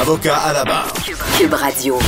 [0.00, 0.92] Avocat à la barre.
[1.38, 1.98] Cube Radio.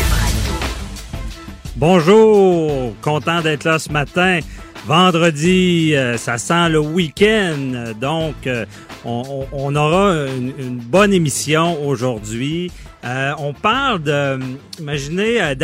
[1.76, 4.40] Bonjour, content d'être là ce matin.
[4.86, 8.66] Vendredi, euh, ça sent le week-end, donc euh,
[9.04, 12.70] on, aura une, une bonne émission aujourd'hui.
[13.04, 14.38] Euh, on parle de,
[14.78, 15.54] imaginez, euh,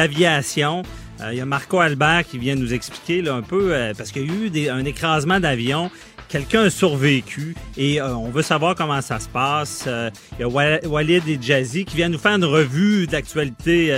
[1.20, 4.10] Euh, Il y a Marco Albert qui vient nous expliquer là, un peu, euh, parce
[4.12, 5.90] qu'il y a eu des- un écrasement d'avion.
[6.28, 9.84] Quelqu'un a survécu et euh, on veut savoir comment ça se passe.
[9.86, 13.92] Euh, Il y a Wa- Walid et Jazzy qui viennent nous faire une revue d'actualité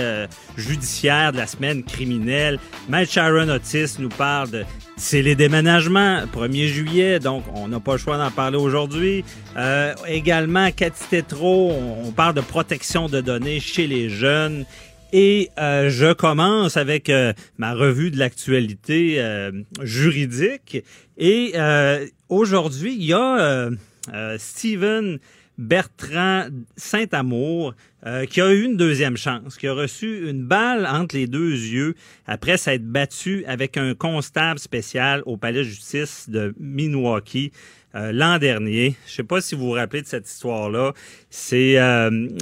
[0.55, 2.59] judiciaire de la semaine criminelle.
[2.89, 4.63] Matt Sharon Otis nous parle de
[4.97, 9.23] c'est les déménagements, 1er juillet, donc on n'a pas le choix d'en parler aujourd'hui.
[10.07, 14.65] Également, Cathy Tétrault, on, on parle de protection de données chez les jeunes.
[15.13, 20.83] Et euh, je commence avec euh, ma revue de l'actualité euh, juridique.
[21.17, 23.71] Et euh, aujourd'hui, il y a euh,
[24.13, 25.19] euh, Steven
[25.57, 27.73] Bertrand Saint-Amour
[28.29, 31.93] qui a eu une deuxième chance, qui a reçu une balle entre les deux yeux
[32.25, 37.51] après s'être battu avec un constable spécial au palais de justice de Milwaukee
[37.93, 38.95] l'an dernier.
[39.07, 40.93] Je sais pas si vous vous rappelez de cette histoire-là.
[41.29, 41.77] C'est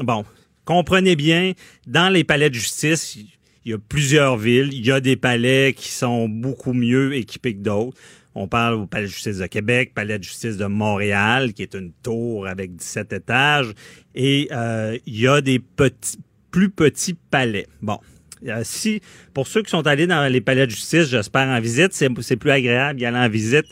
[0.04, 0.24] bon.
[0.66, 1.54] Comprenez bien,
[1.88, 4.74] dans les palais de justice, il y a plusieurs villes.
[4.74, 7.98] Il y a des palais qui sont beaucoup mieux équipés que d'autres.
[8.34, 11.74] On parle au palais de justice de Québec, palais de justice de Montréal, qui est
[11.74, 13.74] une tour avec 17 étages.
[14.14, 16.18] Et euh, il y a des petits,
[16.52, 17.68] plus petits palais.
[17.82, 18.00] Bon.
[18.46, 19.02] Euh, si,
[19.34, 22.52] pour ceux qui sont allés dans les palais de justice, j'espère en visite, c'est plus
[22.52, 23.66] agréable d'y aller en visite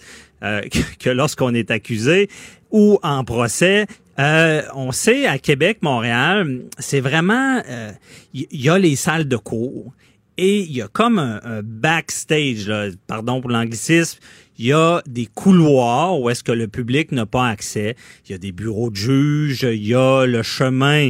[0.44, 0.62] euh,
[1.00, 2.30] que lorsqu'on est accusé
[2.72, 3.86] ou en procès.
[4.20, 7.92] Euh, on sait à Québec, Montréal, c'est vraiment, euh,
[8.34, 9.92] il y, a les salles de cours
[10.38, 12.72] et il y a comme un, backstage,
[13.08, 14.20] pardon pour l'anglicisme,
[14.60, 17.96] il y a des couloirs où est-ce que le public n'a pas accès.
[18.28, 21.10] Il y a des bureaux de juges, il y a le chemin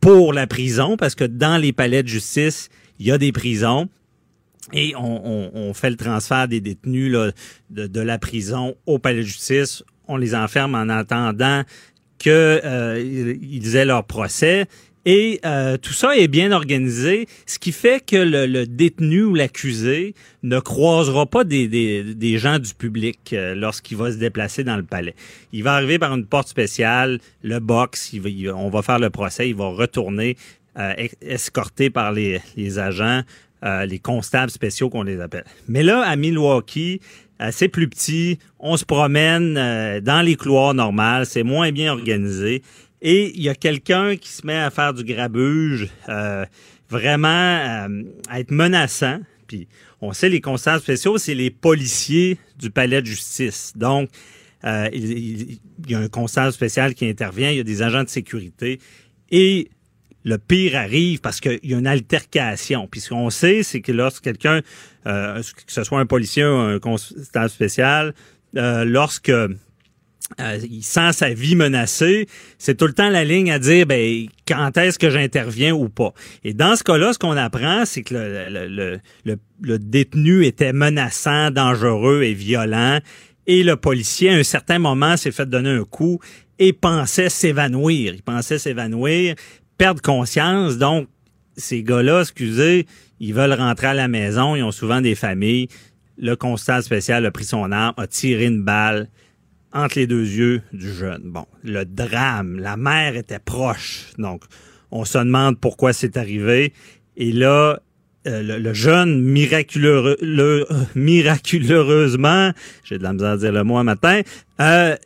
[0.00, 2.68] pour la prison parce que dans les palais de justice,
[2.98, 3.88] il y a des prisons.
[4.72, 7.16] Et on, fait le transfert des détenus
[7.70, 9.82] de la prison au palais de justice.
[10.06, 11.62] On les enferme en attendant
[12.22, 13.34] que euh,
[13.74, 14.66] aient leur procès.
[15.06, 19.34] Et euh, tout ça est bien organisé, ce qui fait que le, le détenu ou
[19.34, 24.62] l'accusé ne croisera pas des, des, des gens du public euh, lorsqu'il va se déplacer
[24.62, 25.14] dans le palais.
[25.54, 29.08] Il va arriver par une porte spéciale, le box, il va- on va faire le
[29.08, 30.36] procès, il va retourner
[30.78, 33.22] euh, es- escorté par les, les agents,
[33.64, 35.44] euh, les constables spéciaux qu'on les appelle.
[35.66, 37.00] Mais là, à Milwaukee,
[37.50, 42.62] c'est plus petit, on se promène euh, dans les couloirs normales, c'est moins bien organisé.
[43.02, 46.44] Et il y a quelqu'un qui se met à faire du grabuge, euh,
[46.90, 47.28] vraiment
[47.88, 49.20] euh, à être menaçant.
[49.46, 49.68] Puis
[50.02, 53.72] on sait les constables spéciaux, c'est les policiers du palais de justice.
[53.74, 54.10] Donc,
[54.64, 57.80] euh, il, il- il y a un constable spécial qui intervient, il y a des
[57.80, 58.78] agents de sécurité.
[59.30, 59.70] Et
[60.24, 62.86] le pire arrive parce qu'il y a une altercation.
[62.86, 64.60] Puis ce qu'on sait, c'est que lorsque quelqu'un,
[65.06, 68.14] euh, que ce soit un policier ou un constable spécial,
[68.56, 69.32] euh, lorsque
[70.38, 72.26] euh, il sent sa vie menacée,
[72.58, 76.12] c'est tout le temps la ligne à dire ben quand est-ce que j'interviens ou pas.
[76.44, 82.22] Et dans ce cas-là, ce qu'on apprend, c'est que le, le, détenu était menaçant, dangereux
[82.22, 83.00] et violent.
[83.46, 86.20] Et le policier, à un certain moment, s'est fait donner un coup
[86.58, 88.14] et pensait s'évanouir.
[88.14, 89.34] Il pensait s'évanouir,
[89.78, 90.78] perdre conscience.
[90.78, 91.08] Donc,
[91.56, 92.86] ces gars-là, excusez,
[93.20, 94.56] ils veulent rentrer à la maison.
[94.56, 95.68] Ils ont souvent des familles.
[96.18, 99.08] Le constable spécial a pris son arme, a tiré une balle
[99.72, 101.22] entre les deux yeux du jeune.
[101.24, 104.06] Bon, le drame, la mère était proche.
[104.18, 104.42] Donc,
[104.90, 106.72] on se demande pourquoi c'est arrivé.
[107.16, 107.80] Et là,
[108.26, 112.52] euh, le, jeune, miraculeux, le- euh, miraculeusement,
[112.84, 114.20] j'ai de la misère à dire le mot un matin,
[114.60, 114.96] euh,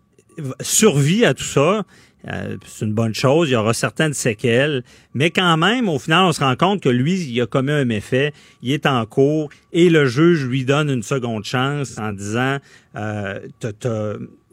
[0.60, 1.84] survit à tout ça.
[2.32, 3.48] Euh, c'est une bonne chose.
[3.50, 4.82] Il y aura certaines séquelles.
[5.12, 7.84] Mais quand même, au final, on se rend compte que lui, il a commis un
[7.84, 8.32] méfait.
[8.62, 12.58] Il est en cours et le juge lui donne une seconde chance en disant
[12.96, 13.38] euh,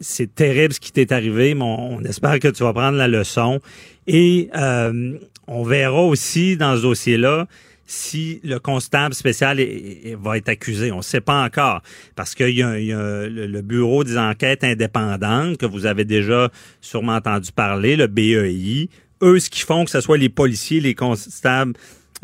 [0.00, 3.08] c'est terrible ce qui t'est arrivé, mais on, on espère que tu vas prendre la
[3.08, 3.60] leçon.
[4.06, 7.46] Et euh, on verra aussi dans ce dossier-là
[7.86, 9.58] si le constable spécial
[10.20, 10.92] va être accusé.
[10.92, 11.82] On ne sait pas encore
[12.16, 16.50] parce qu'il y a, le bureau des enquêtes indépendantes que vous avez déjà
[16.80, 18.88] sûrement entendu parler, le BEI.
[19.22, 21.74] eux, ce qu'ils font, que ce soit les policiers, les constables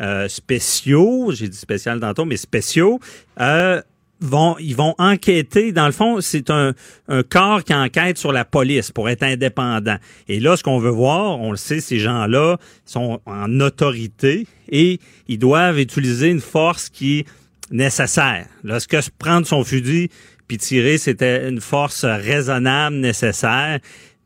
[0.01, 2.99] euh, spéciaux, j'ai dit spécial tantôt, mais spéciaux,
[3.41, 3.81] euh,
[4.21, 5.71] vont, ils vont enquêter.
[5.71, 6.73] Dans le fond, c'est un,
[7.07, 9.97] un corps qui enquête sur la police pour être indépendant.
[10.27, 14.99] Et là, ce qu'on veut voir, on le sait, ces gens-là sont en autorité et
[15.27, 17.25] ils doivent utiliser une force qui est
[17.71, 18.45] nécessaire.
[18.63, 20.09] Lorsque prendre son fusil
[20.47, 23.79] puis tirer, c'était une force raisonnable, nécessaire.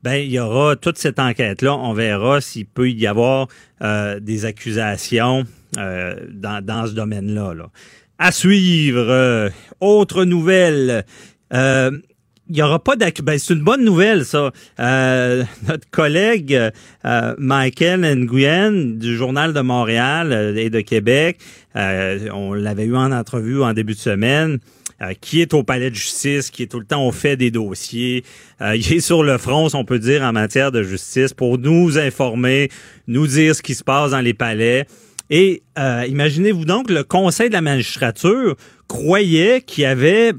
[0.04, 1.76] Ben, il y aura toute cette enquête-là.
[1.76, 3.48] On verra s'il peut y avoir
[3.82, 5.46] euh, des accusations
[5.78, 7.54] euh, dans, dans ce domaine-là.
[7.54, 7.70] Là.
[8.20, 9.50] À suivre, euh,
[9.80, 11.04] autre nouvelle.
[11.54, 11.92] Euh,
[12.48, 13.26] il n'y aura pas d'accusation.
[13.26, 14.52] Ben, c'est une bonne nouvelle, ça.
[14.80, 16.72] Euh, notre collègue
[17.06, 21.40] euh, Michael Nguyen du Journal de Montréal et de Québec,
[21.76, 24.60] on l'avait eu en entrevue en début de semaine,
[25.20, 28.24] qui est au palais de justice, qui est tout le temps au fait des dossiers.
[28.62, 32.70] il est sur le front, on peut dire, en matière de justice pour nous informer,
[33.08, 34.86] nous dire ce qui se passe dans les palais.
[35.30, 38.56] Et euh, imaginez-vous donc, le Conseil de la magistrature
[38.88, 40.34] croyait qu'il y avait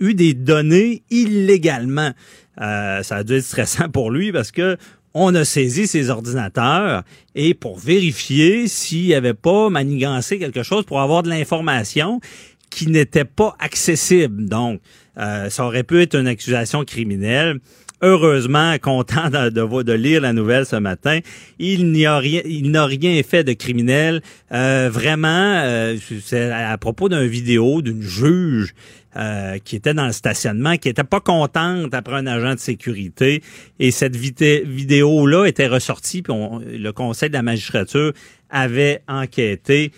[0.00, 2.12] eu des données illégalement.
[2.60, 4.76] Euh, ça a dû être stressant pour lui parce que
[5.14, 7.04] on a saisi ses ordinateurs
[7.36, 12.20] et pour vérifier s'il n'y avait pas manigancé quelque chose pour avoir de l'information
[12.68, 14.48] qui n'était pas accessible.
[14.48, 14.80] Donc,
[15.18, 17.60] euh, ça aurait pu être une accusation criminelle
[18.04, 19.48] heureusement content de,
[19.82, 21.20] de, lire la nouvelle ce matin.
[21.58, 24.20] Il n'y a rien, il n'a rien fait de criminel.
[24.52, 28.74] Euh, vraiment, euh, c'est à propos d'une vidéo d'une juge
[29.16, 33.42] euh, qui était dans le stationnement, qui était pas contente après un agent de sécurité.
[33.80, 38.12] Et cette vidéo-là était ressortie, puis le Conseil de la magistrature
[38.50, 39.92] avait enquêté.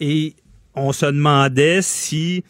[0.00, 0.34] et
[0.74, 2.44] on se demandait si,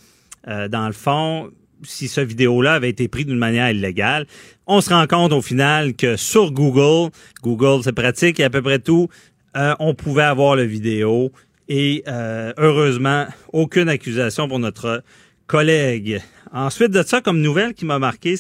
[0.46, 1.50] dans le fond,
[1.82, 4.26] si ce vidéo-là avait été pris d'une manière illégale.
[4.66, 7.10] On se rend compte au final que sur Google,
[7.42, 9.08] Google c'est pratique et à peu près tout,
[9.56, 11.32] euh, on pouvait avoir le vidéo
[11.68, 15.02] et euh, heureusement aucune accusation pour notre
[15.46, 16.20] collègue.
[16.52, 18.36] Ensuite de ça, comme nouvelle qui m'a marqué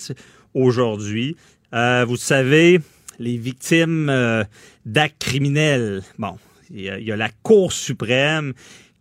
[0.54, 1.36] aujourd'hui,
[1.74, 2.80] euh, vous savez,
[3.18, 4.12] les victimes
[4.86, 6.02] d'actes criminels.
[6.18, 6.36] Bon,
[6.72, 8.52] il y, a la Cour suprême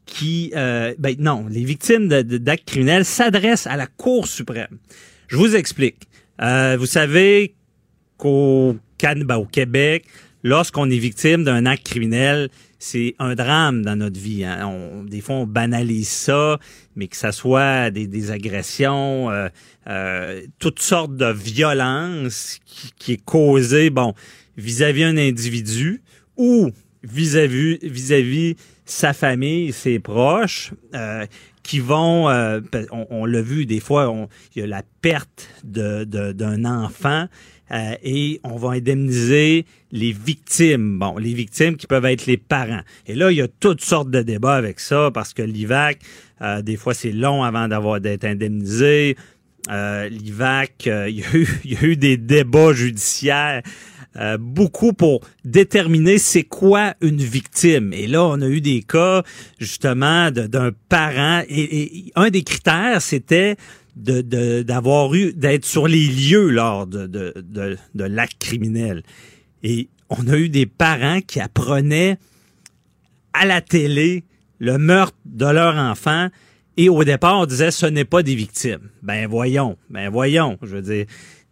[0.09, 4.79] qui, euh, ben non, les victimes d'actes criminels s'adressent à la Cour suprême.
[5.27, 6.07] Je vous explique.
[6.41, 7.55] Euh, vous savez
[8.17, 10.05] qu'au ben, au Québec,
[10.43, 14.43] lorsqu'on est victime d'un acte criminel, c'est un drame dans notre vie.
[14.43, 14.65] Hein.
[14.65, 16.59] On, des fois, on banalise ça,
[16.95, 19.47] mais que ça soit des, des agressions, euh,
[19.87, 24.13] euh, toutes sortes de violences qui, qui est causée, bon,
[24.57, 26.01] vis-à-vis un individu
[26.35, 26.71] ou
[27.03, 28.55] vis-à-vis vis-à-vis
[28.89, 31.25] sa famille, ses proches, euh,
[31.63, 32.59] qui vont, euh,
[32.91, 37.27] on, l'a vu des fois, il y a la perte d'un de, enfant
[37.71, 40.97] euh, et on va indemniser les victimes.
[40.97, 42.81] Bon, les victimes qui peuvent être les parents.
[43.05, 45.99] Et là, il y a toutes sortes de débats avec ça parce que l'IVAC,
[46.63, 49.15] des fois, c'est long avant d'avoir d'être indemnisé.
[49.69, 53.61] L'IVAC, il y, a eu, il y a eu des débats judiciaires
[54.15, 57.93] euh, beaucoup pour déterminer c'est quoi une victime.
[57.93, 59.23] Et là, on a eu des cas
[59.59, 63.55] justement d'un parent et, un des critères, c'était
[63.95, 69.03] d'avoir eu d'être sur les lieux lors de, de l'acte criminel.
[69.61, 72.17] Et on a eu des parents qui apprenaient
[73.33, 74.23] à la télé
[74.59, 76.29] le meurtre de leur enfant
[76.77, 78.89] et au départ on disait ce n'est pas des victimes.
[79.01, 81.05] Ben voyons, ben voyons, je veux dire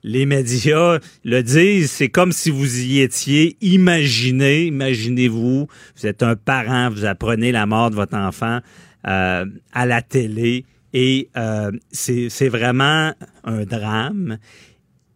[0.04, 3.58] les médias le disent, c'est comme si vous y étiez.
[3.62, 8.60] Imaginez, imaginez-vous, vous êtes un parent, vous apprenez la mort de votre enfant
[9.08, 13.14] euh, à la télé et euh, c'est vraiment
[13.44, 14.38] un drame.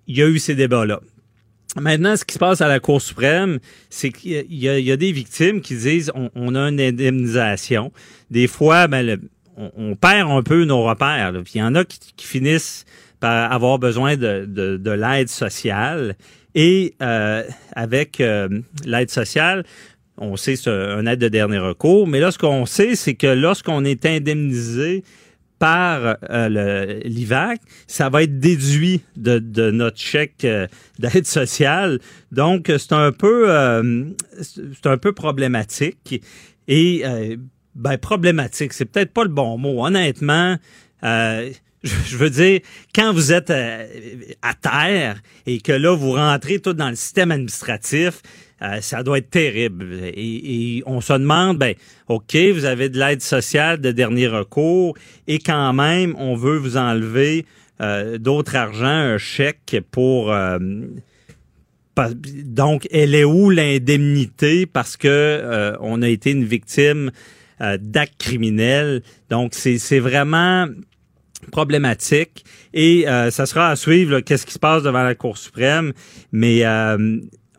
[0.07, 0.99] Il y a eu ces débats-là.
[1.79, 3.59] Maintenant, ce qui se passe à la Cour suprême,
[3.89, 7.93] c'est qu'il y, y, a des victimes qui disent on, a une indemnisation.
[8.29, 9.17] Des fois, ben,
[9.55, 11.31] on, perd un peu nos repères.
[11.53, 12.85] il y en a qui finissent
[13.21, 16.15] avoir besoin de, de, de l'aide sociale.
[16.55, 18.49] Et euh, avec euh,
[18.85, 19.63] l'aide sociale,
[20.17, 23.27] on sait c'est un aide de dernier recours, mais là, ce qu'on sait, c'est que
[23.27, 25.03] lorsqu'on est indemnisé
[25.59, 30.67] par euh, l'IVAC, ça va être déduit de, de notre chèque euh,
[30.99, 31.99] d'aide sociale.
[32.31, 33.47] Donc, c'est un peu
[34.41, 36.21] c'est un peu problématique.
[36.67, 37.03] Et
[37.75, 39.85] ben, problématique, c'est peut-être pas le bon mot.
[39.85, 40.57] Honnêtement,
[41.83, 42.59] je veux dire,
[42.93, 43.87] quand vous êtes euh,
[44.41, 48.21] à terre et que là, vous rentrez tout dans le système administratif,
[48.61, 49.87] euh, ça doit être terrible.
[50.13, 51.73] Et, on se demande, ben,
[52.07, 54.95] OK, vous avez de l'aide sociale de dernier recours
[55.27, 57.45] et quand même, on veut vous enlever
[57.81, 60.33] euh, d'autres argent, un chèque pour
[62.45, 67.11] donc, elle est où l'indemnité parce que on a été une victime
[67.59, 69.03] d'actes criminels?
[69.29, 70.67] Donc, c'est vraiment
[71.49, 75.93] problématique et euh, ça sera à suivre qu'est-ce qui se passe devant la Cour suprême.
[76.31, 76.63] Mais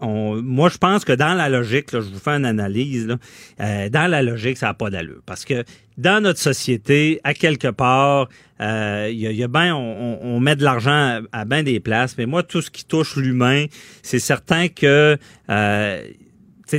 [0.00, 4.22] moi, je pense que dans la logique, je vous fais une analyse, là, dans la
[4.22, 5.22] logique, ça n'a pas d'allure.
[5.24, 5.64] Parce que
[5.98, 11.20] dans notre société, à quelque part, il euh, y, a, ben, on, met de l'argent
[11.32, 13.66] à, bien des places, mais moi, tout ce qui touche l'humain,
[14.02, 15.18] c'est certain que
[15.50, 16.08] euh,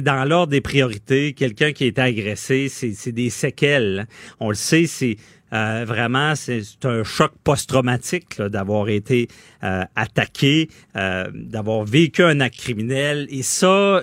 [0.02, 4.08] dans l'ordre des priorités, quelqu'un qui a été agressé, c'est des séquelles.
[4.40, 5.18] On le sait, c'est
[5.54, 9.28] euh, vraiment, c'est un choc post-traumatique d'avoir été
[9.64, 13.28] euh, attaqué, d'avoir vécu un acte criminel.
[13.30, 14.02] Et ça,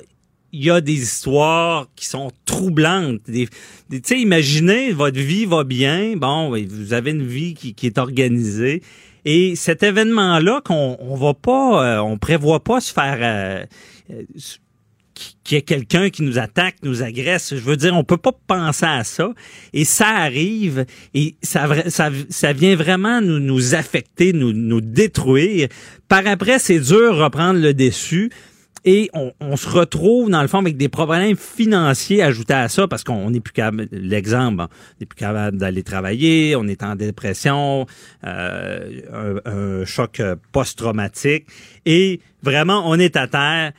[0.53, 3.21] il y a des histoires qui sont troublantes.
[3.25, 3.49] tu
[4.03, 8.83] sais, imaginez, votre vie va bien, bon, vous avez une vie qui, est organisée,
[9.25, 13.65] et cet événement-là qu'on on va pas, euh, on prévoit pas se faire, euh,
[14.11, 14.23] euh,
[15.45, 17.55] qu'il y ait quelqu'un qui nous attaque, nous agresse.
[17.55, 19.33] Je veux dire, on peut pas penser à ça,
[19.73, 25.69] et ça arrive, et ça, vient vraiment nous, nous affecter, nous, nous détruire.
[26.09, 28.31] Par après, c'est dur de reprendre le dessus
[28.85, 33.05] et on, se retrouve, dans le fond, avec des problèmes financiers ajoutés à ça, parce
[33.05, 34.69] qu'on n'est plus capable, l'exemple, on
[35.01, 37.87] n'est plus capable d'aller travailler, on est en dépression,
[38.25, 40.23] euh, un, choc
[40.53, 41.47] post-traumatique,
[41.85, 43.73] et vraiment, on est à terre.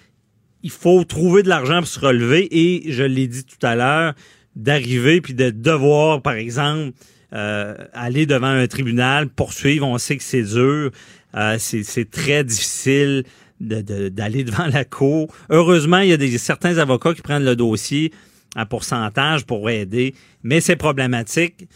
[0.63, 4.13] Il faut trouver de l'argent pour se relever, et je l'ai dit tout à l'heure,
[4.55, 6.91] d'arriver puis de devoir, par exemple,
[7.33, 10.91] euh, aller devant un tribunal, poursuivre, on sait que c'est dur,
[11.35, 13.23] euh, c'est très difficile
[13.59, 15.33] d'aller devant la cour.
[15.49, 18.11] Heureusement, il y a des, certains avocats qui prennent le dossier
[18.55, 20.13] à pourcentage pour aider,
[20.43, 21.67] mais c'est problématique.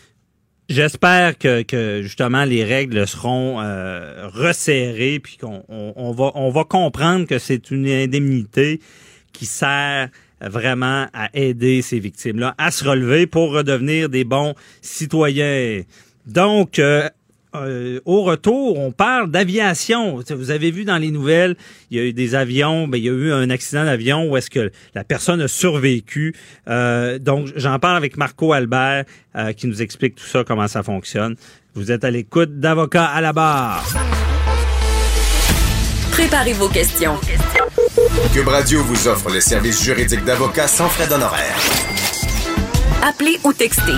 [0.67, 7.69] J'espère que, justement les règles seront euh, resserrées puis qu'on on, va comprendre que c'est
[7.69, 8.79] une indemnité
[9.31, 10.09] qui sert
[10.41, 15.83] vraiment à aider ces victimes-là à se relever pour redevenir des bons citoyens.
[16.25, 17.09] Donc, euh,
[17.63, 20.21] euh, au retour, on parle d'aviation.
[20.29, 21.55] Vous avez vu dans les nouvelles,
[21.91, 24.37] il y a eu des avions, ben, il y a eu un accident d'avion où
[24.37, 26.35] est-ce que la personne a survécu.
[26.67, 30.83] Euh, donc, j'en parle avec Marco Albert euh, qui nous explique tout ça, comment ça
[30.83, 31.35] fonctionne.
[31.73, 33.85] Vous êtes à l'écoute d'Avocat à la barre.
[36.11, 37.15] Préparez vos questions.
[38.33, 41.94] Cube Radio vous offre les services juridiques d'avocat sans frais d'honoraires.
[43.01, 43.91] Appelez ou textez.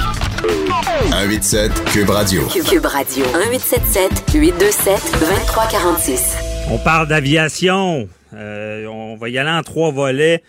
[1.09, 2.47] 187 Cube Radio.
[2.47, 3.25] Cube Radio.
[3.25, 6.37] 1877 827 2346.
[6.69, 8.09] On parle d'aviation.
[8.33, 10.43] Euh, on va y aller en trois volets.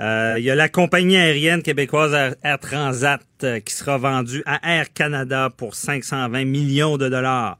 [0.00, 4.74] Euh, il y a la compagnie aérienne québécoise Air, Transat euh, qui sera vendue à
[4.76, 7.58] Air Canada pour 520 millions de dollars.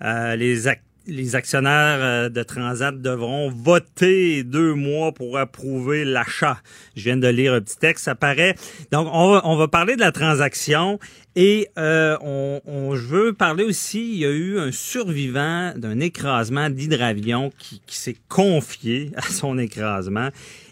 [0.00, 6.58] les, acteurs les actionnaires euh, de Transat devront voter deux mois pour approuver l'achat.
[6.96, 8.54] Je viens de lire un petit texte, ça paraît.
[8.92, 10.98] Donc, on va, parler de la transaction
[11.36, 16.00] et euh, on, on, je veux parler aussi, il y a eu un survivant d'un
[16.00, 20.30] écrasement d'hydravion qui s'est confié à son écrasement.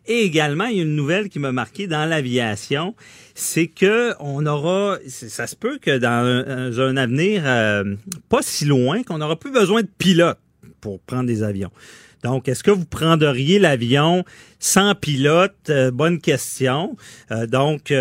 [0.08, 2.94] Et également, il y a une nouvelle qui m'a marqué dans l'aviation,
[3.34, 7.94] c'est que on aura, ça se peut que dans un, avenir euh,
[8.30, 10.38] pas si loin, qu'on n'aura plus besoin de pilotes
[10.80, 11.70] pour prendre des avions.
[12.24, 14.24] Donc, est-ce que vous prendriez l'avion
[14.58, 15.54] sans pilote?
[15.68, 16.96] Euh, bonne question.
[17.30, 17.92] Euh, donc,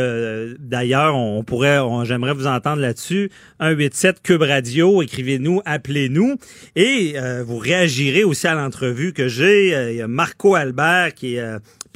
[0.60, 3.30] d'ailleurs, on pourrait, j'aimerais vous entendre là-dessus.
[3.60, 6.38] 187 Cube Radio, écrivez-nous, appelez-nous
[6.78, 9.92] et vous réagirez aussi à l'entrevue que j'ai.
[9.92, 11.44] Il y a Marco Albert qui est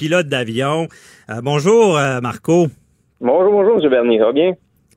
[0.01, 0.87] pilote d'avion.
[1.29, 2.65] Euh, bonjour, euh, Marco.
[3.19, 3.89] Bonjour, bonjour, M.
[3.91, 4.17] Bernier.
[4.17, 4.53] Ça va bien?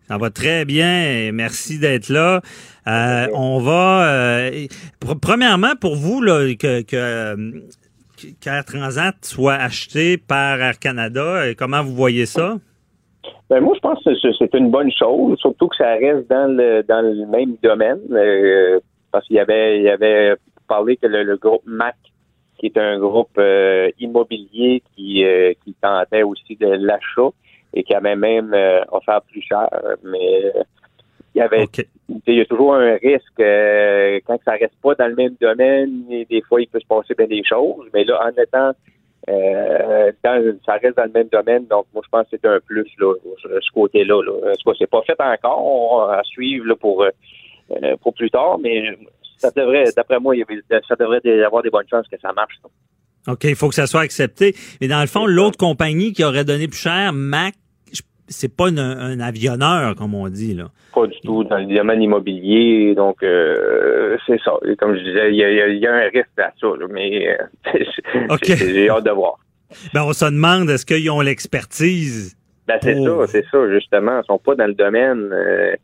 [0.09, 1.31] Ça va très bien.
[1.31, 2.41] Merci d'être là.
[2.87, 4.49] Euh, on va.
[5.21, 12.25] premièrement, pour vous, là, que, qu'Air Transat soit acheté par Air Canada, comment vous voyez
[12.25, 12.55] ça?
[13.51, 16.83] Ben moi, je pense que c'est une bonne chose, surtout que ça reste dans le
[16.83, 17.99] dans le même domaine,
[19.13, 20.35] parce qu'il y avait il y avait
[20.67, 21.95] parlé que le, le groupe MAC
[22.59, 27.31] qui est un groupe euh, immobilier qui, euh, qui tentait aussi de l'achat
[27.73, 29.69] et qui avait même euh, offert plus cher.
[30.05, 30.53] Mais
[31.35, 31.67] il y avait
[32.27, 33.43] il y a toujours un risque
[34.27, 37.27] quand ça reste pas dans le même domaine, des fois il peut se passer bien
[37.27, 37.89] des choses.
[37.93, 38.73] Mais là, en étant
[39.27, 42.89] dans, ça reste dans le même domaine, donc moi je pense que c'est un plus
[42.99, 44.23] là, ce côté-là.
[44.23, 44.53] Là.
[44.79, 47.05] C'est pas fait encore à suivre là, pour
[48.03, 48.97] pour plus tard, mais
[49.39, 50.35] ça devrait, d'après moi,
[50.89, 52.55] ça devrait avoir des bonnes chances que ça marche.
[53.27, 54.55] OK, il faut que ça soit accepté.
[54.81, 57.55] Mais dans le fond, l'autre compagnie qui aurait donné plus cher, Mac,
[58.29, 60.69] c'est pas un, avionneur, comme on dit, là.
[60.95, 62.95] Pas du tout dans le domaine immobilier.
[62.95, 64.53] Donc, euh, c'est ça.
[64.79, 69.11] comme je disais, il y a, un risque à ça, mais euh, j'ai hâte de
[69.11, 69.39] voir.
[69.93, 72.37] Ben, on se demande, est-ce qu'ils ont l'expertise?
[72.67, 74.21] Ben, c'est ça, c'est ça, justement.
[74.21, 75.31] Ils sont pas dans le domaine.
[75.33, 75.75] Euh,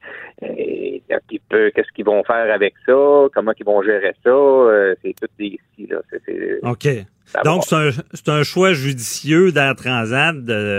[0.41, 3.27] qu'est-ce qu'ils vont faire avec ça?
[3.35, 4.95] Comment ils vont gérer ça?
[5.03, 5.99] c'est tout ici, là.
[6.63, 6.89] OK.
[7.45, 10.35] Donc, c'est un, choix judicieux d'Air Transat,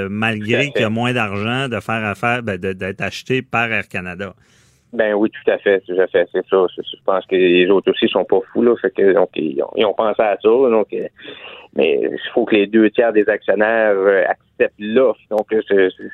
[0.10, 4.34] malgré qu'il y a moins d'argent, de faire affaire, ben, d'être acheté par Air Canada.
[4.94, 6.66] Ben oui, tout à fait, tout à fait, c'est ça.
[6.78, 9.94] Je pense que les autres aussi sont pas fous là, fait que donc ils ont,
[9.94, 11.08] pensé à ça, donc euh,
[11.76, 15.48] mais il faut que les deux tiers des actionnaires euh, acceptent l'offre, donc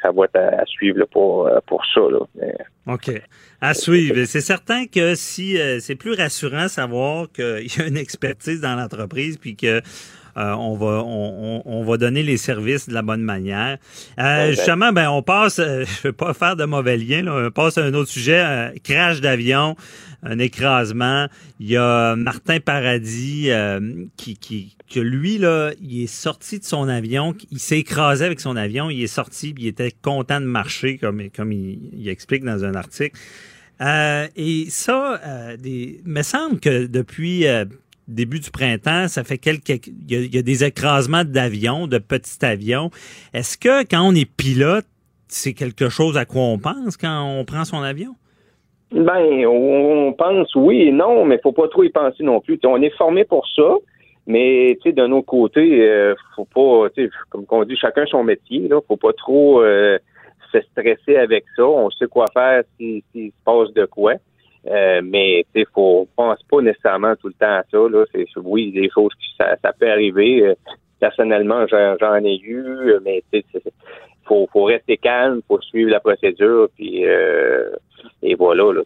[0.01, 2.20] ça va être à, suivre pour euh, pour ça là.
[2.88, 3.12] Ok,
[3.62, 4.24] à suivre.
[4.25, 9.38] C'est certain que si c'est plus rassurant savoir qu'il y a une expertise dans l'entreprise,
[9.38, 9.82] puis que
[10.38, 13.77] euh, on va on, va donner les services de la bonne manière.
[14.20, 17.51] Euh, justement, ben on passe, euh, je vais pas faire de mauvais lien, là, on
[17.51, 19.75] passe à un autre sujet, crash d'avion,
[20.22, 21.27] un écrasement.
[21.60, 23.50] Il y a Martin Paradis
[24.15, 28.39] qui, qui que lui là, il est sorti de son avion, il s'est écrasé avec
[28.39, 32.63] son avion, il est sorti, il était content de marcher comme comme il, explique dans
[32.63, 33.20] un article.
[33.82, 35.20] et ça,
[35.58, 37.46] des, me semble que depuis
[38.08, 42.90] début du printemps, ça fait quelques, il y a, des écrasements d'avions, de petits avions.
[43.34, 44.86] Est-ce que quand on est pilote,
[45.28, 48.16] c'est quelque chose à quoi on pense quand on prend son avion?
[48.92, 52.58] Ben, on pense oui et non, mais faut pas trop y penser non plus.
[52.66, 53.76] on est formé pour ça,
[54.26, 56.90] mais tu d'un autre côté, euh, faut pas,
[57.30, 58.68] comme on dit, chacun son métier.
[58.70, 59.98] Là, faut pas trop euh,
[60.54, 61.66] se stresser avec ça.
[61.66, 64.14] On sait quoi faire s'il se passe de quoi.
[64.66, 67.78] Euh, mais il faut pense pas nécessairement tout le temps à ça.
[67.78, 68.06] Là.
[68.12, 70.46] C'est, oui, des choses qui ça, peut arriver.
[70.46, 70.56] Euh,
[71.00, 73.44] personnellement, j'en, ai eu, mais il
[74.26, 77.70] faut, faut rester calme, faut suivre la procédure, puis euh,
[78.24, 78.74] et voilà.
[78.74, 78.82] Là,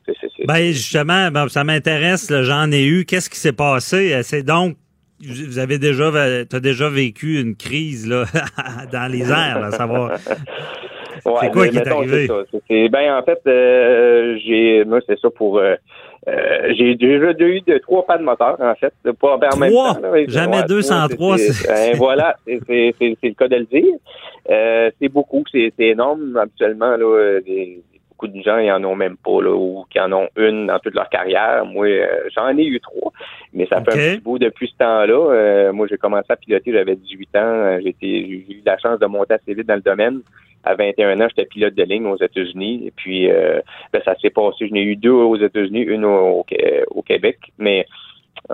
[0.45, 2.31] Ben justement, ça m'intéresse.
[2.43, 3.05] J'en ai eu.
[3.05, 4.21] Qu'est-ce qui s'est passé?
[4.23, 4.75] C'est donc
[5.23, 8.25] vous avez déjà, as déjà vécu une crise là
[8.91, 10.11] dans les airs, à savoir.
[11.23, 12.27] c'est quoi qui est arrivé?
[12.67, 15.75] C'est, ben, en fait, euh, j'ai, moi, c'est ça pour, euh,
[16.27, 19.97] euh, j'ai déjà eu de, trois pas de moteur, en fait, pas en même temps.
[20.27, 21.37] Jamais 203.
[21.37, 24.93] Ben, voilà, c'est, le cas de le dire.
[24.99, 26.37] c'est beaucoup, c'est, énorme.
[26.37, 27.81] Habituellement, là, des,
[28.21, 30.79] beaucoup de gens, ils en ont même pas, là, ou qui en ont une dans
[30.79, 31.65] toute leur carrière.
[31.65, 31.87] Moi,
[32.35, 33.11] j'en ai eu trois,
[33.53, 35.71] mais ça fait un petit bout depuis ce temps-là.
[35.71, 37.79] moi, j'ai commencé à piloter, j'avais 18 ans.
[37.81, 40.21] J'ai eu la chance de monter assez vite dans le domaine
[40.63, 42.83] à 21 ans, j'étais pilote de ligne aux États-Unis.
[42.87, 44.67] Et puis, euh, ben, ça s'est passé.
[44.67, 46.45] Je n'ai eu deux aux États-Unis, une au,
[47.05, 47.37] Québec.
[47.57, 47.85] Mais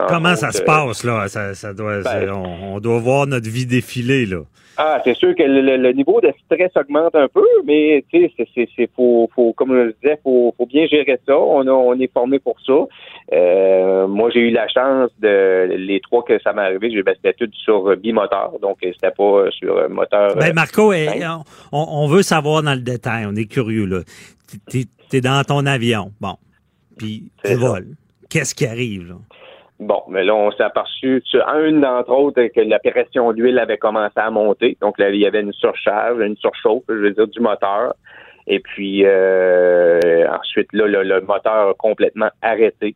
[0.07, 1.27] Comment ça se passe, là?
[1.27, 4.41] Ça, doit, ben, on, doit voir notre vie défiler, là.
[4.79, 8.89] Ah, c'est sûr que le, niveau de stress augmente un peu, mais tu sais, c'est,
[8.95, 11.35] faut, faut, comme je le disais, faut, faut bien gérer ça.
[11.35, 12.85] On, a, on est formé pour ça.
[13.33, 17.33] Euh, moi, j'ai eu la chance de les trois que ça m'est arrivé, j'ai c'était
[17.33, 20.35] tout sur bimoteur, donc c'était pas sur moteur.
[20.35, 21.25] Ben Marco, eh,
[21.71, 23.25] on, on, veut savoir dans le détail.
[23.25, 24.01] On est curieux là.
[24.69, 26.35] T'es, es dans ton avion, bon,
[26.97, 27.87] puis tu voles.
[28.29, 29.15] Qu'est-ce qui arrive là?
[29.79, 33.77] Bon, mais là, on s'est aperçu sur une d'entre autres que la pression d'huile avait
[33.77, 34.75] commencé à monter.
[34.81, 37.93] Donc là, il y avait une surcharge, une surchauffe, je veux dire, du moteur.
[38.47, 42.95] Et puis euh, ensuite, là, le, moteur a complètement arrêté.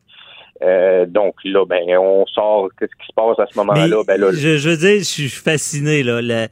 [0.64, 2.70] Euh, donc là, ben, on sort.
[2.80, 4.02] Qu'est-ce qui se passe à ce moment-là?
[4.08, 6.02] Ben, là, je, je veux dire, je suis fasciné.
[6.02, 6.22] Là.
[6.22, 6.48] Le,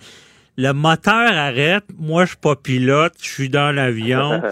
[0.59, 1.85] le moteur arrête.
[1.97, 3.13] Moi, je suis pas pilote.
[3.21, 4.41] Je suis dans l'avion.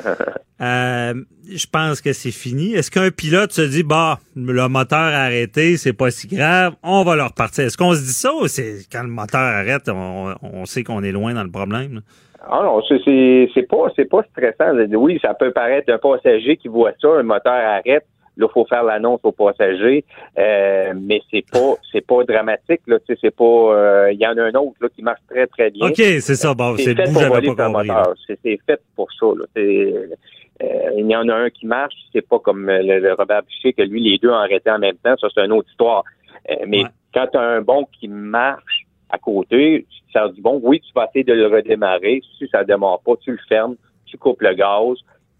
[0.59, 1.13] Euh,
[1.47, 2.73] je pense que c'est fini.
[2.73, 7.03] Est-ce qu'un pilote se dit, bah, le moteur a arrêté, c'est pas si grave, on
[7.03, 7.65] va le repartir.
[7.65, 11.11] Est-ce qu'on se dit ça ou c'est quand le moteur arrête, on, sait qu'on est
[11.11, 12.01] loin dans le problème?
[12.41, 14.75] Ah non, c'est pas c'est pas stressant.
[14.95, 18.07] Oui, ça peut paraître un passager qui voit ça, un moteur arrête.
[18.38, 20.06] Là, il faut faire l'annonce aux passagers,
[20.38, 22.82] euh, mais c'est pas c'est pas dramatique.
[22.88, 23.43] Là, c'est pas.
[23.43, 25.88] Euh, il y en a un autre là, qui marche très très bien.
[25.88, 26.54] Ok, c'est ça.
[26.54, 28.13] Bon, c'est fait pour voler pas moteur.
[28.28, 29.26] C'est fait pour ça.
[29.26, 29.45] Là.
[30.63, 33.84] Euh, il y en a un qui marche, c'est pas comme le, Robert Boucher que
[33.84, 35.15] lui, les deux ont arrêté en même temps.
[35.19, 36.04] Ça, c'est une autre histoire.
[36.50, 40.82] Euh, mais quand tu as un bon qui marche à côté, ça du bon, oui,
[40.82, 42.21] tu vas essayer de le redémarrer.
[42.38, 44.97] Si ça ne démarre pas, tu le fermes, tu coupes le gaz,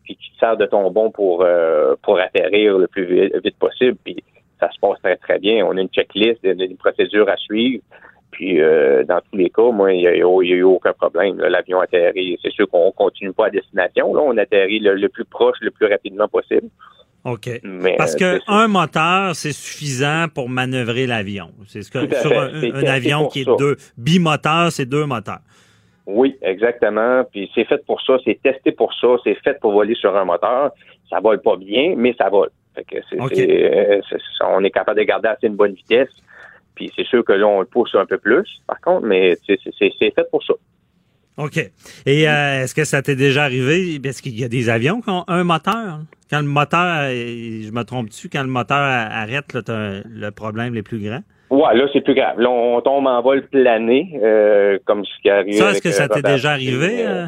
[0.08, 3.98] puis tu te sers de ton bon pour euh, pour atterrir le plus vite, possible.
[4.06, 4.24] Puis
[4.58, 5.66] ça se passe très, très bien.
[5.66, 7.84] On a une checklist, une procédure à suivre.
[8.32, 11.38] Puis euh, dans tous les cas, moi, il n'y a, eu aucun problème.
[11.40, 12.40] L'avion atterrit.
[12.42, 14.14] C'est sûr qu'on continue pas à destination.
[14.14, 16.70] Là, on atterrit le, plus proche, le plus rapidement possible.
[17.26, 17.50] OK.
[17.98, 21.52] Parce qu'un un moteur, c'est suffisant pour manœuvrer l'avion.
[21.68, 25.42] C'est ce que sur un, avion qui est deux bimoteur, c'est deux moteurs.
[26.08, 27.24] Oui, exactement.
[27.32, 30.24] Puis c'est fait pour ça, c'est testé pour ça, c'est fait pour voler sur un
[30.26, 30.72] moteur.
[31.10, 32.50] Ça vole pas bien, mais ça vole.
[32.76, 36.10] Fait que c'est, euh, c'est- on est capable de garder assez une bonne vitesse.
[36.76, 39.58] Puis c'est sûr que là, on le pousse un peu plus, par contre, mais c'est,
[39.80, 40.54] fait pour ça.
[41.38, 41.58] OK.
[42.06, 44.00] Et euh, est-ce que ça t'est déjà arrivé?
[44.02, 46.00] Parce qu'il y a des avions qui ont un moteur.
[46.30, 50.74] Quand le moteur, euh, je me trompe dessus, quand le moteur arrête, là, le problème
[50.74, 51.22] les plus grand.
[51.50, 52.40] Ouais, là, c'est plus grave.
[52.40, 55.54] Là, on tombe en vol plané, euh, comme ce qui arrive.
[55.54, 57.06] Ça, est-ce que euh, ça t'est déjà arrivé?
[57.06, 57.28] euh,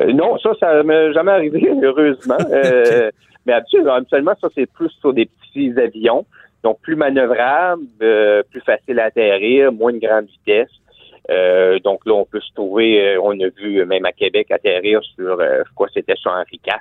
[0.00, 0.12] euh?
[0.12, 2.36] Non, ça, ça m'est jamais arrivé, heureusement.
[2.50, 3.10] Euh,
[3.44, 6.26] mais habituellement, ça, c'est plus sur des petits avions.
[6.64, 10.70] Donc, plus manœuvrable, euh, plus facile à atterrir, moins de grande vitesse.
[11.30, 15.00] Euh, donc là, on peut se trouver, euh, on a vu même à Québec atterrir
[15.14, 16.74] sur, euh, que c'était sur Henri IV.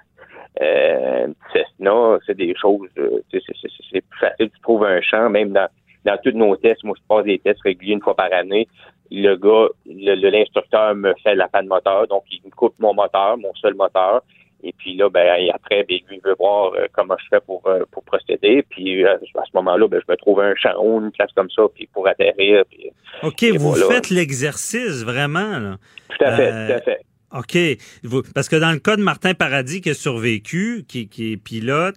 [0.61, 2.87] Euh, Cessna, c'est des choses,
[3.31, 4.49] c'est plus facile.
[4.49, 5.67] Tu trouves un champ, même dans,
[6.05, 6.83] dans tous nos tests.
[6.83, 8.67] Moi, je passe des tests réguliers une fois par année.
[9.11, 13.53] Le gars, l'instructeur me fait la panne moteur, donc il me coupe mon moteur, mon
[13.55, 14.23] seul moteur.
[14.63, 17.39] Et puis là, ben et après, ben, lui il veut voir euh, comment je fais
[17.45, 18.65] pour, euh, pour procéder.
[18.67, 21.49] Puis euh, à ce moment-là, ben, je me trouve un champ ou une place comme
[21.51, 22.63] ça, puis pour atterrir.
[22.69, 22.91] Puis,
[23.21, 23.85] OK, vous voilà.
[23.87, 25.77] faites l'exercice vraiment, là.
[26.09, 26.99] tout à fait, tout à fait.
[27.31, 27.57] OK.
[28.03, 31.37] Vous- parce que dans le cas de Martin Paradis qui a survécu, qui, qui est
[31.37, 31.95] pilote,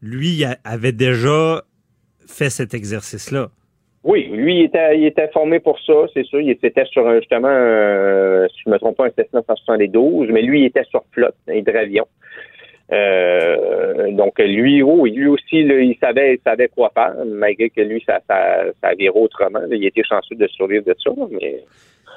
[0.00, 1.64] lui il avait déjà
[2.26, 3.48] fait cet exercice-là?
[4.04, 6.40] Oui, lui, il était, formé pour ça, c'est sûr.
[6.40, 7.48] Il était sur un, justement,
[8.50, 12.06] si je me trompe pas, un Cessna 172, mais lui, il était sur flotte, hydravion.
[12.92, 18.02] Euh, donc lui, oh, lui aussi, il savait, il savait quoi faire, malgré que lui,
[18.06, 19.60] ça, ça, virait autrement.
[19.70, 21.10] Il était chanceux de survivre de ça,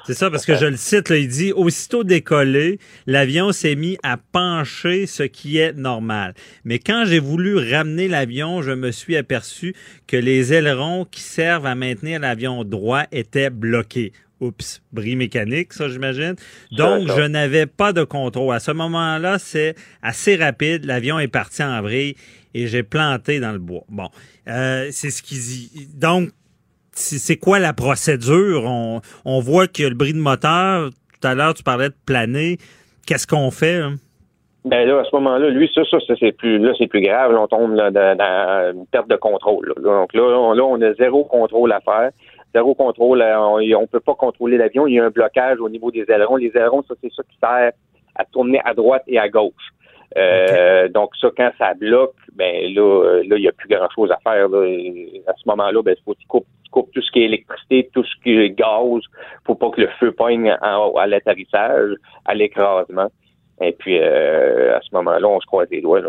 [0.04, 4.18] C'est ça, parce que je le cite, il dit Aussitôt décollé, l'avion s'est mis à
[4.18, 6.34] pencher, ce qui est normal.
[6.64, 9.74] Mais quand j'ai voulu ramener l'avion, je me suis aperçu
[10.06, 14.12] que les ailerons qui servent à maintenir l'avion droit étaient bloqués.
[14.40, 16.34] Oups, bris mécanique, ça, j'imagine.
[16.70, 18.54] Donc, je n'avais pas de contrôle.
[18.54, 20.84] À ce moment-là, c'est assez rapide.
[20.84, 22.14] L'avion est parti en vrille
[22.54, 23.82] et j'ai planté dans le bois.
[23.88, 24.08] Bon,
[24.46, 25.88] euh, c'est ce qu'il dit.
[25.94, 26.28] Donc,
[26.92, 28.62] c'est quoi la procédure?
[28.64, 30.90] On, on voit qu'il y a le bris de moteur.
[31.20, 32.58] Tout à l'heure, tu parlais de planer.
[33.06, 33.76] Qu'est-ce qu'on fait?
[33.76, 33.96] hein?
[34.64, 37.32] Ben là, à ce moment-là, lui, ça, ça, ça, c'est plus, là, c'est plus grave.
[37.32, 39.68] Là, on tombe là, dans, dans une perte de contrôle.
[39.68, 39.82] là.
[39.82, 42.10] Donc là, on, là, on a zéro contrôle à faire.
[42.54, 43.20] Zéro contrôle.
[43.22, 44.86] euh, On, on peut pas contrôler l'avion.
[44.86, 46.36] Il y a un blocage au niveau des ailerons.
[46.36, 47.72] Les ailerons, ça, c'est ça qui sert
[48.14, 49.52] à tourner à droite et à gauche.
[50.16, 54.10] Euh, Donc ça, quand ça bloque, ben là, euh, là, il n'y a plus grand-chose
[54.10, 54.48] à faire.
[54.48, 54.60] Là.
[55.26, 57.24] À ce moment-là, ben, il faut que tu coupes, tu coupes tout ce qui est
[57.26, 59.02] électricité, tout ce qui est gaz,
[59.44, 61.92] pour pas que le feu poigne en- à l'atterrissage,
[62.24, 63.08] à l'écrasement.
[63.60, 66.00] Et puis, euh, à ce moment-là, on se croise les doigts.
[66.00, 66.08] Là.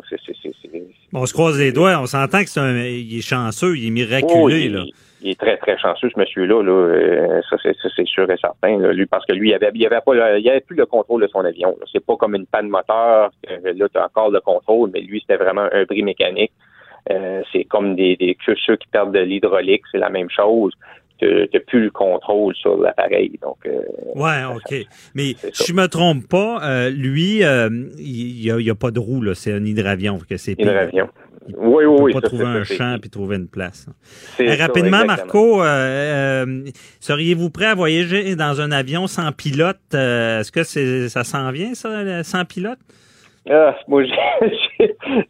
[1.13, 1.99] On se croise les doigts.
[1.99, 4.33] On s'entend que c'est un, il est chanceux, il est miraculé.
[4.35, 4.83] Oh, il, là.
[5.21, 6.61] Il est très, très chanceux, ce monsieur-là.
[6.63, 6.71] Là.
[6.71, 8.77] Euh, ça, c'est, sûr et certain.
[8.79, 8.93] là.
[8.93, 11.21] Lui, parce que lui, il avait, il avait pas, le- il avait plus le contrôle
[11.21, 11.77] de son avion.
[11.91, 13.31] C'est pas comme une panne moteur.
[13.47, 16.51] que là, tu as encore le contrôle, mais lui, c'était vraiment un bris mécanique.
[17.11, 20.73] Euh, c'est comme des, des ceux qui perdent de l'hydraulique, c'est la même chose.
[21.17, 23.37] Tu n'as plus le contrôle sur l'appareil.
[23.41, 23.81] Donc, euh,
[24.15, 24.73] Ouais, OK.
[25.15, 28.99] Mais si je me trompe pas, euh, lui, euh, il n'y a, a pas de
[28.99, 29.35] roue, là.
[29.35, 30.17] C'est un hydravion.
[30.29, 31.09] Que c'est hydravion.
[31.57, 32.13] Oui, oui, peut oui.
[32.13, 33.87] pas ça, trouver un champ puis trouver une place.
[34.39, 35.05] Euh, ça, rapidement.
[35.05, 36.63] Marco, euh, euh,
[36.99, 39.77] seriez-vous prêt à voyager dans un avion sans pilote?
[39.93, 42.79] Euh, Est-ce que c'est ça s'en vient, ça, sans pilote?
[43.49, 44.03] Ah, moi,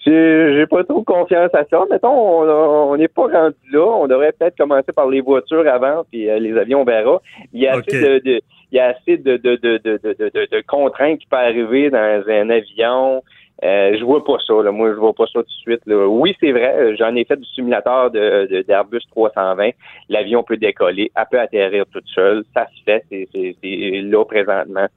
[0.05, 1.79] j'ai- pas trop confiance à ça.
[1.89, 3.85] Mettons, on n'est pas rendu là.
[3.85, 7.21] On devrait peut-être commencer par les voitures avant, puis les avions, on verra.
[7.53, 10.13] Il y a assez de, de- il y a assez de, de, de, de, de,
[10.19, 13.23] de, de- de contraintes qui peuvent arriver dans un avion.
[13.63, 14.53] Euh, je vois pas ça.
[14.63, 14.71] Là.
[14.71, 15.81] Moi, je vois pas ça tout de suite.
[15.85, 16.07] Là.
[16.07, 16.75] Oui, c'est vrai.
[16.77, 19.71] euh, J'en ai fait du simulateur de, de- d'Airbus 320.
[20.07, 22.43] L'avion peut décoller, elle peut atterrir toute seule.
[22.53, 23.03] Ça se fait.
[23.09, 24.87] C'est, c'est, c'est là présentement.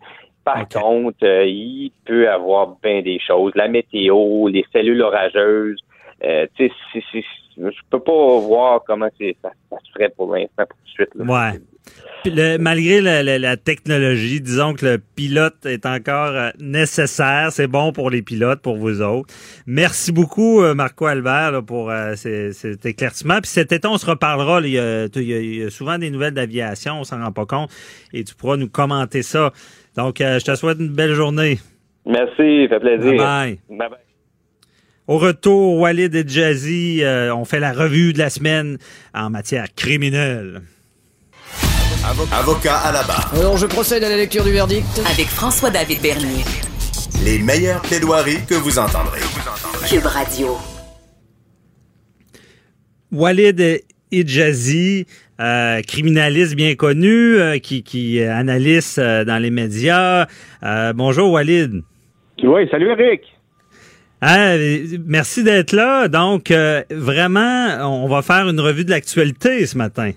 [0.44, 3.52] Par contre, euh, il peut avoir bien des choses.
[3.54, 5.80] La météo, les cellules orageuses.
[6.24, 7.24] Euh, tu sais,
[7.56, 10.90] je peux pas voir comment c'est, ça, ça se ferait pour l'instant, pour tout de
[10.90, 11.10] suite.
[11.16, 11.24] Là.
[11.24, 11.60] Ouais.
[12.24, 17.48] Le- malgré la, la- la technologie, disons que le pilote est encore euh, nécessaire.
[17.50, 19.34] C'est bon pour les pilotes, pour vous autres.
[19.66, 23.40] Merci beaucoup, euh, Marco Albert, là, pour euh, ces- cet éclaircissement.
[23.40, 24.60] Puis cet été, on se reparlera.
[24.60, 24.66] là.
[24.68, 27.70] Il, y a, il y a- souvent des nouvelles d'aviation, on s'en rend pas compte.
[28.12, 29.50] Et tu pourras nous commenter ça.
[29.96, 31.58] Donc, euh, je te souhaite une belle journée.
[32.06, 33.12] Merci, ça fait plaisir.
[33.14, 33.58] Bye-bye.
[33.68, 34.11] Bye-bye.
[35.08, 38.78] Au retour, Walid et Jazzy, euh, on fait la revue de la semaine
[39.12, 40.62] en matière criminelle.
[42.32, 43.32] Avocat à la barre.
[43.34, 44.86] Alors je procède à la lecture du verdict.
[45.12, 46.44] Avec François-David Bernier.
[47.24, 49.20] Les meilleures plaidoiries que vous entendrez.
[49.88, 50.56] Cube Radio.
[53.10, 55.06] Walid et Jazzy,
[55.40, 60.26] euh, criminaliste bien connu, euh, qui, qui analyse euh, dans les médias.
[60.62, 61.82] Euh, bonjour Walid.
[62.42, 63.22] Oui, salut Eric.
[64.24, 64.54] Ah,
[65.04, 66.06] merci d'être là.
[66.06, 70.12] Donc, euh, vraiment, on va faire une revue de l'actualité ce matin.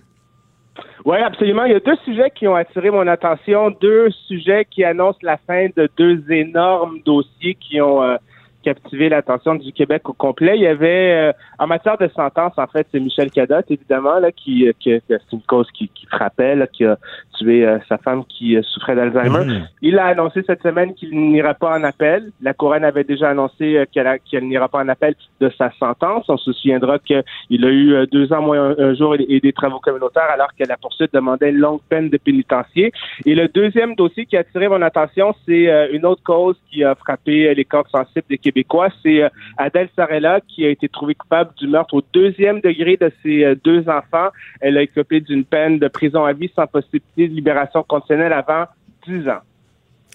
[1.05, 1.63] Oui, absolument.
[1.65, 5.37] Il y a deux sujets qui ont attiré mon attention, deux sujets qui annoncent la
[5.47, 8.17] fin de deux énormes dossiers qui ont euh,
[8.65, 10.53] captivé l'attention du Québec au complet.
[10.55, 14.31] Il y avait, euh, en matière de sentence, en fait, c'est Michel Cadotte, évidemment, là,
[14.31, 16.97] qui, qui c'est une cause qui, qui frappait, là, qui a
[17.37, 19.45] tué euh, sa femme qui euh, souffrait d'Alzheimer.
[19.45, 19.67] Mhm.
[19.81, 22.31] Il a annoncé cette semaine qu'il n'ira pas en appel.
[22.41, 26.25] La couronne avait déjà annoncé euh, qu'elle qu'elle n'ira pas en appel de sa sentence.
[26.27, 29.39] On se souviendra qu'il a eu euh, deux ans moins un, un jour et, et
[29.39, 32.91] des travaux communautaires alors que la poursuite demandait une longue peine de pénitencier.
[33.25, 36.83] Et le deuxième dossier qui a attiré mon attention, c'est euh, une autre cause qui
[36.83, 38.54] a frappé euh, les corps sensibles des Québécois.
[39.03, 43.11] C'est euh, Adèle Sarella qui a été trouvée coupable du meurtre au deuxième degré de
[43.23, 44.29] ses euh, deux enfants.
[44.61, 48.65] Elle a écopé d'une peine de prison à vie sans possibilité de libération conditionnelle avant
[49.07, 49.39] 10 ans.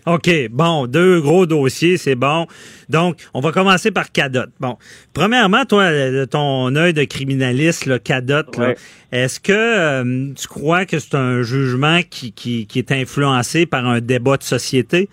[0.07, 2.46] OK, bon, deux gros dossiers, c'est bon.
[2.88, 4.50] Donc, on va commencer par Cadotte.
[4.59, 4.79] Bon,
[5.12, 8.76] premièrement, toi, de ton œil de criminaliste, là, Cadotte, Ouais.
[9.12, 13.87] est-ce que euh, tu crois que c'est un jugement qui, qui, qui est influencé par
[13.87, 15.11] un débat de société?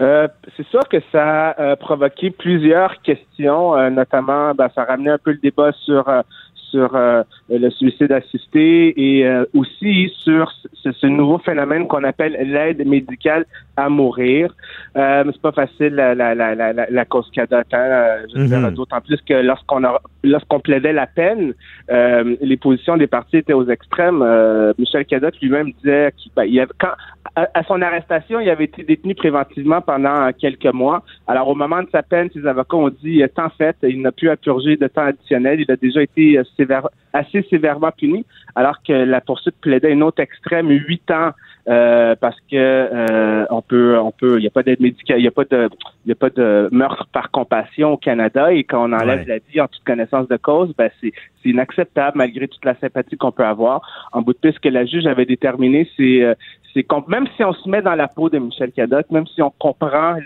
[0.00, 4.84] Euh, c'est sûr que ça a euh, provoqué plusieurs questions, euh, notamment, ben, ça a
[4.86, 6.08] ramené un peu le débat sur
[6.74, 8.68] sur euh, le suicide assisté
[9.06, 10.50] et euh, aussi sur
[10.82, 13.44] ce, ce nouveau phénomène qu'on appelle l'aide médicale
[13.76, 14.44] à mourir.
[14.96, 18.74] Euh, c'est pas facile la, la, la, la, la- la cause cadotte, hein, euh, Mhm.
[18.74, 19.80] d'autant plus que lorsqu'on
[20.24, 21.52] lorsqu'on plaidait la peine,
[22.50, 24.20] les positions des partis étaient aux extrêmes.
[24.78, 26.94] Michel Cadotte lui-même disait qu'il ben, il avait, quand
[27.36, 31.02] à, à son arrestation, il avait été détenu préventivement pendant quelques mois.
[31.26, 34.30] Alors, au moment de sa peine, ses avocats ont dit temps fait, il n'a plus
[34.30, 35.60] à purger de temps additionnel.
[35.60, 38.24] Il a déjà été sévère- assez sévèrement puni,
[38.54, 41.30] alors que la poursuite plaidait une autre extrême, huit ans,
[41.66, 45.22] euh, parce que euh, on peut, on peut, il n'y a pas d'aide médicale, il
[45.22, 45.68] n'y a pas de,
[46.04, 49.24] il a pas de meurtre par compassion au Canada, et quand on enlève Ouais.
[49.26, 53.16] la vie en toute connaissance de cause, ben c'est, c'est inacceptable malgré toute la sympathie
[53.16, 54.08] qu'on peut avoir.
[54.12, 56.34] En bout de piste, ce que la juge avait déterminé, c'est euh,
[56.74, 59.40] c'est qu'on même si on se met dans la peau de Michel Cadotte, même si
[59.40, 60.16] on comprend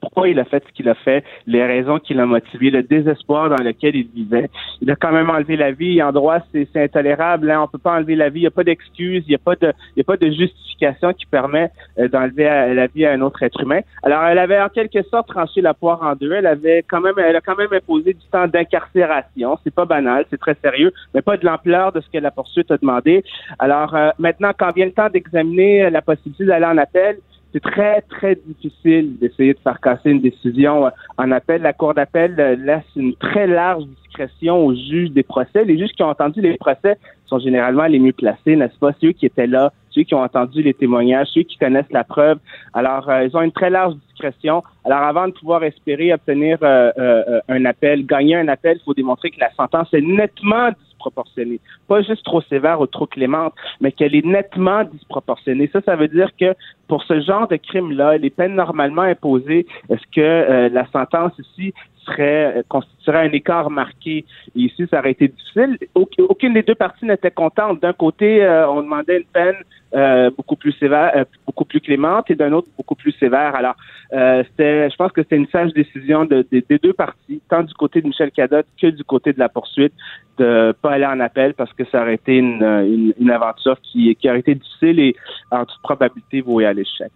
[0.00, 3.48] pourquoi il a fait ce qu'il a fait, les raisons qui l'ont motivé, le désespoir
[3.48, 4.48] dans lequel il vivait.
[4.80, 6.02] Il a quand même enlevé la vie.
[6.02, 7.50] En droit, c'est intolérable.
[7.50, 7.62] Hein?
[7.62, 8.40] On peut pas enlever la vie.
[8.40, 9.24] Il n'y a pas d'excuse.
[9.26, 12.86] Il n'y a pas de, a pas de justification qui permet euh, d'enlever à- la
[12.86, 13.80] vie à un autre être humain.
[14.02, 16.32] Alors, elle avait en quelque sorte tranché la poire en deux.
[16.32, 19.58] Elle avait quand même, elle a quand même imposé du temps d'incarcération.
[19.64, 22.70] C'est pas banal, c'est très sérieux, mais pas de l'ampleur de ce que la poursuite
[22.70, 23.24] a demandé.
[23.58, 27.16] Alors, euh, maintenant, quand vient le temps d'examiner euh, la possibilité d'aller en appel,
[27.52, 31.62] c'est très, très difficile d'essayer de faire casser une décision en appel.
[31.62, 35.64] La Cour d'appel euh, laisse une très large discrétion aux juges des procès.
[35.64, 38.92] Les juges qui ont entendu les procès sont généralement les mieux placés, n'est-ce pas?
[39.00, 42.38] Ceux qui étaient là, ceux qui ont entendu les témoignages, ceux qui connaissent la preuve.
[42.72, 44.62] Alors, euh, ils ont une très large discrétion.
[44.84, 48.94] Alors, avant de pouvoir espérer obtenir euh, euh, un appel, gagner un appel, il faut
[48.94, 51.60] démontrer que la sentence est nettement disproportionnée.
[51.86, 55.68] Pas juste trop sévère ou trop clémente, mais qu'elle est nettement disproportionnée.
[55.72, 56.54] Ça, ça veut dire que
[56.88, 61.72] pour ce genre de crime-là, les peines normalement imposées, est-ce que euh, la sentence ici
[62.04, 64.24] serait euh, constituerait un écart marqué?
[64.56, 65.76] Et ici, ça aurait été difficile.
[65.94, 67.80] Auc- Aucune des deux parties n'était contente.
[67.82, 69.56] D'un côté, euh, on demandait une peine
[69.94, 73.54] euh, beaucoup plus sévère, euh, beaucoup plus clémente, et d'un autre beaucoup plus sévère.
[73.54, 73.74] Alors,
[74.12, 77.62] euh, c'était, je pense que c'était une sage décision de- de- des deux parties, tant
[77.62, 79.94] du côté de Michel Cadotte que du côté de la poursuite,
[80.38, 84.14] de pas aller en appel parce que ça aurait été une, une, une aventure qui,
[84.16, 85.16] qui aurait été difficile et
[85.50, 87.12] en toute probabilité vouée à l'échec.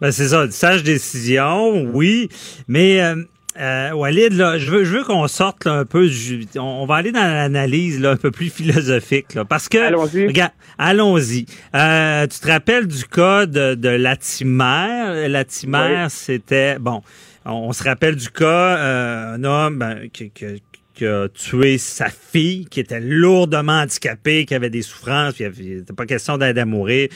[0.00, 2.28] Ben, c'est ça, une sage décision, oui,
[2.66, 3.14] mais euh,
[3.60, 6.86] euh, Walid, là, je veux, je veux qu'on sorte là, un peu, du- on, on
[6.86, 10.26] va aller dans l'analyse là, un peu plus philosophique, là, parce que, Allons-y.
[10.26, 11.46] regarde, allons-y.
[11.76, 15.28] Euh, tu te rappelles du cas de, de Latimer?
[15.28, 16.10] Latimer, Oui.
[16.10, 17.02] c'était, bon,
[17.44, 20.62] on, on se rappelle du cas, euh, un homme ben, qui, qui-
[20.94, 25.76] qui a tué sa fille, qui était lourdement handicapée, qui avait des souffrances, puis il
[25.78, 27.08] n'était pas question d'aide à mourir,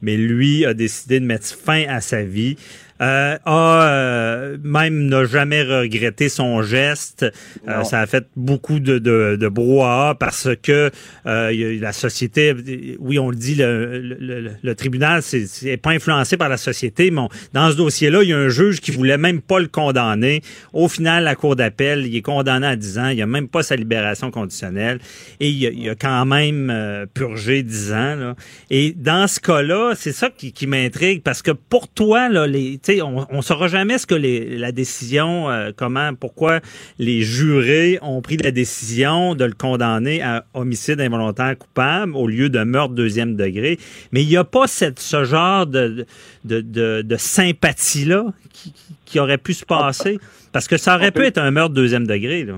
[0.00, 2.56] mais lui a décidé de mettre fin à sa vie.
[3.02, 7.26] Euh, a euh, même n'a jamais regretté son geste.
[7.68, 10.90] Euh, ça a fait beaucoup de, de, de brouhaha parce que
[11.26, 12.54] euh, la société,
[12.98, 16.56] oui, on le dit, le, le, le- le tribunal, c'est c'est pas influencé par la
[16.56, 19.60] société, mais on- dans ce dossier-là, il y a un juge qui voulait même pas
[19.60, 20.42] le condamner.
[20.72, 23.08] Au final, la cour d'appel, il est condamné à 10 ans.
[23.08, 24.98] Il a même pas sa libération conditionnelle
[25.40, 28.14] et il a, il a quand même euh, purgé 10 ans.
[28.16, 28.36] Là.
[28.70, 32.78] Et dans ce cas-là, c'est ça qui, qui m'intrigue parce que pour toi, là, les,
[32.92, 36.60] sais, on, on saura jamais ce que les, la décision, euh, comment, pourquoi
[36.98, 42.48] les jurés ont pris la décision de le condamner à homicide involontaire coupable au lieu
[42.48, 43.78] de meurtre deuxième degré.
[44.12, 46.06] Mais il n'y a pas cette, ce genre de,
[46.44, 48.72] de, de, de sympathie-là qui,
[49.04, 50.18] qui aurait pu se passer.
[50.52, 52.54] Parce que ça aurait pu être un meurtre deuxième degré, là.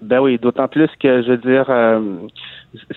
[0.00, 2.00] Ben oui, d'autant plus que, je veux dire, euh,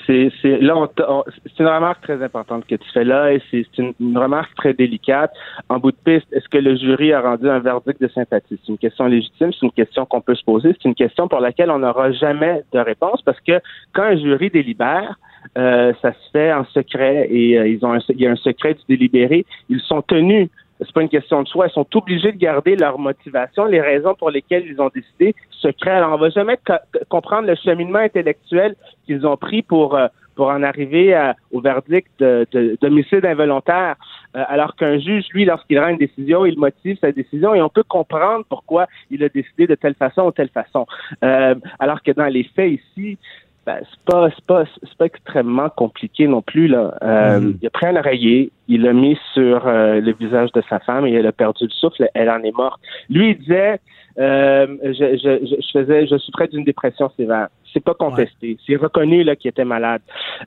[0.06, 3.94] c'est là, c'est une remarque très importante que tu fais là et c'est c'est une,
[4.00, 5.32] une remarque très délicate.
[5.70, 8.60] En bout de piste, est-ce que le jury a rendu un verdict de sympathie?
[8.64, 11.40] C'est une question légitime, c'est une question qu'on peut se poser, c'est une question pour
[11.40, 13.60] laquelle on n'aura jamais de réponse parce que
[13.94, 15.16] quand un jury délibère,
[15.58, 18.36] euh, ça se fait en secret et euh, ils ont un, il y a un
[18.36, 19.46] secret du délibéré.
[19.70, 20.50] Ils sont tenus
[20.82, 21.68] c'est pas une question de choix.
[21.68, 25.92] Ils sont obligés de garder leur motivation, les raisons pour lesquelles ils ont décidé secret.
[25.92, 26.74] Alors, on va jamais co-
[27.10, 32.10] comprendre le cheminement intellectuel qu'ils ont pris pour euh, pour en arriver à- au verdict
[32.20, 33.96] de- de- d'homicide involontaire.
[34.36, 37.68] Euh, alors qu'un juge, lui, lorsqu'il rend une décision, il motive sa décision et on
[37.68, 40.88] peut comprendre pourquoi il a décidé de telle façon ou telle façon.
[41.24, 43.18] Euh, alors que dans les faits ici,
[43.66, 46.96] ben, c'est pas c'est pas c'est pas extrêmement compliqué non plus là.
[47.04, 47.58] Euh, Mhm.
[47.62, 51.06] Il a pris un oreiller, il l'a mis sur euh, le visage de sa femme
[51.06, 52.82] et elle a perdu le souffle, elle en est morte.
[53.10, 53.80] Lui il disait
[54.20, 57.48] euh, je, je, je, je faisais je souffrais d'une dépression sévère.
[57.72, 60.02] C'est pas contesté, c'est reconnu là qu'il était malade.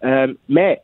[0.04, 0.80] Euh, mais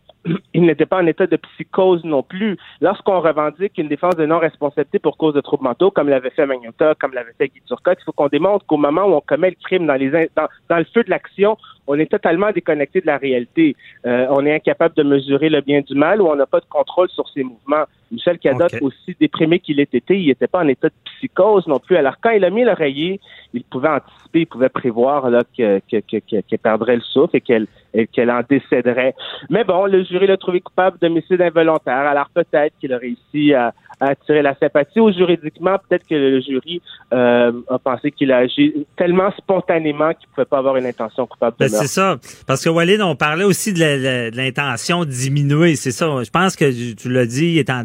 [0.54, 2.56] il n'était pas en état de psychose non plus.
[2.80, 6.94] Lorsqu'on revendique une défense de non-responsabilité pour cause de troubles mentaux, comme l'avait fait Magnota,
[7.00, 9.56] comme l'avait fait Guy Turcotte, il faut qu'on démontre qu'au moment où on commet le
[9.62, 11.56] crime dans, les le feu de l'action,
[11.86, 13.76] on est totalement déconnecté de la réalité.
[14.06, 16.66] Euh, on est incapable de mesurer le bien du mal ou on n'a pas de
[16.66, 17.84] contrôle sur ses mouvements.
[18.10, 18.82] Michel Cadotte, Ok.
[18.82, 21.96] aussi déprimé qu'il ait été, il n'était pas en état de psychose non plus.
[21.96, 23.20] Alors quand il a mis l'oreiller,
[23.54, 27.36] il pouvait anticiper, il pouvait prévoir là, que, que, que, que- qu'elle perdrait le souffle
[27.36, 29.14] et qu'elle et qu'elle en décéderait.
[29.48, 32.06] Mais bon, le jury l'a trouvé coupable d'homicide involontaire.
[32.06, 35.00] Alors peut-être qu'il a réussi à, à attirer la sympathie.
[35.00, 36.80] Ou juridiquement, peut-être que le jury
[37.12, 41.26] euh, a pensé qu'il a agi tellement spontanément qu'il ne pouvait pas avoir une intention
[41.26, 42.16] coupable de Ben, c'est ça.
[42.46, 45.74] Parce que Walid, on parlait aussi de la- la- de l'intention diminuée.
[45.74, 46.06] C'est ça.
[46.22, 47.82] Je pense que tu- tu l'as dit, il est en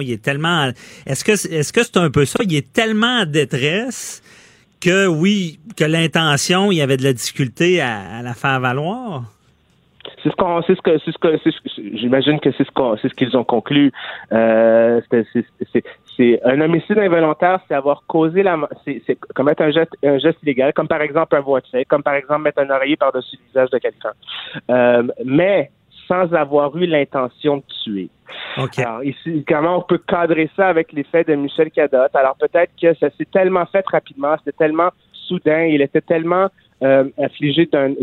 [0.00, 0.70] Il est tellement.
[1.06, 2.38] Est-ce que est-ce que c'est un peu ça?
[2.42, 4.22] Il est tellement en détresse
[4.82, 9.22] que oui, que l'intention, il y avait de la difficulté à, la faire valoir?
[10.22, 13.08] C'est ce qu'on, c'est ce que, c'est ce que, j'imagine que c'est ce qu'on, c'est
[13.08, 13.92] ce qu'ils ont conclu.
[14.32, 20.38] Euh, c'est, un homicide involontaire, c'est avoir causé la, c'est, commettre un geste, un geste
[20.42, 23.70] illégal, comme par exemple un voiture, comme par exemple mettre un oreiller par-dessus le visage
[23.70, 24.12] de quelqu'un.
[24.70, 25.70] Euh, mais
[26.12, 28.10] sans avoir eu l'intention de tuer.
[28.58, 28.78] OK.
[28.78, 32.14] Alors, ici, comment on peut cadrer ça avec les faits de Michel Cadotte?
[32.14, 34.90] Alors, peut-être que ça s'est tellement fait rapidement, c'était tellement
[35.26, 36.48] soudain, il était tellement
[36.82, 37.94] euh, affligé d'un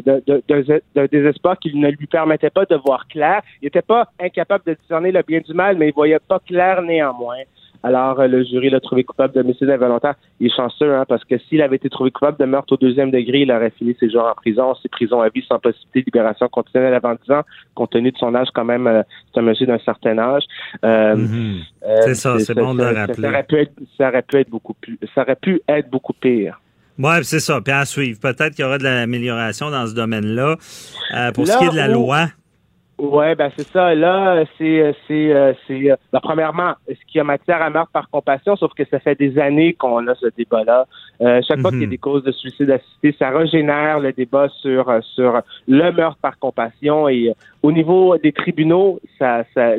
[1.11, 3.41] désespoir qu'il ne lui permettait pas de voir clair.
[3.61, 6.81] Il n'était pas incapable de discerner le bien du mal, mais il voyait pas clair
[6.81, 7.43] néanmoins.
[7.81, 10.15] Alors, euh, le jury l'a trouvé coupable d'homicide involontaire.
[10.41, 13.09] Il est chanceux, hein, parce que s'il avait été trouvé coupable de meurtre au deuxième
[13.09, 14.73] degré, il aurait fini ses jours en prison.
[14.81, 17.41] C'est prison à vie sans possibilité de libération conditionnelle avant 10 ans,
[17.75, 18.85] compte tenu de son âge quand même.
[18.87, 19.01] euh,
[19.33, 20.43] c'est un monsieur d'un certain âge.
[20.83, 21.55] Euh, Mhm.
[21.87, 23.21] euh, C'est ça, c'est bon de le rappeler.
[23.23, 26.13] Ça aurait pu être, ça aurait pu être beaucoup plus, ça aurait pu être beaucoup
[26.13, 26.59] pire.
[26.97, 27.61] Ouais, c'est ça.
[27.61, 28.19] Puis à suivre.
[28.19, 30.57] Peut-être qu'il y aura de l'amélioration dans ce domaine-là.
[31.15, 32.25] Euh, pour ce qui est de la où- loi.
[32.99, 33.95] Ouais, ben c'est ça.
[33.95, 35.89] Là, c'est, c'est, euh, c'est.
[35.89, 38.57] euh, ben, premièrement, est-ce qu'il y a matière à meurtre par compassion?
[38.57, 40.85] Sauf que ça fait des années qu'on a ce débat-là.
[41.21, 41.77] Euh, chaque fois Mhm.
[41.77, 45.39] qu'il y a des causes de suicide assisté, ça régénère le débat sur euh, sur
[45.67, 47.07] le meurtre par compassion.
[47.07, 47.33] Et
[47.63, 49.71] au niveau des tribunaux, ça, ça,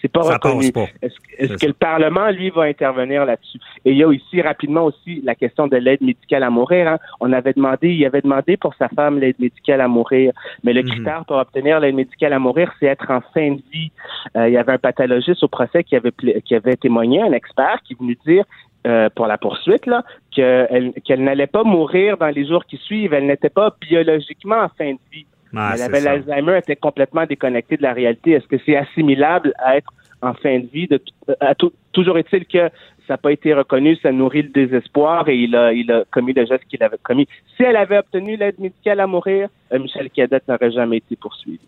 [0.00, 0.72] c'est pas Ça reconnu.
[1.02, 3.58] Est-ce, que le Parlement, lui, va intervenir là-dessus?
[3.84, 6.88] Et il y a aussi, rapidement aussi, la question de l'aide médicale à mourir.
[6.88, 6.98] hein.
[7.20, 10.32] On avait demandé, il avait demandé pour sa femme l'aide médicale à mourir.
[10.64, 10.88] Mais le Mhm.
[10.88, 13.90] critère pour obtenir l'aide médicale à mourir, c'est être en fin de vie.
[14.36, 16.12] Euh, il y avait un pathologiste au procès qui avait,
[16.44, 18.44] qui avait témoigné, un expert, qui est venu dire
[18.86, 23.12] euh, pour la poursuite, là, qu'elle, n'allait pas mourir dans les jours qui suivent.
[23.12, 25.26] Elle n'était pas biologiquement en fin de vie.
[25.56, 28.32] Ah, elle avait l'Alzheimer, était complètement déconnectée de la réalité.
[28.32, 30.86] Est-ce que c'est assimilable à être en fin de vie?
[30.86, 31.00] De,
[31.40, 32.68] à tout- toujours est-il que
[33.06, 36.34] ça n'a pas été reconnu, ça nourrit le désespoir et il a, il a commis
[36.34, 37.26] le geste qu'il avait commis.
[37.56, 41.58] Si elle avait obtenu l'aide médicale à mourir, euh, Michel Cadet n'aurait jamais été poursuivi.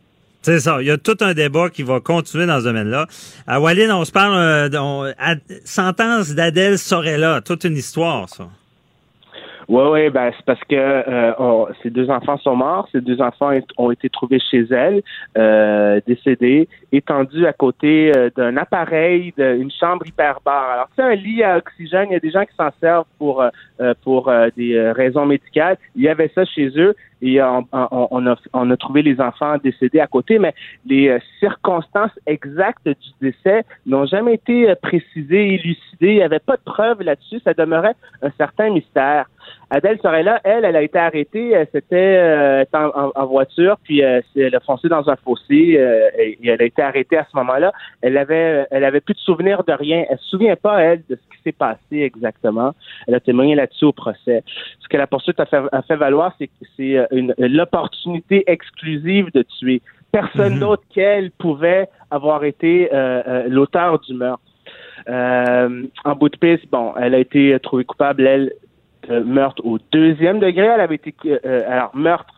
[0.42, 0.78] C'est ça.
[0.80, 3.06] Il y a tout un débat qui va continuer dans ce domaine-là.
[3.46, 5.12] À on se parle euh, on-
[5.64, 7.40] sentence d'Adèle Sorella.
[7.42, 8.44] Toute une histoire, ça.
[9.68, 12.88] Oui, oui, ben, c'est parce que euh, ces deux enfants sont morts.
[12.90, 15.00] Ces deux enfants ont été trouvés chez elle,
[15.38, 20.70] euh, décédés, étendus à côté euh, d'un appareil, d'une chambre hyperbare.
[20.70, 22.06] Alors, c'est un lit à oxygène.
[22.10, 25.76] Il y a des gens qui s'en servent pour, euh, pour des raisons médicales.
[25.94, 30.00] Il y avait ça chez eux et on, on- a, a trouvé les enfants décédés
[30.00, 30.54] à côté, mais
[30.86, 36.12] les euh, circonstances exactes du décès n'ont jamais été euh, précisées, élucidées.
[36.12, 37.40] Il n'y avait pas de preuves là-dessus.
[37.44, 39.26] Ça demeurait un certain mystère.
[39.70, 41.50] Adèle Sorella, elle, elle a été arrêtée.
[41.52, 46.38] Elle s'était euh, en, voiture, puis euh, elle a foncé dans un fossé euh, et,
[46.42, 47.72] et elle a été arrêtée à ce moment-là.
[48.02, 50.04] Elle avait, elle avait plus de souvenirs de rien.
[50.10, 52.74] Elle se souvient pas elle de ce qui s'est passé exactement.
[53.06, 54.42] Elle a témoigné là-dessus au procès.
[54.80, 57.06] Ce que la poursuite a fait, a fait valoir, c'est que c'est
[57.38, 59.82] l'opportunité exclusive de tuer.
[60.10, 62.90] Personne d'autre qu'elle pouvait avoir été
[63.48, 64.42] l'auteur du meurtre.
[65.08, 68.52] Euh, en bout de piste, bon, elle a été trouvée coupable, elle,
[69.08, 70.66] de meurtre au deuxième degré.
[70.66, 72.34] Elle avait été, euh, alors meurtre,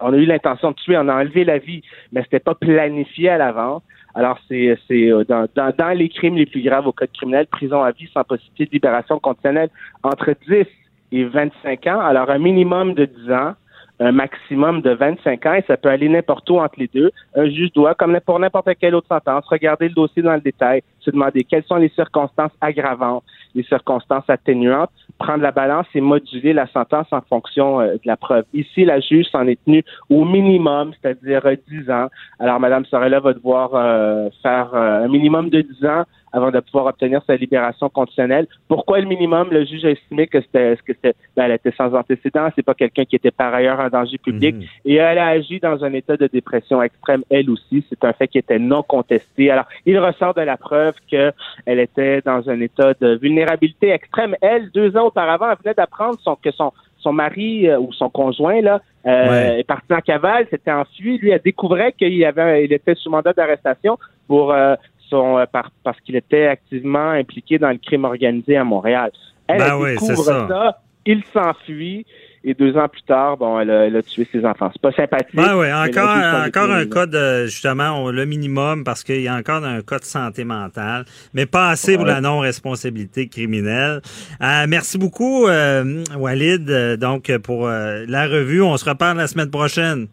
[0.00, 1.82] on a eu l'intention de tuer, on a enlevé la vie,
[2.12, 3.82] mais c'était pas planifié à l'avance.
[4.14, 7.46] Alors c'est c'est euh, dans, dans, dans les crimes les plus graves au code criminel,
[7.46, 9.70] prison à vie sans possibilité de libération conditionnelle
[10.02, 10.66] entre 10
[11.12, 12.00] et 25 ans.
[12.00, 13.54] Alors un minimum de 10 ans
[13.98, 17.10] un maximum de 25 ans et ça peut aller n'importe où entre les deux.
[17.34, 20.82] Un juge doit, comme pour n'importe quelle autre sentence, regarder le dossier dans le détail,
[21.00, 26.52] se demander quelles sont les circonstances aggravantes, les circonstances atténuantes, prendre la balance et moduler
[26.52, 28.44] la sentence en fonction euh, de la preuve.
[28.52, 32.08] Ici, la juge s'en est tenue au minimum, c'est-à-dire euh, 10 ans.
[32.38, 36.60] Alors, Mme Sorella va devoir euh, faire euh, un minimum de 10 ans avant de
[36.60, 38.46] pouvoir obtenir sa libération conditionnelle.
[38.68, 39.48] Pourquoi le minimum?
[39.50, 42.74] Le juge a estimé que c'était, que c'était, ben, elle était sans antécédent, c'est pas
[42.74, 44.62] quelqu'un qui était par ailleurs en danger public, Mhm.
[44.84, 47.84] et elle a agi dans un état de dépression extrême, elle aussi.
[47.88, 49.50] C'est un fait qui était non contesté.
[49.50, 51.32] Alors, il ressort de la preuve qu'elle
[51.66, 54.36] était dans un état de vulnérabilité extrême.
[54.42, 58.08] Elle, deux ans auparavant, elle venait d'apprendre son, que son, son mari euh, ou son
[58.10, 59.60] conjoint là euh, Ouais.
[59.60, 61.18] est parti en cavale, s'était enfui.
[61.18, 64.74] Lui, elle découvrait qu'il avait, il était sous mandat d'arrestation pour euh,
[65.08, 69.10] son, par- parce qu'il était activement impliqué dans le crime organisé à Montréal.
[69.46, 70.78] Elle, Ben elle oui, découvre ça.
[71.06, 72.04] il s'enfuit
[72.48, 74.70] et deux ans plus tard, bon, elle a, elle a tué ses enfants.
[74.72, 75.34] C'est pas sympathique.
[75.34, 76.16] Ben oui, encore,
[76.46, 79.98] encore un cas de, justement, on- le minimum parce qu'il y a encore un cas
[79.98, 84.00] de santé mentale, mais pas assez pour la non-responsabilité criminelle.
[84.40, 88.62] Euh, merci beaucoup, euh, Walid, euh, donc, pour euh, la revue.
[88.62, 90.06] On se reparle la semaine prochaine.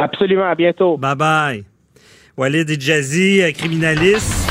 [0.00, 0.96] Absolument, à bientôt.
[0.96, 1.64] Bye bye.
[2.38, 4.50] Walid et Jazzy, euh, criminaliste.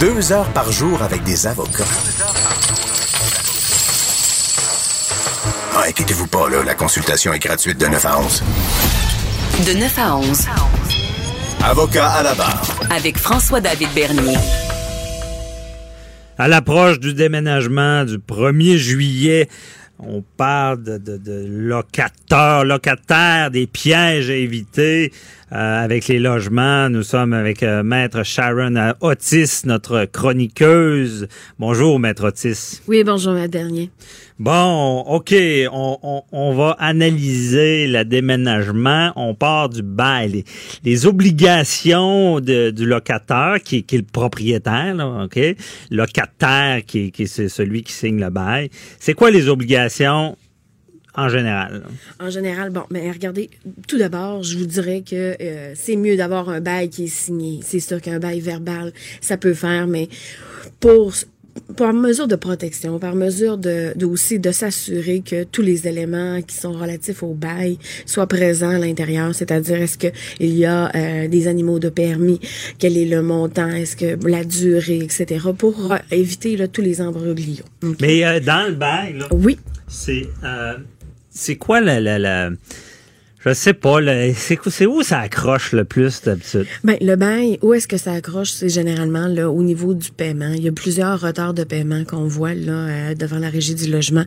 [0.00, 2.51] Deux heures par jour avec des avocats.
[5.92, 8.42] Inquiétez-vous pas, là, la consultation est gratuite de 9 à 11.
[9.66, 10.46] De 9 à 11,
[11.62, 12.62] Avocat à la barre.
[12.90, 14.36] avec François-David Bernier.
[16.38, 19.48] À l'approche du déménagement du 1er juillet,
[19.98, 25.12] on parle de, de, de locateurs, locataires, des pièges à éviter
[25.52, 26.88] euh, avec les logements.
[26.88, 31.28] Nous sommes avec euh, Maître Sharon Otis, notre chroniqueuse.
[31.60, 32.80] Bonjour, Maître Otis.
[32.88, 33.90] Oui, bonjour, ma dernier.
[34.42, 35.32] Bon, OK,
[35.70, 39.12] on, va analyser le déménagement.
[39.14, 40.42] On part du bail.
[40.82, 45.38] Les, obligations du locataire, qui, est le propriétaire, là, OK?
[45.92, 48.68] Locataire, qui, c'est celui qui signe le bail.
[48.98, 50.36] C'est quoi les obligations
[51.14, 51.84] en général?
[52.18, 53.48] En général, bon, mais regardez,
[53.86, 57.60] tout d'abord, je vous dirais que euh, c'est mieux d'avoir un bail qui est signé.
[57.62, 60.08] C'est sûr qu'un bail verbal, ça peut faire, mais
[60.80, 61.14] pour
[61.72, 66.40] par mesure de protection, par mesure de, de aussi de s'assurer que tous les éléments
[66.42, 70.08] qui sont relatifs au bail soient présents à l'intérieur, c'est-à-dire est-ce que
[70.40, 72.40] il y a euh, des animaux de permis,
[72.78, 77.00] quel est le montant, est-ce que la durée, etc., pour euh, éviter là, tous les
[77.00, 77.64] embroglios.
[77.82, 77.96] OK?
[78.00, 79.58] Mais euh, dans le bail, là, Oui.
[79.88, 80.74] c'est euh,
[81.30, 82.50] c'est quoi la, la, la
[83.44, 83.98] je sais pas,
[84.70, 86.66] c'est où ça accroche le plus d'habitude?
[86.84, 88.50] Ben, le bail, où est-ce que ça accroche?
[88.52, 90.52] C'est généralement là, au niveau du paiement.
[90.54, 93.90] Il y a plusieurs retards de paiement qu'on voit là euh, devant la régie du
[93.90, 94.24] logement.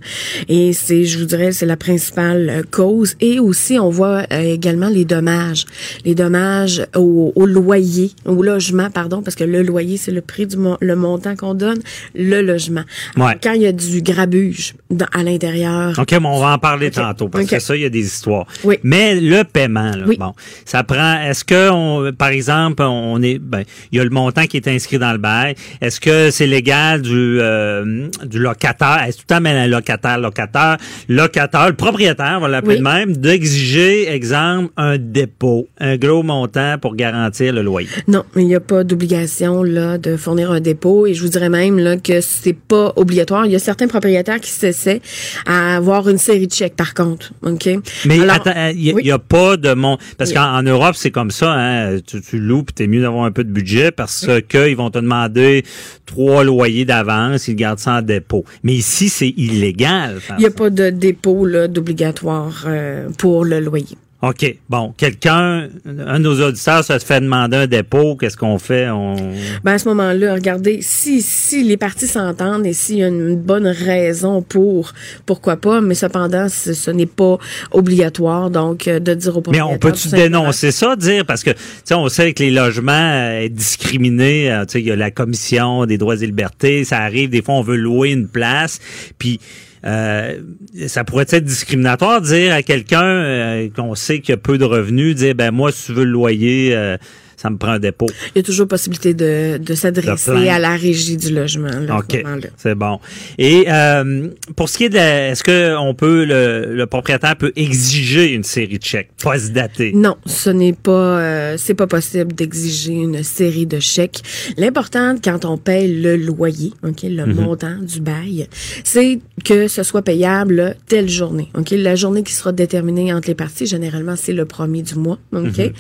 [0.49, 3.15] Et c'est, je vous dirais, c'est la principale euh, cause.
[3.21, 5.65] Et aussi, on voit euh, également les dommages.
[6.03, 10.45] Les dommages au, au loyer, au logement, pardon, parce que le loyer, c'est le prix
[10.47, 11.79] du le montant qu'on donne,
[12.15, 12.83] le logement.
[13.17, 13.37] Ouais.
[13.43, 15.93] Quand il y a du grabuge dans- à l'intérieur.
[15.99, 18.47] OK, mais on va en parler tantôt, parce que ça, il y a des histoires.
[18.63, 18.77] Oui.
[18.83, 20.17] Mais Mais le paiement, là, Oui.
[20.17, 20.33] bon,
[20.65, 21.21] ça prend.
[21.21, 24.67] Est-ce que, on, par exemple, on est, ben, il y a le montant qui est
[24.67, 25.55] inscrit dans le bail.
[25.81, 29.03] Est-ce que c'est légal du euh, du locataire?
[29.07, 30.77] Est-ce tout le temps un locataire, locataire,
[31.07, 32.79] locataire, le propriétaire, on va l'appeler Oui.
[32.79, 37.87] de même, d'exiger, exemple, un dépôt, un gros montant pour garantir le loyer.
[38.07, 41.49] Non, il n'y a pas d'obligation là de fournir un dépôt et je vous dirais
[41.49, 43.45] même là que c'est pas obligatoire.
[43.45, 45.01] Il y a certains propriétaires qui s'essaient
[45.45, 47.69] à avoir une série de chèques par contre, ok?
[48.05, 49.03] Mais Alors, attends, il a, oui.
[49.05, 50.35] y a pas de mon parce Oui.
[50.35, 53.31] qu'en en Europe c'est comme ça, hein, tu, tu loues puis t'es mieux d'avoir un
[53.31, 55.63] peu de budget parce que ils vont te demander
[56.05, 58.45] trois loyers d'avance, ils gardent ça en dépôt.
[58.63, 60.19] Mais ici c'est illégal.
[60.37, 63.97] Il n'y a pas de dépôt là d'obligatoire euh, pour le loyer.
[64.27, 64.55] OK.
[64.69, 68.89] Bon, quelqu'un, un de nos auditeurs se fait demander un dépôt, qu'est-ce qu'on fait?
[68.89, 69.15] On...
[69.63, 73.35] Ben à ce moment-là, regardez, si si les parties s'entendent et s'il y a une
[73.35, 74.93] bonne raison pour,
[75.27, 77.37] pourquoi pas, mais cependant, ce, n'est pas
[77.69, 79.69] obligatoire, donc euh, de dire au Mais propriétaire.
[79.69, 83.47] on peut-tu dénoncer ça, dire, parce que, tu sais, on sait que les logements euh,
[83.47, 87.29] discriminés, euh, tu sais, il y a la commission des droits et libertés, ça arrive,
[87.29, 88.79] des fois, on veut louer une place,
[89.19, 89.39] puis
[89.85, 90.39] euh,
[90.87, 94.65] ça pourrait être discriminatoire de dire à quelqu'un euh, qu'on sait qu'il a peu de
[94.65, 96.97] revenus, dire, ben moi, si tu veux le loyer, euh,
[97.37, 98.07] ça me prend un dépôt.
[98.33, 101.67] Il y a toujours possibilité de, de s'adresser à la régie du logement.
[101.67, 102.23] Là, OK,
[102.57, 102.99] c'est bon.
[103.37, 107.51] Et euh, pour ce qui est de est-ce que on peut le, le propriétaire peut
[107.55, 109.91] exiger une série de chèques post-datés?
[109.93, 114.21] Non, ce n'est pas, euh, c'est pas possible d'exiger une série de chèques.
[114.57, 118.47] L'important quand on paye le loyer, ok, le montant du bail,
[118.83, 121.71] c'est que ce soit payable telle journée, ok?
[121.71, 125.71] La journée qui sera déterminée entre les parties, généralement c'est le premier du mois, ok,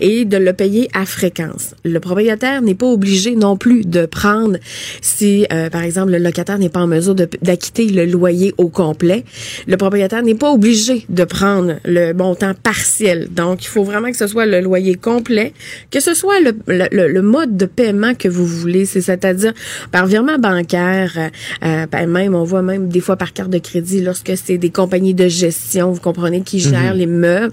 [0.00, 1.74] et de le payer à fréquence.
[1.84, 4.56] Le propriétaire n'est pas obligé non plus de prendre
[5.00, 9.24] si, euh, par exemple, le locataire n'est pas en mesure d'acquitter le loyer au complet.
[9.66, 13.28] Le propriétaire n'est pas obligé de prendre le montant partiel.
[13.30, 15.52] Donc, il faut vraiment que ce soit le loyer complet,
[15.90, 19.52] que ce soit le, le- le- mode de paiement que vous voulez, c'est- c'est-à-dire
[19.92, 21.28] par virement bancaire, euh,
[21.64, 24.70] euh, ben même on voit même des fois par carte de crédit lorsque c'est des
[24.70, 27.52] compagnies de gestion, vous comprenez, qui gèrent les meubles.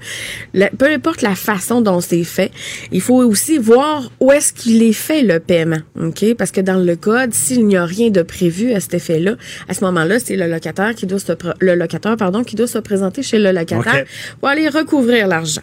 [0.54, 2.52] La- peu importe la façon dont c'est fait,
[2.91, 6.34] il faut aussi voir où est-ce qu'il est fait le paiement, ok?
[6.38, 9.36] Parce que dans le code, s'il n'y a rien de prévu à cet effet-là,
[9.68, 12.78] à ce moment-là, c'est le locataire qui doit se le locataire pardon qui doit se
[12.80, 14.06] présenter chez le locataire
[14.40, 15.62] pour aller recouvrir l'argent.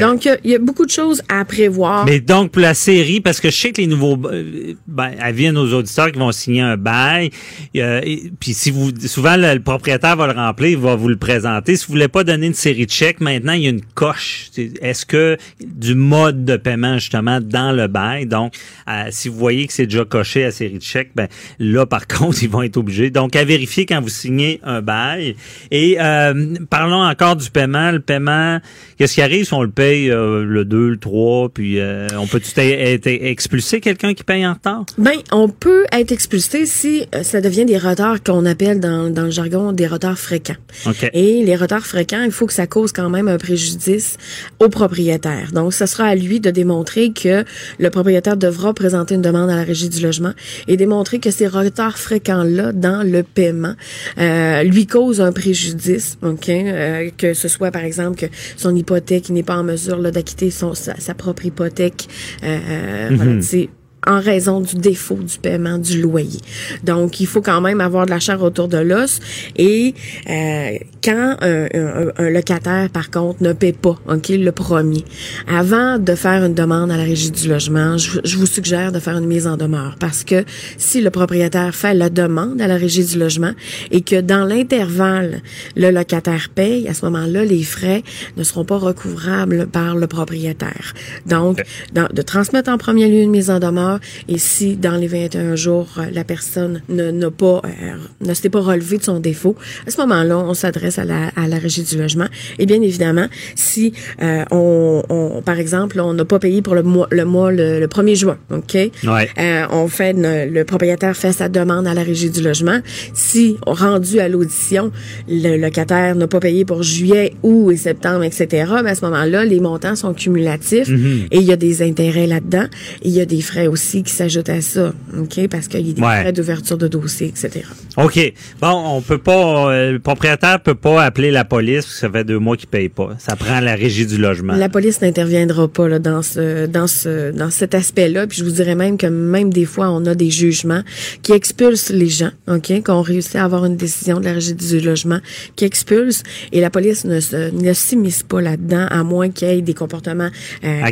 [0.00, 2.04] Donc euh, il y a beaucoup de choses à prévoir.
[2.06, 5.48] Mais donc, pour la série, parce que je sais que les nouveaux, euh, ben, avis
[5.48, 7.30] à nos auditeurs qui vont signer un bail,
[7.76, 11.08] euh, et- puis si vous, souvent, le, le propriétaire va le remplir, il va vous
[11.08, 11.76] le présenter.
[11.76, 14.50] Si vous voulez pas donner une série de chèques, maintenant, il y a une coche.
[14.80, 18.52] Est-ce que du mode de paiement, justement, dans le bail, donc,
[18.86, 21.26] euh, si vous voyez que c'est déjà coché à série de chèques, ben,
[21.58, 23.10] là, par contre, ils vont être obligés.
[23.10, 25.36] Donc, à vérifier quand vous signez un bail.
[25.70, 27.90] Et, euh, parlons encore du paiement.
[27.92, 28.60] Le paiement,
[28.98, 32.26] qu'est-ce qui arrive si on le paye euh, le 2, le 3, puis euh, on
[32.26, 34.84] peut-tu être expulsé quelqu'un qui paye en retard?
[34.98, 39.30] Ben, on peut être expulsé si ça devient des retards qu'on appelle dans, dans le
[39.30, 40.56] jargon des retards fréquents.
[40.84, 41.08] OK.
[41.14, 44.18] Et les retards fréquents, il faut que ça cause quand même un préjudice
[44.58, 45.52] au propriétaire.
[45.52, 47.44] Donc, ce sera à lui de démontrer que
[47.78, 50.32] le propriétaire devra présenter une demande à la régie du logement
[50.66, 53.74] et démontrer que ces retards fréquents-là dans le paiement
[54.18, 58.26] euh, lui causent un préjudice, ok, euh, que ce soit par exemple que
[58.56, 62.08] son hypothèque n'est pas en mesure d'acquitter son sa, sa propre hypothèque,
[62.44, 63.68] euh, voilà, c'est
[64.08, 66.40] en raison du défaut du paiement du loyer.
[66.82, 69.20] Donc, il faut quand même avoir de la chair autour de l'os.
[69.56, 69.94] Et
[70.28, 70.70] euh,
[71.04, 75.04] quand un, un- un locataire, par contre, ne paie pas, ok, le premier,
[75.46, 78.98] avant de faire une demande à la régie du logement, je, je vous suggère de
[78.98, 80.44] faire une mise en demeure parce que
[80.78, 83.52] si le propriétaire fait la demande à la régie du logement
[83.90, 85.42] et que dans l'intervalle,
[85.76, 88.02] le locataire paye, à ce moment-là, les frais
[88.36, 90.94] ne seront pas recouvrables par le propriétaire.
[91.26, 93.97] Donc, dans- de transmettre en premier lieu une mise en demeure
[94.28, 97.96] et si dans les 21 jours, euh, la personne ne, n'a pas, euh,
[98.26, 101.46] ne s'est pas relevée de son défaut, à ce moment-là, on s'adresse à la, à
[101.48, 102.26] la régie du logement.
[102.58, 103.92] Et bien évidemment, si
[104.22, 107.80] euh, on, on- par exemple, on n'a pas payé pour le mois, le mois, le,
[107.80, 108.74] le 1er juin, OK?
[108.74, 109.28] Ouais.
[109.38, 112.80] Euh, on fait une- le propriétaire fait sa demande à la régie du logement.
[113.14, 114.90] Si rendu à l'audition,
[115.28, 118.46] le locataire n'a pas payé pour juillet, août et septembre, etc.
[118.82, 120.88] Ben à ce moment-là, les montants sont cumulatifs
[121.30, 122.66] et il y a des intérêts là-dedans.
[123.02, 125.46] Il y a des frais aussi aussi qui s'ajoutent à ça, OK?
[125.48, 126.20] Parce qu'il y a des Ouais.
[126.22, 127.64] frais d'ouverture de dossier, etc.
[127.96, 128.32] OK.
[128.60, 132.10] Bon, on peut pas, euh, le propriétaire peut pas appeler la police parce que ça
[132.10, 133.14] fait deux mois qu'il paye pas.
[133.18, 134.54] Ça prend la régie du logement.
[134.54, 138.26] La police n'interviendra pas là, dans ce dans ce dans cet aspect-là.
[138.26, 140.82] Puis je vous dirais même que même des fois, on a des jugements
[141.22, 144.80] qui expulsent les gens, ok, qu'on réussit à avoir une décision de la régie du
[144.80, 145.20] logement
[145.56, 146.22] qui expulse
[146.52, 149.74] et la police ne se ne s'immisce pas là-dedans à moins qu'il y ait des
[149.74, 150.30] comportements
[150.64, 150.82] euh,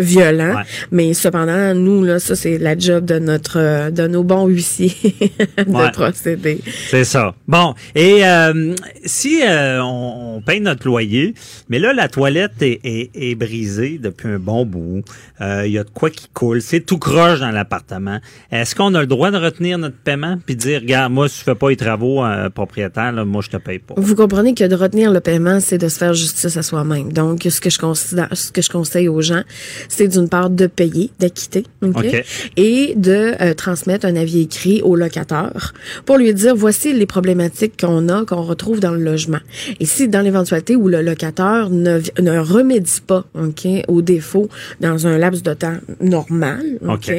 [0.00, 0.56] violents.
[0.56, 0.62] Ouais.
[0.92, 4.92] Mais cependant, nous là, ça c'est la job de notre euh, de nos bons huissiers
[5.58, 5.90] de Ouais.
[5.92, 6.60] procéder.
[6.90, 7.34] C'est ça.
[7.46, 8.74] Bon, et euh,
[9.04, 11.34] si euh, on, on paye notre loyer,
[11.68, 15.02] mais là, la toilette est, est, est brisée depuis un bon bout,
[15.40, 18.18] euh, il y a de quoi qui coule, c'est tout croche dans l'appartement.
[18.52, 21.44] Est-ce qu'on a le droit de retenir notre paiement puis dire, regarde, moi, si tu
[21.44, 23.94] fais pas les travaux euh, propriétaire, là, moi, je te paye pas?
[23.96, 27.12] Vous comprenez que de retenir le paiement, c'est de se faire justice à soi-même.
[27.12, 29.42] Donc, ce que je considère, ce que je conseille aux gens,
[29.88, 32.17] c'est d'une part de payer, d'acquitter, ok?
[32.56, 37.80] Et de euh, transmettre un avis écrit au locataire pour lui dire voici les problématiques
[37.80, 39.40] qu'on a, qu'on retrouve dans le logement.
[39.80, 44.48] Et si dans l'éventualité où le locataire ne, ne remédie pas, ok, au défaut
[44.80, 47.12] dans un laps de temps normal, ok, OK.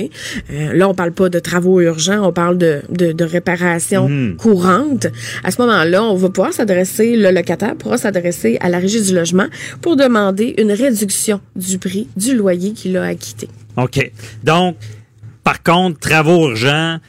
[0.51, 5.07] euh, là on parle pas de travaux urgents, on parle de de, de réparation courante.
[5.43, 9.13] À ce moment-là, on va pouvoir s'adresser, le locataire pourra s'adresser à la régie du
[9.13, 9.47] logement
[9.81, 13.47] pour demander une réduction du prix du loyer qu'il a acquitté.
[13.77, 14.11] OK.
[14.43, 14.77] Donc,
[15.43, 16.99] par contre, travaux urgents,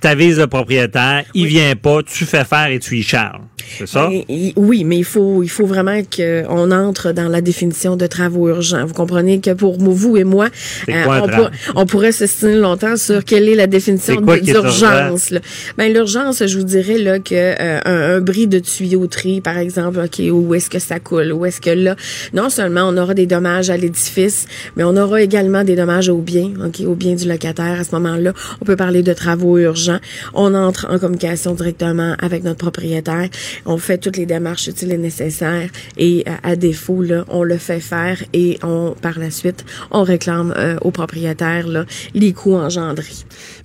[0.00, 3.40] t'avises le propriétaire, il vient pas, tu fais faire et tu y charges.
[3.78, 4.08] C'est ça?
[4.12, 8.06] Et- et- oui, mais il faut, il faut vraiment qu'on entre dans la définition de
[8.06, 8.86] travaux urgents.
[8.86, 10.46] Vous comprenez que pour vous et moi,
[10.88, 11.50] euh, quoi on, travail?
[11.72, 14.14] pour- on pourrait se signer longtemps sur quelle est la définition
[14.62, 15.32] d'urgence.
[15.76, 19.98] Ben, l'urgence, je vous dirais là que euh, un, un bris de tuyauterie, par exemple,
[20.04, 21.96] ok, où est-ce que ça coule, où est-ce que là,
[22.34, 26.18] non seulement on aura des dommages à l'édifice, mais on aura également des dommages aux
[26.18, 27.80] biens, ok, aux biens du locataire.
[27.80, 29.85] À ce moment-là, on peut parler de travaux urgents.
[30.34, 33.28] On entre en communication directement avec notre propriétaire.
[33.64, 37.58] On fait toutes les démarches utiles et nécessaires et euh, à défaut, là, on le
[37.58, 41.84] fait faire et on par la suite, on réclame euh, au propriétaire là,
[42.14, 43.04] les coûts engendrés.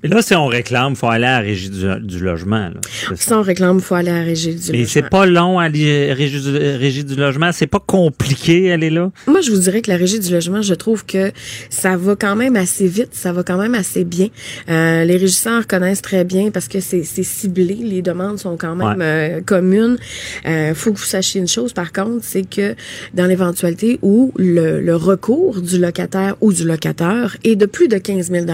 [0.03, 2.69] Mais là, si on réclame, faut aller à la régie du, du logement.
[2.69, 3.15] Là.
[3.15, 4.89] Si on réclame, il faut aller à la régie du Mais logement.
[4.89, 9.11] c'est pas long à la régie du, régie du logement, c'est pas compliqué, est là?
[9.27, 11.31] Moi, je vous dirais que la régie du logement, je trouve que
[11.69, 14.27] ça va quand même assez vite, ça va quand même assez bien.
[14.69, 18.99] Euh, les régisseurs connaissent très bien parce que c'est ciblé, les demandes sont quand même
[18.99, 19.05] Ouais.
[19.05, 19.97] euh, communes.
[20.45, 22.75] Euh, faut que vous sachiez une chose, par contre, c'est que
[23.13, 27.97] dans l'éventualité où le, le recours du locataire ou du locateur est de plus de
[27.97, 28.45] 15 000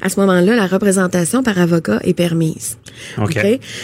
[0.00, 2.76] à ce moment-là, la représentation par avocat est permise.
[3.18, 3.38] OK.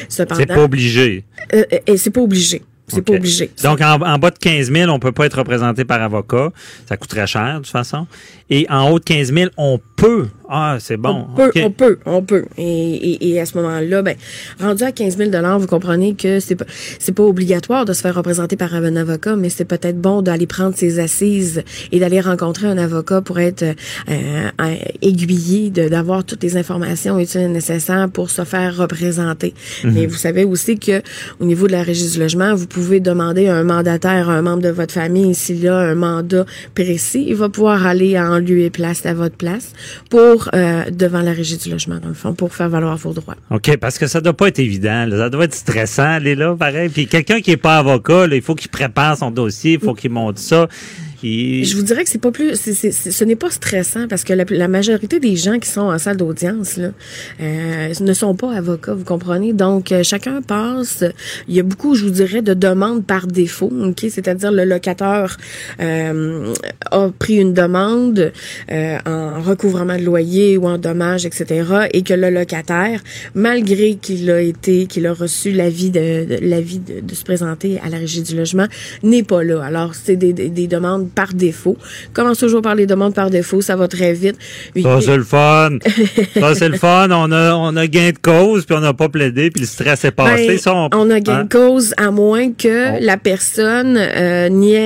[0.09, 1.25] Cependant, C'est pas obligé.
[1.55, 2.63] euh, et c'est pas obligé.
[2.91, 3.19] C'est pas OK.
[3.19, 3.51] obligé.
[3.63, 6.51] Donc, en, en bas de 15 000, on peut pas être représenté par avocat.
[6.89, 8.07] Ça coûterait cher, de toute façon.
[8.51, 10.29] Et en haut de 15 000, on peut.
[10.49, 11.27] Ah, c'est bon.
[11.33, 12.45] On peut, on peut, on peut.
[12.57, 14.17] Et, et, et à ce moment-là, ben,
[14.59, 16.65] rendu à 15 000 vous comprenez que c'est pas,
[16.99, 20.47] c'est pas obligatoire de se faire représenter par un avocat, mais c'est peut-être bon d'aller
[20.47, 23.63] prendre ses assises et d'aller rencontrer un avocat pour être
[24.09, 29.53] euh, aiguillé, d'avoir toutes les informations utiles et nécessaires pour se faire représenter.
[29.85, 29.93] Mhm.
[29.93, 31.03] Mais vous savez aussi que
[31.41, 34.43] au niveau de la régie du logement, vous pouvez demander à un mandataire, à un
[34.43, 38.61] membre de votre famille, s'il a un mandat précis, il va pouvoir aller en lieu
[38.61, 39.73] et place à votre place
[40.11, 43.35] pour euh, devant la régie du logement, dans le fond, pour faire valoir vos droits.
[43.51, 45.07] OK, parce que ça doit pas être évident.
[45.07, 45.19] là.
[45.19, 46.89] Ça doit être stressant, aller là, pareil.
[46.89, 49.95] Puis quelqu'un qui est pas avocat, là, il faut qu'il prépare son dossier, il faut
[49.95, 50.69] qu'il monte ça.
[51.23, 54.23] Je vous dirais que c'est pas plus, c'est- c'est- c'est- ce n'est pas stressant parce
[54.23, 56.79] que la, la majorité des gens qui sont en salle d'audience
[57.41, 59.53] euh, ne sont pas avocats, vous comprenez?
[59.53, 61.03] Donc euh, chacun passe.
[61.49, 63.73] Il y a beaucoup, je vous dirais, de demandes par défaut.
[63.83, 65.37] Ok, c'est-à-dire le locataire
[65.81, 66.55] euh,
[66.91, 68.33] a pris une demande
[68.71, 71.89] euh, en recouvrement de loyer ou en dommages, etc.
[71.93, 73.03] Et que le locataire,
[73.35, 77.81] malgré qu'il a été, qu'il a reçu l'avis de, de l'avis de, de se présenter
[77.85, 78.67] à la régie du logement,
[79.03, 79.65] n'est pas là.
[79.65, 81.77] Alors c'est des, des, des demandes par défaut.
[82.13, 84.37] Commence toujours par les demandes par défaut, ça va très vite.
[84.83, 85.71] Ça, c'est le fun.
[86.41, 87.09] ça, c'est le fun.
[87.11, 90.05] On a, on a gain de cause, puis on n'a pas plaidé, puis le stress
[90.05, 90.47] est passé.
[90.47, 91.45] Ben, Ça, on a gain hein?
[91.45, 92.99] de cause à moins que Oh.
[93.01, 94.77] la personne euh, n'y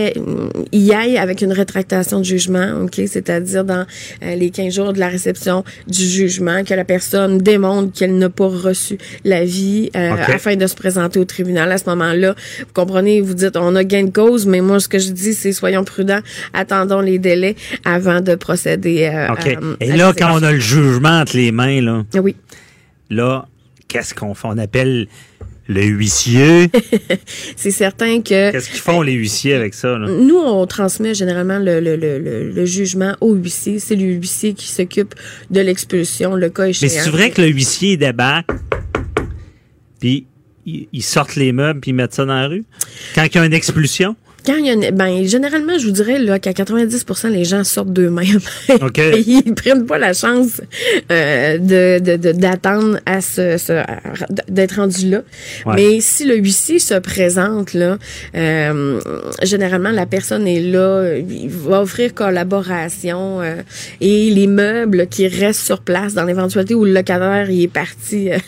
[0.73, 3.85] y aille avec une rétractation de jugement, ok, c'est-à-dire dans
[4.23, 8.31] euh, les 15 jours de la réception du jugement, que la personne démontre qu'elle n'a
[8.31, 11.71] pas reçu l'avis euh, afin de se présenter au tribunal.
[11.73, 14.89] À ce moment-là, vous comprenez, vous dites on a gain de cause, mais moi ce
[14.89, 16.12] que je dis c'est soyons prudents,
[16.53, 19.05] attendons les délais avant de procéder.
[19.05, 19.37] euh, à-
[19.81, 22.37] Et à là, quand on a le jugement entre les mains, là, Oui.
[23.11, 23.47] là,
[23.89, 24.49] qu'est-ce qu'on fait?
[24.49, 25.07] On appelle
[25.69, 26.71] Les huissiers.
[27.57, 28.51] c'est certain que...
[28.51, 29.97] Qu'est-ce qu'ils font, les huissiers, avec ça?
[29.97, 30.09] Là?
[30.11, 33.79] Nous, on transmet généralement le, le, le, le jugement au huissier.
[33.79, 35.15] C'est le huissier qui s'occupe
[35.51, 36.91] de l'expulsion, le cas échéant.
[36.93, 38.51] Mais c'est vrai que le huissier débarque,
[40.01, 40.27] puis
[40.67, 42.65] ils sortent les meubles puis ils mettent ça dans la rue?
[43.15, 44.17] Quand il y a une expulsion?
[44.45, 47.65] Quand il y a une, ben généralement je vous dirais là qu'à 90% les gens
[47.65, 48.41] sortent d'eux-mêmes.
[48.81, 49.01] OK.
[49.27, 50.61] Ils prennent pas la chance
[51.11, 53.83] euh, de d'attendre à ce, ce
[54.49, 55.23] d'être rendu là.
[55.67, 55.75] Ouais.
[55.77, 57.99] Mais si le huissier se présente là,
[58.35, 59.01] euh,
[59.43, 63.63] généralement la personne est là, il va offrir collaboration euh,
[64.01, 68.31] et les meubles qui restent sur place dans l'éventualité où le locataire il est parti
[68.31, 68.39] euh,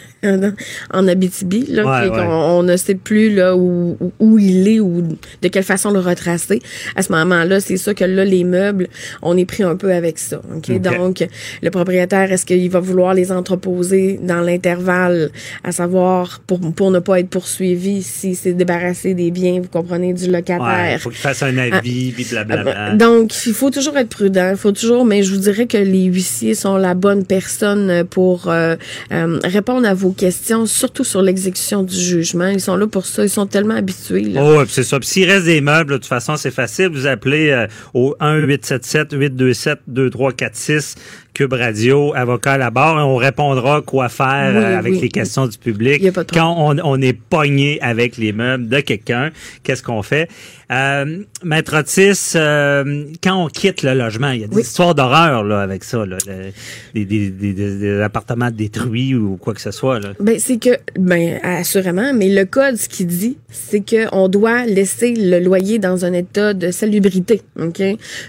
[0.93, 2.21] en Abitibi là, Ouais, ouais.
[2.27, 5.03] on ne sait plus là où, où- il est ou
[5.43, 6.61] de quelle façon le retracer.
[6.97, 8.89] À ce moment-là, c'est sûr que là, les meubles,
[9.23, 10.41] on est pris un peu avec ça.
[10.55, 10.71] ok?
[10.71, 10.81] Ok.
[10.81, 11.27] Donc,
[11.63, 15.31] le propriétaire, est-ce qu'il va vouloir les entreposer dans l'intervalle,
[15.63, 20.13] à savoir pour, pour ne pas être poursuivi s'il s'est débarrassé des biens, vous comprenez,
[20.13, 20.93] du Ouais, locataire?
[20.95, 22.75] il faut qu'il fasse un avis, puis blablabla.
[22.77, 24.51] Ah, Donc, il faut toujours être prudent.
[24.51, 28.49] Il faut toujours, mais je vous dirais que les huissiers sont la bonne personne pour
[28.49, 28.77] euh,
[29.13, 32.49] euh, répondre à vos questions, surtout sur l'exécution du jugement.
[32.49, 33.25] Ils sont là pour ça.
[33.25, 34.23] Ils sont tellement habitués.
[34.23, 34.43] Là.
[34.45, 34.99] Oh, c'est ça.
[34.99, 36.89] Puis s'il reste des meubles, de toute façon, c'est facile.
[36.89, 40.97] Vous appelez euh, au 1-877-827-2346
[41.35, 45.01] Cube Radio, avocat à la barre, on répondra quoi faire Oui, euh, avec oui.
[45.01, 46.01] les questions du public.
[46.33, 49.31] Quand on, on est pogné avec les meubles de quelqu'un,
[49.65, 50.29] qu'est-ce qu'on fait?
[50.71, 54.63] Euh, Maître Otis, euh, quand on quitte le logement, il y a des Oui.
[54.63, 56.53] histoires d'horreur là, avec ça, là, le-
[56.95, 59.99] des, des, des- des- appartements détruits ou quoi que ce soit.
[59.99, 60.11] Là.
[60.21, 64.65] Ben c'est que ben assurément, mais le code ce qu'il dit, c'est que on doit
[64.67, 67.83] laisser le loyer dans un état de salubrité, OK?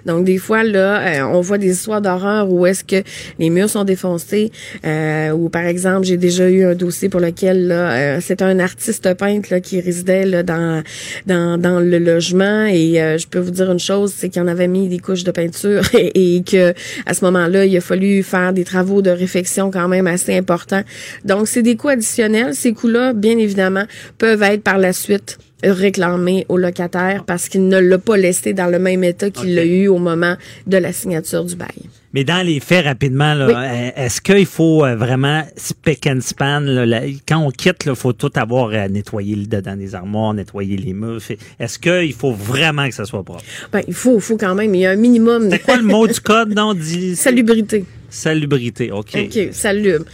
[0.06, 2.94] Donc des fois là, euh, on voit des histoires d'horreur où est-ce que
[3.39, 4.51] les murs sont défoncés
[4.85, 8.59] euh, ou par exemple, j'ai déjà eu un dossier pour lequel là euh, c'est un
[8.59, 10.83] artiste peintre là, qui résidait là dans
[11.25, 14.47] dans dans le logement et euh, je peux vous dire une chose, c'est qu'il en
[14.47, 16.73] avait mis des couches de peinture et, et que
[17.05, 20.83] à ce moment-là, il a fallu faire des travaux de réfection quand même assez importants.
[21.23, 23.85] Donc c'est des coûts additionnels, ces coûts-là bien évidemment
[24.17, 28.68] peuvent être par la suite réclamés au locataire parce qu'il ne l'a pas laissé dans
[28.68, 30.36] le même état qu'il l'a eu au moment
[30.68, 31.68] de la signature du bail.
[32.14, 33.53] Mais dans les faits, rapidement, Oui.
[33.53, 36.62] euh, est-ce qu'il faut euh, vraiment spick and span?
[36.62, 40.78] là, quand on quitte, il faut tout avoir à nettoyer le dedans des armoires, nettoyer
[40.78, 41.20] les murs.
[41.60, 43.43] Est-ce qu'il faut vraiment que ça soit propre?
[43.74, 45.84] Ben, il faut, faut quand même, il y a un minimum de C'est quoi le
[45.84, 46.53] mot du code?
[46.56, 47.84] Non, dit salubrité.
[48.16, 48.91] Salubrité.
[48.91, 49.09] OK.
[49.16, 50.05] OK, salubre.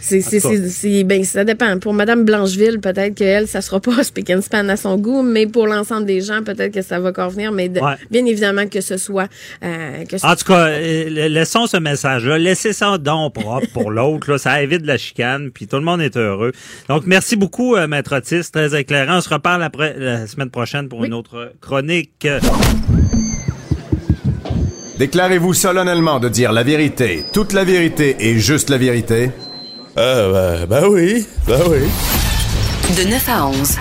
[0.00, 1.78] C'est- ben, ça dépend.
[1.78, 5.46] Pour Madame Blancheville, peut-être qu'elle, ça sera pas speak and span à son goût, mais
[5.46, 7.52] pour l'ensemble des gens, peut-être que ça va convenir.
[7.52, 7.94] Mais de- Ouais.
[8.10, 9.28] bien évidemment que ce soit,
[9.64, 12.38] euh, que ce En tout cas, euh, laissons ce message-là.
[12.38, 14.30] Laissez ça donc propre pour l'autre.
[14.30, 14.38] là.
[14.38, 16.52] Ça évite la chicane, puis tout le monde est heureux.
[16.88, 18.50] Donc, merci beaucoup, euh, Maître Otis.
[18.52, 19.18] Très éclairant.
[19.18, 21.08] On se reparle après, la semaine prochaine pour Oui.
[21.08, 22.26] une autre chronique.
[24.98, 29.30] Déclarez-vous solennellement de dire la vérité, toute la vérité et juste la vérité.
[29.98, 31.80] Euh, ben, ben oui, ben oui.
[32.96, 33.76] De 9 à 11,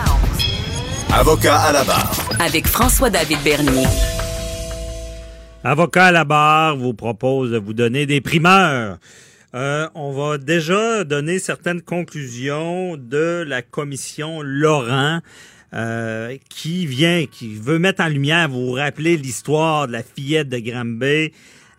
[1.14, 2.12] Avocat à la barre.
[2.40, 3.86] avec François-David Bernier.
[5.64, 8.98] Avocat à la barre vous propose de vous donner des primeurs.
[9.54, 15.20] Euh, on va déjà donner certaines conclusions de la commission Laurent
[15.74, 20.60] euh, qui vient, qui veut mettre en lumière, vous rappelez l'histoire de la fillette de
[20.60, 21.32] Granby.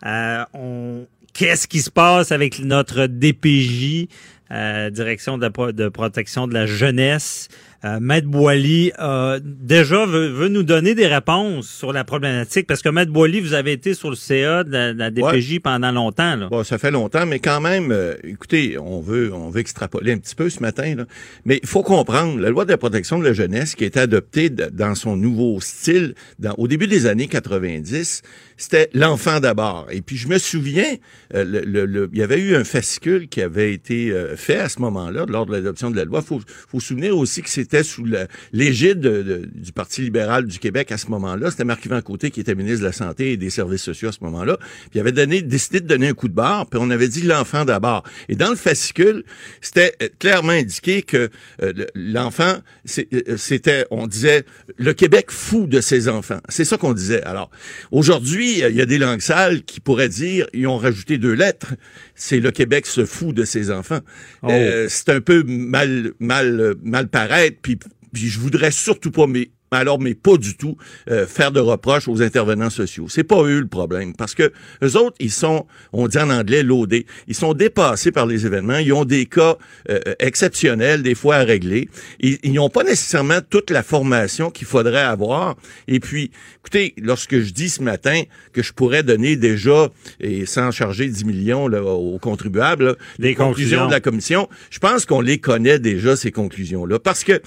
[0.05, 4.09] Euh, on, qu'est-ce qui se passe avec notre DPJ,
[4.51, 7.49] euh, direction de, de protection de la jeunesse?
[7.85, 12.81] Euh, Maître Boily euh, déjà veut, veut nous donner des réponses sur la problématique parce
[12.81, 15.91] que Maître Boily, vous avez été sur le CA de la, de la DPJ pendant
[15.91, 16.37] longtemps.
[16.37, 16.49] Là.
[16.49, 20.19] Bon, ça fait longtemps, mais quand même, euh, écoutez, on veut, on veut extrapoler un
[20.19, 21.07] petit peu ce matin, là.
[21.45, 23.99] mais il faut comprendre, la loi de la protection de la jeunesse qui a été
[23.99, 28.23] adoptée de- dans son nouveau style dans, au début des années 90,
[28.57, 29.89] c'était l'enfant d'abord.
[29.91, 30.95] Et puis je me souviens,
[31.35, 34.59] euh, le, le- le- il y avait eu un fascicule qui avait été euh, fait
[34.59, 36.23] à ce moment-là, lors de l'adoption de la loi.
[36.23, 38.05] faut, faut se souvenir aussi que c'était sous
[38.53, 41.51] l'égide de- de- du Parti libéral du Québec à ce moment-là.
[41.51, 44.19] C'était Marc-Yvan Côté qui était ministre de la Santé et des Services sociaux à ce
[44.25, 44.59] moment-là.
[44.59, 47.23] Puis il avait donné, décidé de donner un coup de barre, puis on avait dit
[47.23, 48.03] l'enfant d'abord.
[48.29, 49.25] Et dans le fascicule,
[49.63, 51.31] c'était euh, clairement indiqué que
[51.63, 52.59] euh, le- l'enfant,
[52.99, 54.45] euh, c'était, on disait,
[54.77, 56.41] le Québec fou de ses enfants.
[56.51, 57.23] C'est ça qu'on disait.
[57.23, 57.51] Alors,
[57.91, 61.73] aujourd'hui, il y a des langues sales qui pourraient dire, ils ont rajouté deux lettres,
[62.15, 64.01] c'est le Québec se fout de ses enfants.
[64.43, 64.49] Oh.
[64.51, 67.79] Euh, c'est un peu mal, mal, mal paraître, puis,
[68.13, 70.77] je voudrais surtout pas, mais alors mais pas du tout
[71.11, 73.07] euh, faire de reproches aux intervenants sociaux.
[73.09, 76.63] C'est pas eux le problème parce que les autres ils sont on dit en anglais
[76.63, 79.57] loadés, ils sont dépassés par les événements, ils ont des cas
[79.91, 81.89] euh, exceptionnels des fois à régler,
[82.21, 85.57] ils n'ont pas nécessairement toute la formation qu'il faudrait avoir.
[85.89, 89.89] Et puis écoutez, lorsque je dis ce matin que je pourrais donner déjà
[90.21, 95.07] et sans charger 10 millions là, aux contribuables les conclusions de la commission, je pense
[95.07, 97.41] qu'on les connaît déjà ces conclusions là parce que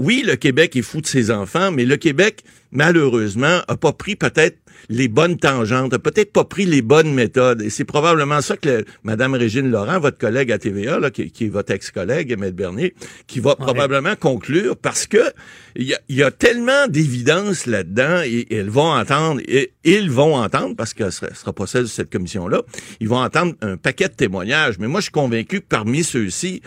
[0.00, 2.42] oui, le Québec est fou de ses enfants, mais le Québec,
[2.72, 4.56] malheureusement, a pas pris peut-être
[4.88, 7.60] les bonnes tangentes, a peut-être pas pris les bonnes méthodes.
[7.60, 11.48] Et c'est probablement ça que Mme Régine Laurent, votre collègue à TVA, là, qui, est
[11.48, 12.94] votre ex-collègue, Emmett Bernier,
[13.26, 15.32] qui va probablement conclure parce que
[15.76, 20.94] il y a, tellement d'évidence là-dedans et, ils vont entendre, et, ils vont entendre, parce
[20.94, 22.62] que ce sera, sera pas celle de cette commission-là,
[23.00, 24.78] ils vont entendre un paquet de témoignages.
[24.78, 26.62] Mais moi, je suis convaincu que parmi ceux-ci,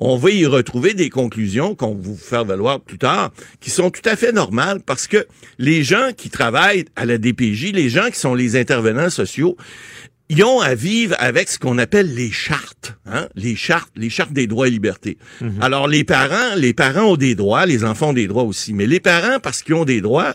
[0.00, 3.30] on va y retrouver des conclusions qu'on va vous faire valoir plus tard,
[3.60, 5.26] qui sont tout à fait normales parce que
[5.58, 9.56] les gens qui travaillent à la DPJ, les gens qui sont les intervenants sociaux,
[10.30, 13.28] ils ont à vivre avec ce qu'on appelle les chartes, hein?
[13.34, 15.18] les chartes, les chartes des droits et libertés.
[15.40, 15.58] Mhm.
[15.60, 18.86] Alors les parents, les parents ont des droits, les enfants ont des droits aussi, mais
[18.86, 20.34] les parents parce qu'ils ont des droits,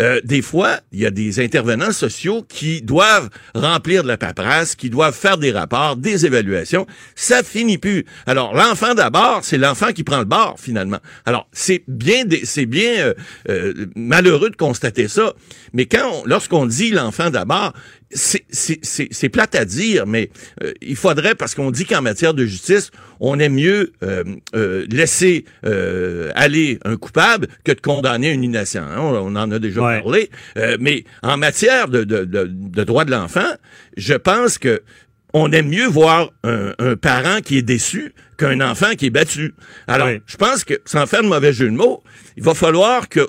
[0.00, 4.74] euh, des fois, il y a des intervenants sociaux qui doivent remplir de la paperasse,
[4.74, 6.86] qui doivent faire des rapports, des évaluations.
[7.14, 8.04] Ça finit plus.
[8.26, 10.98] Alors, l'enfant d'abord, c'est l'enfant qui prend le bord, finalement.
[11.24, 13.14] Alors, c'est bien, c'est bien euh,
[13.48, 15.32] euh, malheureux de constater ça.
[15.72, 17.72] Mais quand, lorsqu'on dit l'enfant d'abord,
[18.10, 20.30] c'est plate à dire, mais
[20.80, 25.44] il faudrait, parce qu'on dit qu'en matière de justice, on aime mieux euh, laisser
[26.34, 28.78] aller un coupable que de condamner un innocent.
[28.82, 29.00] Hein.
[29.00, 30.30] On, en a déjà parlé.
[30.80, 33.54] mais en matière de, de, de, de droit de l'enfant,
[33.96, 34.82] je pense que
[35.38, 39.54] on aime mieux voir un, parent qui est déçu qu'un enfant qui est battu.
[39.86, 42.02] Alors, je pense que, sans faire de mauvais jeu de mots,
[42.38, 43.20] il va falloir que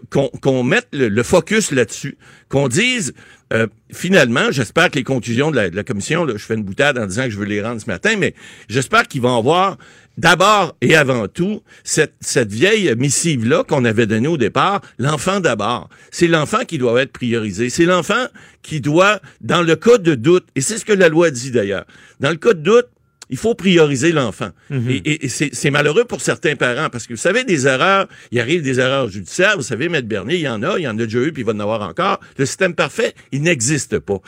[0.41, 3.14] qu'on mette le, focus là-dessus, qu'on dise
[3.54, 7.06] euh, finalement, j'espère que les conclusions de la, commission, là, je fais une boutade en
[7.06, 8.34] disant que je veux les rendre ce matin, mais
[8.68, 9.78] j'espère qu'ils vont avoir
[10.18, 15.89] d'abord et avant tout, cette, cette vieille missive-là qu'on avait donnée au départ, l'enfant d'abord.
[16.12, 17.70] C'est l'enfant qui doit être priorisé.
[17.70, 18.26] C'est l'enfant
[18.64, 21.86] qui doit, dans le cas de doute, et c'est ce que la loi dit d'ailleurs,
[22.20, 22.88] dans le cas de doute,
[23.30, 24.49] il faut prioriser l'enfant.
[24.69, 25.01] Mhm.
[25.05, 28.80] Et, c'est malheureux pour certains parents parce que vous savez, des erreurs, il arrive des
[28.80, 29.55] erreurs judiciaires.
[29.57, 31.41] Vous savez, Maître Bernier, il y en a, il y en a déjà eu, puis
[31.41, 32.19] il va en avoir encore.
[32.38, 34.19] Le système parfait, il n'existe pas.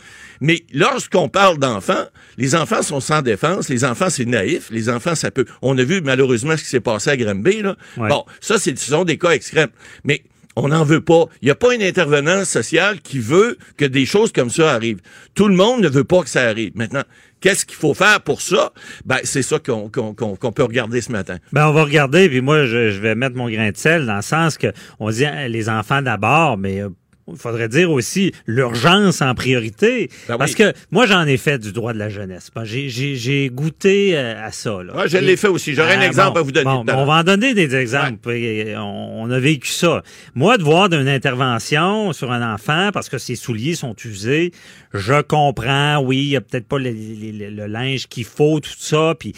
[0.41, 2.05] Mais lorsqu'on parle d'enfants,
[2.37, 3.69] les enfants sont sans défense.
[3.69, 4.69] Les enfants, c'est naïf.
[4.71, 5.45] Les enfants, ça peut...
[5.61, 7.61] On a vu malheureusement ce qui s'est passé à Granby.
[7.61, 7.75] Là.
[7.97, 9.69] Bon, ça, ce sont des cas extrêmes.
[10.03, 10.23] Mais
[10.55, 11.25] on n'en veut pas.
[11.41, 15.01] Il n'y a pas un intervenant social qui veut que des choses comme ça arrivent.
[15.33, 16.71] Tout le monde ne veut pas que ça arrive.
[16.75, 17.03] Maintenant,
[17.41, 18.71] Qu'est-ce qu'il faut faire pour ça?
[19.05, 21.37] Ben, c'est ça qu'on peut regarder ce matin.
[21.53, 24.17] Ben, on va regarder, puis moi, je, je, vais mettre mon grain de sel dans
[24.17, 24.67] le sens que
[24.99, 26.89] on dit hein, les enfants d'abord, mais euh,
[27.31, 30.09] il faudrait dire aussi l'urgence en priorité.
[30.27, 32.51] Ben parce que moi, j'en ai fait du droit de la jeunesse.
[32.63, 34.81] J'ai goûté euh, à ça.
[34.83, 35.07] Là.
[35.07, 35.73] je l'ai fait aussi.
[35.73, 36.69] J'aurais un ah, exemple à vous donner.
[36.69, 38.29] on va en donner des exemples.
[38.77, 40.03] On, a vécu ça.
[40.35, 44.51] Moi, de voir d'une intervention sur un enfant parce que ses souliers sont usés,
[44.93, 45.99] je comprends.
[45.99, 49.15] Oui, il n'y a peut-être pas le, le linge qu'il faut, tout ça.
[49.19, 49.33] Puis,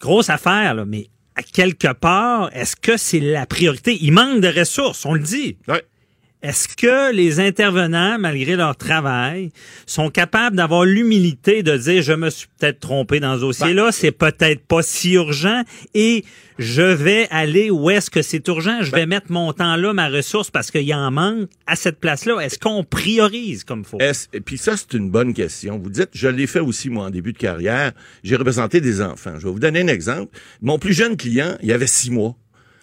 [0.00, 1.08] grosse affaire, là, mais
[1.38, 3.96] à quelque part, est-ce que c'est la priorité?
[4.00, 5.56] Il manque de ressources, on le dit.
[5.68, 5.84] Ouais.
[6.40, 9.50] Est-ce que les intervenants, malgré leur travail,
[9.86, 13.90] sont capables d'avoir l'humilité de dire je me suis peut-être trompé dans ce dossier-là, ben,
[13.90, 15.62] c'est peut-être pas si urgent
[15.94, 16.24] et
[16.58, 19.92] je vais aller où est-ce que c'est urgent, je vais ben, mettre mon temps là,
[19.92, 22.38] ma ressource parce qu'il y en manque à cette place-là.
[22.38, 23.98] Est-ce qu'on priorise comme faut?
[24.32, 25.76] Et puis ça c'est une bonne question.
[25.76, 27.90] Vous dites je l'ai fait aussi moi en début de carrière,
[28.22, 29.34] j'ai représenté des enfants.
[29.40, 30.38] Je vais vous donner un exemple.
[30.62, 32.36] Mon plus jeune client, il avait six mois.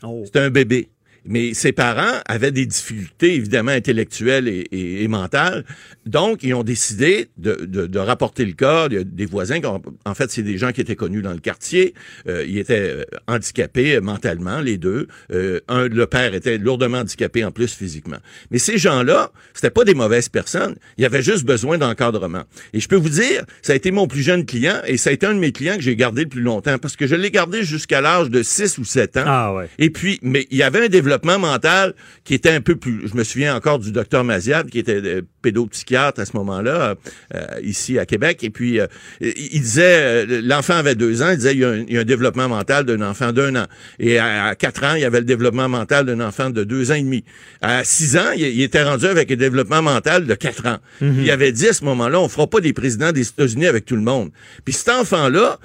[0.03, 0.23] Oh.
[0.25, 0.89] C'était un bébé.
[1.25, 5.65] Mais ses parents avaient des difficultés, évidemment, intellectuelles et, mentales.
[6.05, 9.59] Donc, ils ont décidé de, de, rapporter le cas des voisins.
[10.05, 11.93] En fait, c'est des gens qui étaient connus dans le quartier.
[12.27, 15.07] Euh, ils étaient euh, handicapés mentalement, les deux.
[15.31, 18.17] Euh, un, le père était lourdement handicapé en plus physiquement.
[18.51, 20.75] Mais ces gens-là, c'était pas des mauvaises personnes.
[20.97, 22.43] Ils avaient juste besoin d'encadrement.
[22.73, 25.13] Et je peux vous dire, ça a été mon plus jeune client et ça a
[25.13, 27.31] été un de mes clients que j'ai gardé le plus longtemps parce que je l'ai
[27.31, 29.23] gardé jusqu'à l'âge de 6 ou 7 ans.
[29.25, 29.69] Ah ouais.
[29.79, 31.93] Et puis, mais il y avait un développement mental
[32.23, 33.07] qui était un peu plus...
[33.07, 36.95] Je me souviens encore du docteur Maziad, qui était euh, pédopsychiatre à ce moment-là,
[37.33, 38.43] euh, ici à Québec.
[38.43, 38.87] Et puis, euh,
[39.21, 43.01] il disait, l'enfant avait deux ans, il disait, il y a un, développement mental d'un
[43.01, 43.65] enfant d'un an.
[43.99, 46.95] Et à, quatre ans, il y avait le développement mental d'un enfant de deux ans
[46.95, 47.23] et demi.
[47.61, 50.77] À six ans, il, était rendu avec un développement mental de quatre ans.
[51.01, 51.21] Mhm.
[51.21, 53.95] Il avait dit à ce moment-là, on fera pas des présidents des États-Unis avec tout
[53.95, 54.31] le monde.
[54.63, 55.59] Puis cet enfant-là,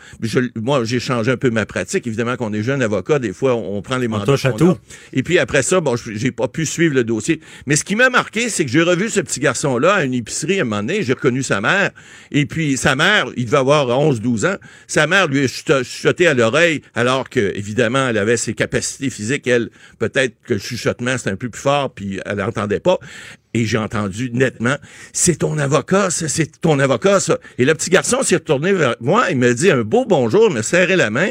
[0.57, 2.07] moi, j'ai changé un peu ma pratique.
[2.07, 4.25] Évidemment qu'on est jeune avocat, des fois, on, prend les mandats.
[4.25, 4.77] On touche à tout.
[5.13, 7.41] Et puis, après ça, bon, j'ai pas pu suivre le dossier.
[7.67, 10.59] Mais ce qui m'a marqué, c'est que j'ai revu ce petit garçon-là à une épicerie
[10.59, 11.03] à un moment donné.
[11.03, 11.91] J'ai reconnu sa mère.
[12.31, 14.57] Et puis, sa mère, il devait avoir 11, 12 ans.
[14.87, 19.47] Sa mère lui a chuchoté à l'oreille, alors que, évidemment, elle avait ses capacités physiques.
[19.47, 22.99] Elle, peut-être que le chuchotement, c'était un peu plus fort, puis elle n'entendait pas.
[23.53, 24.77] Et j'ai entendu nettement,
[25.13, 27.39] c'est ton avocat, ça, c'est ton avocat, ça.
[27.59, 30.55] Et le petit garçon s'est retourné vers moi, il m'a dit un beau bonjour, il
[30.55, 31.31] m'a serré la main.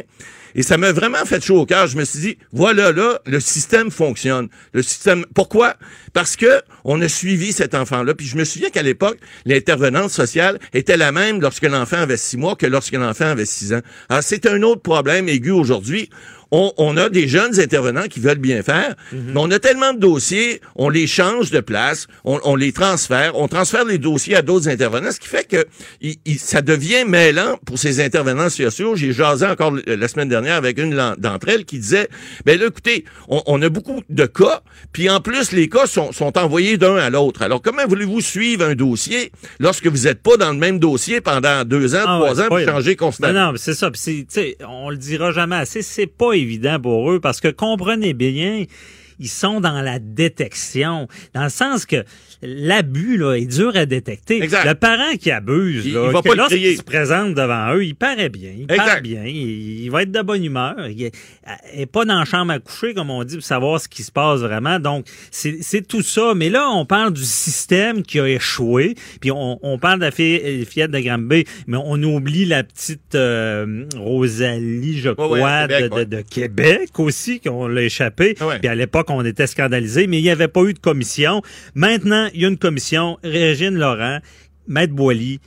[0.55, 1.87] Et ça m'a vraiment fait chaud au cœur.
[1.87, 4.49] Je me suis dit, voilà, là, le système fonctionne.
[4.73, 5.75] Le système, pourquoi?
[6.13, 8.13] Parce que on a suivi cet enfant-là.
[8.13, 12.37] Puis je me souviens qu'à l'époque, l'intervenante sociale était la même lorsque l'enfant avait six
[12.37, 13.81] mois que lorsque l'enfant avait six ans.
[14.09, 16.09] Alors, c'est un autre problème aigu aujourd'hui
[16.51, 19.33] on, a des jeunes intervenants qui veulent bien faire, mhm.
[19.33, 23.47] mais on a tellement de dossiers, on les change de place, on, les transfère, on
[23.47, 25.65] transfère les dossiers à d'autres intervenants, ce qui fait que
[26.37, 28.95] ça devient mêlant pour ces intervenants sociaux.
[28.95, 32.09] J'ai jasé encore la semaine dernière avec une d'entre elles qui disait,
[32.45, 36.77] ben là, écoutez, on, a beaucoup de cas, puis en plus, les cas sont, envoyés
[36.77, 37.41] d'un à l'autre.
[37.41, 41.63] Alors, comment voulez-vous suivre un dossier lorsque vous n'êtes pas dans le même dossier pendant
[41.63, 43.33] deux ans, ah trois ans, puis changer constamment?
[43.33, 43.91] Non, non, c'est ça.
[43.91, 44.27] Puis
[44.67, 48.65] on le dira jamais assez, c'est pas évident pour eux parce que comprenez bien,
[49.19, 52.03] ils sont dans la détection, dans le sens que
[52.41, 54.39] l'abus là est dur à détecter.
[54.39, 58.67] Le parent qui abuse, il, là, lorsqu'il se présente devant eux, il paraît bien, il
[58.67, 61.11] paraît bien, il, va être de bonne humeur, il
[61.73, 64.11] est pas dans la chambre à coucher comme on dit pour savoir ce qui se
[64.11, 64.79] passe vraiment.
[64.79, 69.59] Donc c'est tout ça, mais là on parle du système qui a échoué, puis on,
[69.61, 75.09] on parle de la fillette de Granby, mais on oublie la petite euh, Rosalie, je
[75.09, 78.35] crois, de, Québec aussi, qu'on l'a échappé.
[78.59, 81.41] Puis à l'époque on était scandalisé, mais il n'y avait pas eu de commission.
[81.75, 84.19] Maintenant il y a une commission, Régine Laurent,
[84.67, 85.39] Maître Boily,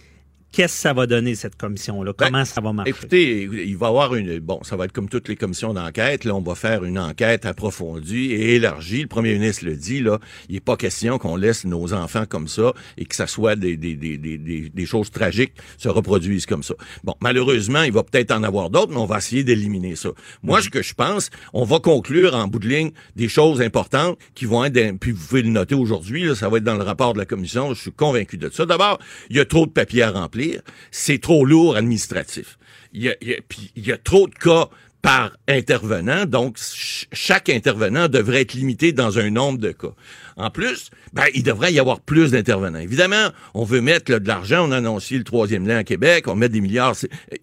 [0.52, 2.12] Qu'est-ce que ça va donner, cette commission-là?
[2.14, 2.90] Comment ben, ça va marcher?
[2.90, 4.38] Écoutez, il va y avoir une...
[4.38, 6.24] Bon, ça va être comme toutes les commissions d'enquête.
[6.24, 9.00] Là, on va faire une enquête approfondie et élargie.
[9.00, 10.18] Le premier ministre le dit, là,
[10.50, 13.78] il n'est pas question qu'on laisse nos enfants comme ça et que ça soit des,
[13.78, 14.38] des, des, des,
[14.68, 16.74] des choses tragiques se reproduisent comme ça.
[17.02, 20.10] Bon, malheureusement, il va peut-être en avoir d'autres, mais on va essayer d'éliminer ça.
[20.42, 24.18] Moi, ce que je pense, on va conclure en bout de ligne des choses importantes
[24.34, 24.98] qui vont être...
[24.98, 27.72] Puis vous pouvez le noter aujourd'hui, ça va être dans le rapport de la commission.
[27.72, 28.66] Je suis convaincu de ça.
[28.66, 28.98] D'abord,
[29.30, 30.41] il y a trop de papiers à remplir
[30.90, 32.58] c'est trop lourd administratif.
[32.92, 33.14] Il
[33.76, 34.68] y a, trop de cas
[35.00, 36.58] par intervenant, donc
[37.12, 39.94] chaque intervenant devrait être limité dans un nombre de cas.
[40.36, 42.78] En plus, ben, il devrait y avoir plus d'intervenants.
[42.78, 46.34] Évidemment, on veut mettre de l'argent, on a annoncé le troisième lien à Québec, on
[46.34, 46.94] met des milliards.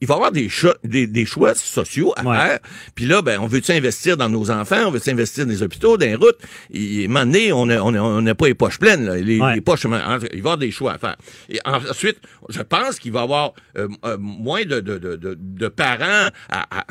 [0.01, 2.59] Il va y avoir des, choix, des, choix sociaux à faire.
[2.95, 5.97] Puis là, ben, on veut investir dans nos enfants, on veut s'investir dans les hôpitaux,
[5.97, 6.39] dans les routes?
[6.71, 9.05] Et, à un moment donné, on n'a on pas les poches pleines.
[9.05, 9.17] Là.
[9.17, 11.15] Les, poches, il va y avoir des choix à faire.
[11.49, 12.17] Et ensuite,
[12.49, 16.85] je pense qu'il va y avoir euh, euh, moins de, de, de, de, parents à,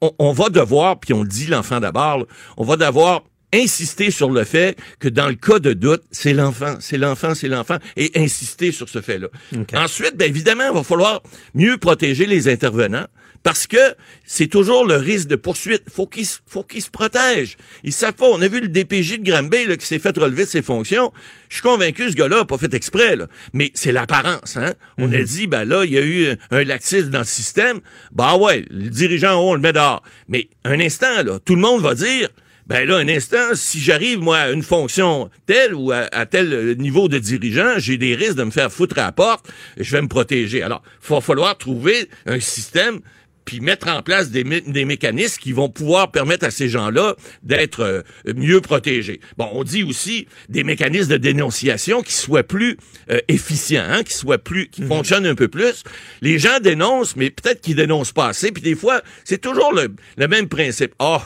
[0.00, 2.26] on, on, va devoir, puis on dit l'enfant d'abord,
[2.56, 3.22] on va devoir
[3.52, 7.48] insister sur le fait que dans le cas de doute, c'est l'enfant, c'est l'enfant, c'est
[7.48, 9.28] l'enfant, et insister sur ce fait-là.
[9.74, 11.22] Ensuite, bien évidemment, il va falloir
[11.54, 13.06] mieux protéger les intervenants
[13.42, 13.94] parce que
[14.24, 15.82] c'est toujours le risque de poursuite.
[15.92, 17.56] Faut qu'ils faut qu'ils se protègent.
[17.82, 18.26] Ils savent pas.
[18.26, 21.12] On a vu le DPJ de Granby là, qui s'est fait relever de ses fonctions.
[21.48, 23.26] Je suis convaincu ce gars-là n'a pas fait exprès, là.
[23.52, 24.56] mais c'est l'apparence.
[24.56, 24.74] Hein?
[24.98, 25.24] On a mhm.
[25.24, 27.80] dit, ben là, il y a eu un laxisme dans le système.
[28.12, 30.02] Bah ouais, les dirigeants, on le met dehors.
[30.28, 32.28] Mais un instant, là, tout le monde va dire,
[32.72, 37.06] ben là, un instant, si j'arrive, moi, à une fonction telle ou à, tel niveau
[37.06, 39.46] de dirigeant, j'ai des risques de me faire foutre à la porte,
[39.76, 40.62] et je vais me protéger.
[40.62, 43.00] Alors, il va falloir trouver un système
[43.44, 47.80] puis mettre en place des, des, mécanismes qui vont pouvoir permettre à ces gens-là d'être
[47.80, 48.02] euh,
[48.34, 49.20] mieux protégés.
[49.36, 52.78] Bon, on dit aussi des mécanismes de dénonciation qui soient plus
[53.10, 54.88] euh, efficients, hein, qui soient plus, qui mhm.
[54.88, 55.82] fonctionnent un peu plus.
[56.22, 58.50] Les gens dénoncent, mais peut-être qu'ils dénoncent pas assez.
[58.50, 60.94] Puis des fois, c'est toujours le, le même principe.
[61.00, 61.18] Oh,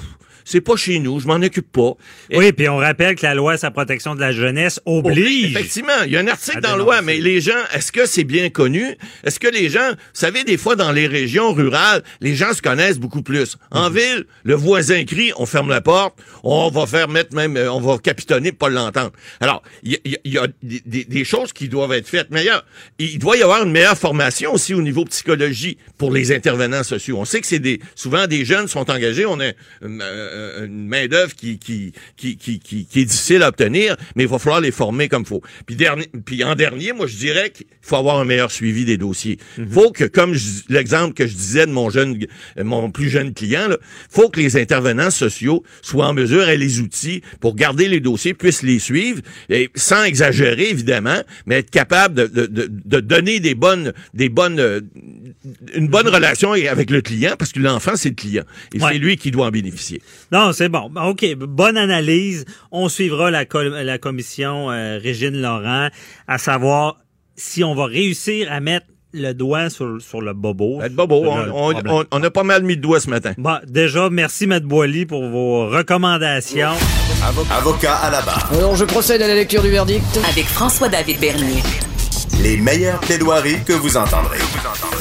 [0.46, 1.92] c'est pas chez nous, je m'en occupe pas.
[2.32, 5.56] oui, puis on rappelle que la loi la protection de la jeunesse oblige.
[5.56, 8.22] effectivement, il y a un article dans la loi, mais les gens, est-ce que c'est
[8.22, 8.96] bien connu?
[9.24, 12.62] Est-ce que les gens, vous savez, des fois dans les régions rurales, les gens se
[12.62, 13.56] connaissent beaucoup plus.
[13.72, 13.96] En mhm.
[13.96, 17.80] ville, le voisin crie, on ferme la porte, on va faire mettre même, euh, on
[17.80, 19.10] va capitonner pour pas l'entendre.
[19.40, 22.28] Alors, il y, a, des, choses qui doivent être faites.
[22.30, 22.46] Mais
[23.00, 27.18] il doit y avoir une meilleure formation aussi au niveau psychologie pour les intervenants sociaux.
[27.18, 29.52] On sait que c'est des, souvent des jeunes sont engagés, on euh,
[30.36, 34.38] euh, une main-d'œuvre qui qui, qui, qui, qui, est difficile à obtenir, mais il va
[34.38, 35.42] falloir les former comme il faut.
[35.66, 38.96] Puis, dernier, puis en dernier, moi, je dirais qu'il faut avoir un meilleur suivi des
[38.96, 39.38] dossiers.
[39.58, 39.70] Il mhm.
[39.70, 40.34] faut que, comme
[40.68, 42.18] l'exemple que je disais de mon jeune,
[42.58, 43.76] mon plus jeune client, il
[44.10, 48.34] faut que les intervenants sociaux soient en mesure, aient les outils pour garder les dossiers,
[48.34, 53.54] puissent les suivre, et sans exagérer, évidemment, mais être capable de, de, de, donner des
[53.54, 54.80] bonnes, des bonnes, euh,
[55.74, 58.44] une bonne relation avec le client, parce que l'enfant, c'est le client.
[58.74, 60.02] Et c'est lui qui doit en bénéficier.
[60.32, 60.90] Non, c'est bon.
[61.08, 62.44] OK, bonne analyse.
[62.72, 65.88] On suivra la, co- la commission euh, Régine Laurent
[66.26, 66.96] à savoir
[67.36, 70.78] si on va réussir à mettre le doigt sur, sur le bobo.
[70.78, 73.32] Ben, Bobo, on, le a pas mal mis de doigts ce matin.
[73.38, 76.72] Bon, déjà, merci, Maître Boily, pour vos recommandations.
[77.50, 78.50] Avocat à la barre.
[78.52, 80.04] Alors je procède à la lecture du verdict.
[80.28, 81.62] Avec François-David Bernier.
[82.42, 84.38] Les meilleures plaidoiries que vous entendrez.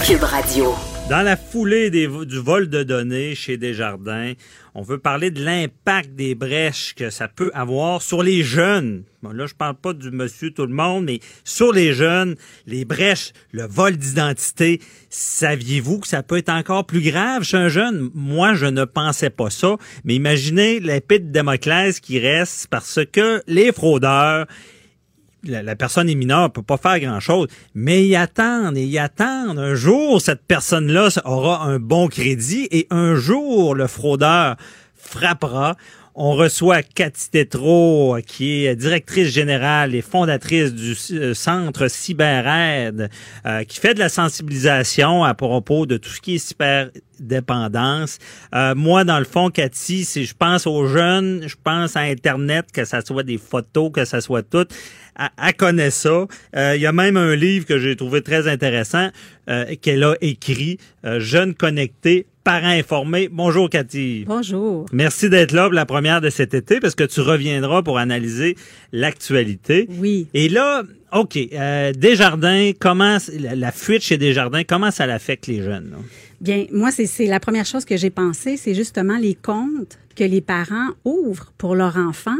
[0.05, 0.73] Cube Radio.
[1.09, 4.33] Dans la foulée des du vol de données chez Desjardins,
[4.77, 9.03] on veut parler de l'impact des brèches que ça peut avoir sur les jeunes.
[9.23, 12.35] Bon, là, je parle pas du monsieur tout le monde, mais sur les jeunes,
[12.67, 17.69] les brèches, le vol d'identité, saviez-vous que ça peut être encore plus grave chez un
[17.69, 18.11] jeune?
[18.13, 23.41] Moi, je ne pensais pas ça, mais imaginez l'épée de Damoclès qui reste parce que
[23.47, 24.45] les fraudeurs,
[25.47, 29.59] la, personne est mineure, peut pas faire grand-chose, mais y attendent et y attendent.
[29.59, 34.55] Un jour, cette personne-là aura un bon crédit et un jour, le fraudeur
[34.95, 35.75] frappera.
[36.17, 43.09] On reçoit Cathy Tétrault, qui est directrice générale et fondatrice du euh, centre CyberAide,
[43.45, 48.19] euh, qui fait de la sensibilisation à propos de tout ce qui est cyberdépendance.
[48.53, 52.67] Euh, moi, dans le fond, Cathy, si je pense aux jeunes, je pense à Internet,
[52.71, 54.67] que ça soit des photos, que ça soit tout.
[55.37, 56.27] Elle, connaît ça.
[56.55, 59.09] Euh, Il y a même un livre que j'ai trouvé très intéressant
[59.81, 63.27] qu'elle a écrit, Jeunes connectés, parents informés.
[63.29, 64.23] Bonjour, Cathy.
[64.27, 64.85] Bonjour.
[64.93, 68.55] Merci d'être là pour la première de cet été parce que tu reviendras pour analyser
[68.93, 69.87] l'actualité.
[69.99, 70.27] Oui.
[70.33, 75.61] Et là, OK, euh, Desjardins, comment la, la fuite chez Desjardins, comment ça l'affecte les
[75.63, 75.89] jeunes?
[75.91, 75.97] là?
[76.41, 80.23] Bien, moi, c'est c'est la première chose que j'ai pensé, c'est justement les comptes que
[80.23, 82.37] les parents ouvrent pour leur enfant.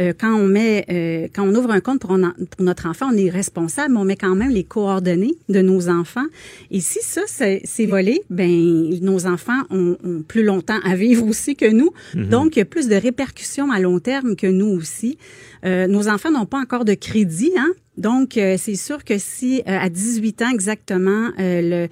[0.00, 2.18] Euh, quand on met, euh, quand on ouvre un compte pour,
[2.58, 6.26] notre enfant, on est responsable, mais on met quand même les coordonnées de nos enfants.
[6.70, 11.56] Et si ça, c'est volé, ben nos enfants ont, ont plus longtemps à vivre aussi
[11.56, 11.90] que nous.
[12.14, 15.18] Donc, il y a plus de répercussions à long terme que nous aussi.
[15.64, 17.70] Euh, nos enfants n'ont pas encore de crédit, hein.
[17.98, 21.88] Donc, euh, c'est sûr que si euh, à 18 ans exactement, euh, le,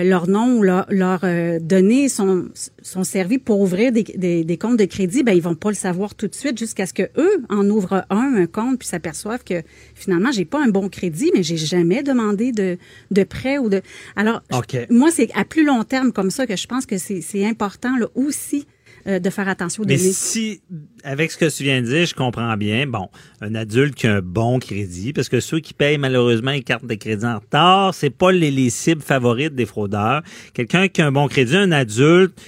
[0.00, 2.46] euh, leur nom ou leur, leurs euh, données sont,
[2.80, 5.74] sont servies pour ouvrir des, des, des comptes de crédit, ben ils vont pas le
[5.74, 9.44] savoir tout de suite jusqu'à ce que eux en ouvrent un, un compte, puis s'aperçoivent
[9.44, 9.62] que
[9.94, 12.78] finalement j'ai pas un bon crédit, mais j'ai jamais demandé de,
[13.10, 13.82] de prêt ou de.
[14.16, 14.86] Alors, je- OK.
[14.88, 17.94] moi c'est à plus long terme comme ça que je pense que c'est c'est important
[17.98, 18.66] là aussi
[19.06, 20.12] euh, de faire attention aux Mais données.
[20.12, 20.60] si,
[21.04, 23.08] avec ce que tu viens de dire, je comprends bien, bon,
[23.40, 26.86] un adulte qui a un bon crédit, parce que ceux qui payent malheureusement les cartes
[26.86, 30.22] de crédit en retard, c'est pas les, les cibles favorites des fraudeurs.
[30.54, 32.38] Quelqu'un qui a un bon crédit, un adulte,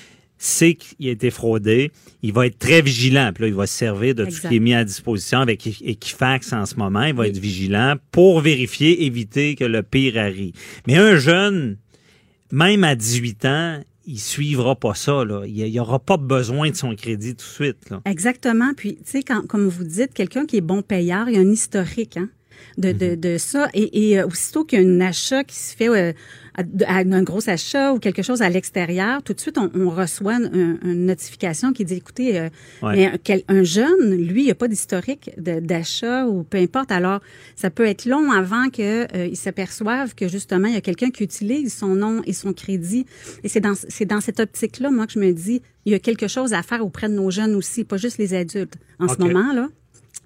[0.45, 1.91] sait qu'il a été fraudé,
[2.23, 3.31] il va être très vigilant.
[3.35, 5.67] Puis là, il va se servir de tout ce qui est mis à disposition avec
[5.67, 7.05] Equifax en ce moment.
[7.05, 10.53] Il va être vigilant pour vérifier, éviter que le pire arrive.
[10.87, 11.79] Mais un jeune,
[12.53, 15.25] même à 18 ans, il suivra pas ça.
[15.25, 15.45] Là.
[15.47, 17.91] Il n'y aura pas besoin de son crédit tout de suite.
[17.91, 18.01] Là.
[18.05, 18.73] Exactement.
[18.77, 21.41] Puis, tu sais, quand, comme vous dites, quelqu'un qui est bon payeur, il y a
[21.41, 22.29] un historique hein,
[22.79, 23.69] de, de, de ça.
[23.75, 26.13] Et, et euh, aussitôt qu'il y a un achat qui se fait, euh,
[26.57, 30.35] à- un gros achat ou quelque chose à l'extérieur, tout de suite, on, on reçoit
[30.35, 32.49] un- une notification qui dit, écoutez, euh,
[32.83, 32.97] Ouais.
[32.97, 36.93] mais un, quel- un jeune, lui, il n'y a pas d'historique d'achat ou peu importe.
[36.93, 37.21] Alors,
[37.57, 41.25] ça peut être long avant que euh, s'aperçoivent que justement, il y a quelqu'un qui
[41.25, 43.07] utilise son nom et son crédit.
[43.43, 45.99] Et c'est dans, c'est dans cette optique-là, moi, que je me dis, il y a
[45.99, 48.75] quelque chose à faire auprès de nos jeunes aussi, pas juste les adultes.
[48.99, 49.69] En ce moment, là,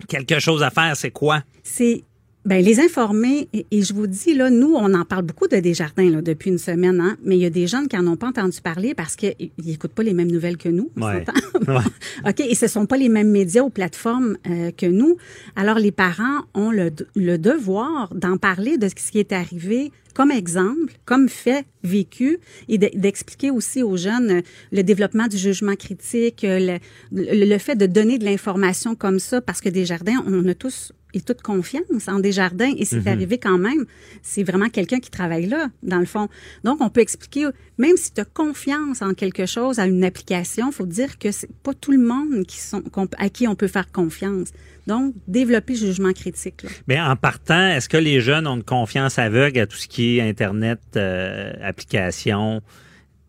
[0.06, 1.42] Quelque chose à faire, c'est quoi?
[1.64, 2.04] c'est
[2.48, 5.56] ben les informer et, et je vous dis là nous on en parle beaucoup de
[5.56, 8.16] Desjardins là depuis une semaine hein, mais il y a des jeunes qui en ont
[8.16, 11.24] pas entendu parler parce qu'ils n'écoutent pas les mêmes nouvelles que nous on Ouais.
[11.26, 11.40] s'entend?
[11.72, 11.84] Ouais.
[12.30, 15.16] OK, et ce sont pas les mêmes médias ou plateformes euh, que nous.
[15.56, 20.32] Alors les parents ont le, le devoir d'en parler de ce qui est arrivé comme
[20.32, 24.40] exemple, comme fait vécu et de- d'expliquer aussi aux jeunes euh,
[24.72, 26.78] le développement du jugement critique, euh,
[27.12, 30.92] le, le, fait de donner de l'information comme ça parce que Desjardins, on a tous
[31.14, 33.86] et toute confiance en Desjardins et c'est arrivé quand même.
[34.22, 36.28] C'est vraiment quelqu'un qui travaille là, dans le fond.
[36.64, 37.46] Donc, on peut expliquer,
[37.78, 41.50] même si tu as confiance en quelque chose, à une application, faut dire que c'est
[41.62, 42.82] pas tout le monde qui sont,
[43.18, 44.48] à qui on peut faire confiance.
[44.86, 46.62] Donc, développer le jugement critique.
[46.62, 46.70] Là.
[46.86, 50.07] Mais en partant, est-ce que les jeunes ont une confiance aveugle à tout ce qui
[50.20, 52.60] Internet, euh, application?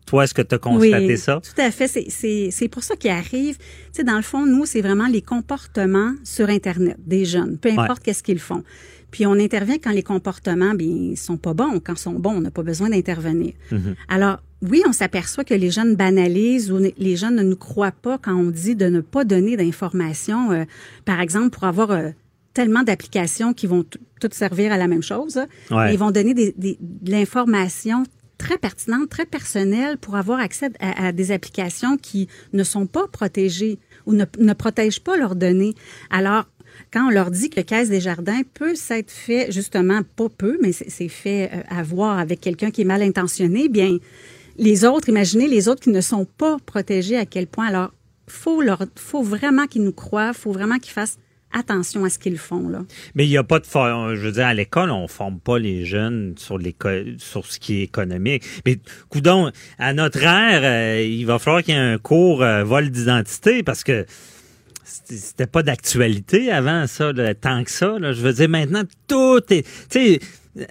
[0.06, 1.40] Toi, est-ce que tu as constaté oui, ça?
[1.40, 1.86] Tout à fait.
[1.86, 3.56] C'est- C'est c'est pour ça qu'il arrive.
[3.58, 7.70] Tu sais, dans le fond, nous, c'est vraiment les comportements sur Internet des jeunes, peu
[7.84, 8.64] importe qu'est-ce qu'ils font.
[9.12, 11.80] Puis on intervient quand les comportements, bien, ils sont pas bons.
[11.84, 13.52] Quand ils sont bons, on n'a pas besoin d'intervenir.
[14.08, 18.18] Alors, oui, on s'aperçoit que les jeunes banalisent ou les jeunes ne nous croient pas
[18.18, 20.64] quand on dit de ne pas donner d'informations, euh,
[21.04, 22.10] par exemple, pour avoir euh,
[22.54, 23.84] tellement d'applications qui vont
[24.20, 25.38] toutes servir à la même chose.
[25.70, 25.92] Ouais.
[25.94, 28.04] Ils vont donner des, des- de l'information
[28.38, 33.06] très pertinentes, très personnelles pour avoir accès à, à des applications qui ne sont pas
[33.06, 35.74] protégées ou ne, ne protègent pas leurs données.
[36.10, 36.46] Alors,
[36.92, 40.72] quand on leur dit que Caisse des Jardins peut s'être fait, justement, pas peu, mais
[40.72, 43.98] c'est fait euh, avoir avec quelqu'un qui est mal intentionné, bien,
[44.56, 47.66] les autres, imaginez les autres qui ne sont pas protégés à quel point.
[47.66, 47.92] Alors,
[48.26, 51.18] faut leur, faut vraiment qu'ils nous croient, faut vraiment qu'ils fassent
[51.52, 52.84] attention à ce qu'ils font, là.
[53.14, 55.58] Mais il n'y a pas de for- je veux dire à l'école on forme pas
[55.58, 56.88] les jeunes sur l'éco-
[57.18, 58.42] sur ce qui est économique.
[58.66, 58.78] Mais
[59.08, 62.90] coudon à notre ère, euh, il va falloir qu'il y ait un cours euh, vol
[62.90, 64.06] d'identité parce que
[64.84, 67.98] c'était pas d'actualité avant ça, là, tant que ça.
[67.98, 68.12] Là.
[68.12, 70.20] Je veux dire maintenant tout est, tu sais,
[70.58, 70.64] euh,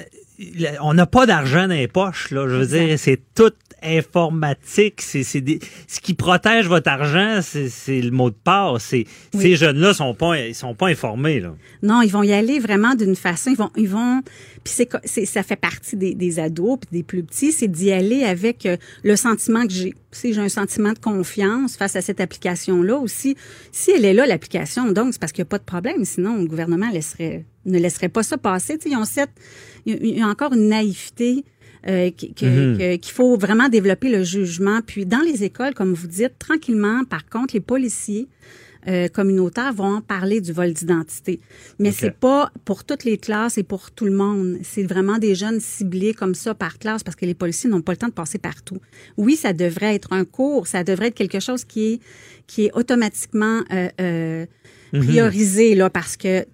[0.81, 2.47] on n'a pas d'argent dans les poches là.
[2.47, 3.51] Je veux dire c'est tout
[3.84, 8.91] informatique, c'est ce qui protège votre argent, c'est le mot de passe.
[8.91, 9.06] Oui.
[9.34, 11.53] ces jeunes-là sont pas ils sont pas informés là.
[11.84, 13.51] Non, ils vont y aller vraiment d'une façon.
[13.51, 14.22] Ils vont, ils vont.
[14.64, 14.73] Puis
[15.03, 18.65] c'est, ça fait partie des, des ados puis des plus petits, c'est d'y aller avec
[18.65, 19.93] euh, le sentiment que j'ai.
[20.11, 23.35] Si j'ai un sentiment de confiance face à cette application-là aussi,
[23.72, 26.03] si elle est là l'application, donc c'est parce qu'il n'y a pas de problème.
[26.03, 28.80] Sinon, le gouvernement laisserait, ne laisserait pas ça passer.
[28.80, 29.30] Tu sais, ils ont cette,
[29.85, 31.45] il y a encore une naïveté.
[31.88, 32.10] Euh,
[32.41, 32.97] Mhm.
[32.99, 34.81] qu'il faut vraiment développer le jugement.
[34.85, 38.27] Puis dans les écoles, comme vous dites, tranquillement, par contre, les policiers
[38.88, 41.41] euh, communautaires vont parler du vol d'identité.
[41.80, 41.95] Mais Ok.
[41.99, 44.57] c'est pas pour toutes les classes et pour tout le monde.
[44.64, 47.91] C'est vraiment des jeunes ciblés comme ça par classe parce que les policiers n'ont pas
[47.91, 48.77] le temps de passer partout.
[49.18, 51.99] Oui, ça devrait être un cours, ça devrait être quelque chose qui est
[52.47, 54.45] qui est automatiquement euh, euh,
[54.94, 55.03] Mhm.
[55.06, 56.45] priorisé là parce que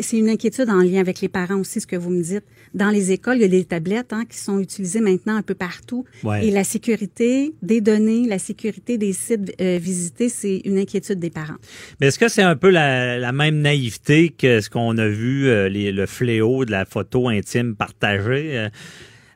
[0.00, 2.44] c'est une inquiétude en lien avec les parents aussi ce que vous me dites.
[2.72, 5.54] Dans les écoles, il y a des tablettes hein, qui sont utilisées maintenant un peu
[5.54, 6.46] partout Ouais.
[6.46, 11.30] et la sécurité des données, la sécurité des sites euh, visités, c'est une inquiétude des
[11.30, 11.56] parents.
[12.00, 15.48] Mais est-ce que c'est un peu la, la même naïveté que ce qu'on a vu,
[15.48, 18.56] euh, les- le fléau de la photo intime partagée?
[18.58, 18.68] Euh,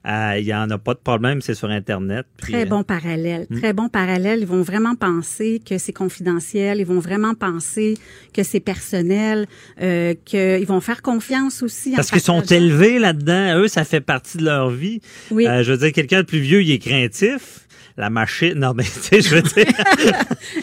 [0.06, 2.26] Il y en a pas de problème, c'est sur Internet.
[2.36, 3.58] puis, Très euh, bon parallèle, Hmm.
[3.58, 4.40] très bon parallèle.
[4.40, 7.96] Ils vont vraiment penser que c'est confidentiel, ils vont vraiment penser
[8.32, 9.46] que c'est personnel,
[9.80, 11.92] euh, qu'ils vont faire confiance aussi.
[11.92, 13.58] Parce qu'ils sont élevés là-dedans.
[13.60, 15.00] Eux, ça fait partie de leur vie.
[15.30, 15.46] Oui.
[15.46, 17.63] Euh, je veux dire, quelqu'un de plus vieux, il est craintif.
[17.96, 19.66] La machine, non, mais tu sais, je veux dire.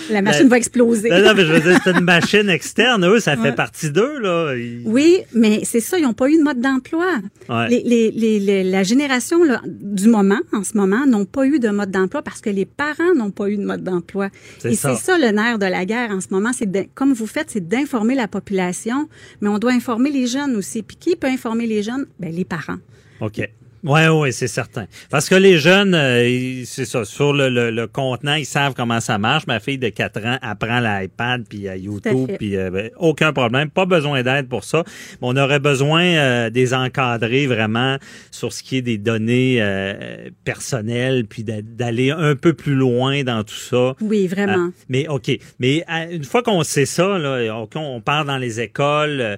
[0.09, 1.09] La machine va exploser.
[1.09, 3.05] Non, non, mais je veux dire, c'est une machine externe.
[3.05, 4.53] Eux, ça fait partie d'eux, là.
[4.55, 7.07] Ils- Oui, mais c'est ça, ils n'ont pas eu de mode d'emploi.
[7.47, 7.69] Ouais.
[7.69, 11.59] Les, les, les, les- la génération là, du moment, en ce moment, n'ont pas eu
[11.59, 14.27] de mode d'emploi parce que les parents n'ont pas eu de mode d'emploi.
[14.59, 14.93] C'est Et ça.
[14.95, 17.65] c'est ça le nerf de la guerre en ce moment, c'est comme vous faites, c'est
[17.65, 19.07] d'informer la population,
[19.39, 20.83] mais on doit informer les jeunes aussi.
[20.83, 22.07] Puis qui peut informer les jeunes?
[22.19, 22.77] Ben, les parents.
[23.21, 23.39] OK.
[23.83, 24.85] Oui, oui, c'est certain.
[25.09, 28.99] Parce que les jeunes, euh, c'est ça, sur le, le, le contenant, ils savent comment
[28.99, 29.47] ça marche.
[29.47, 33.69] Ma fille de 4 ans apprend l'iPad, puis à YouTube, puis euh, ben, aucun problème.
[33.69, 34.83] Pas besoin d'aide pour ça.
[35.21, 37.97] On aurait besoin euh, des encadrer vraiment
[38.29, 43.23] sur ce qui est des données euh, personnelles, puis d'a- d'aller un peu plus loin
[43.23, 43.95] dans tout ça.
[44.01, 44.67] Oui, vraiment.
[44.67, 45.31] Euh, mais OK.
[45.59, 49.37] Mais euh, une fois qu'on sait ça, là, OK, on part dans les écoles.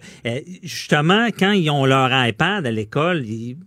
[0.64, 3.58] justement, quand ils ont leur iPad à l'école, ils,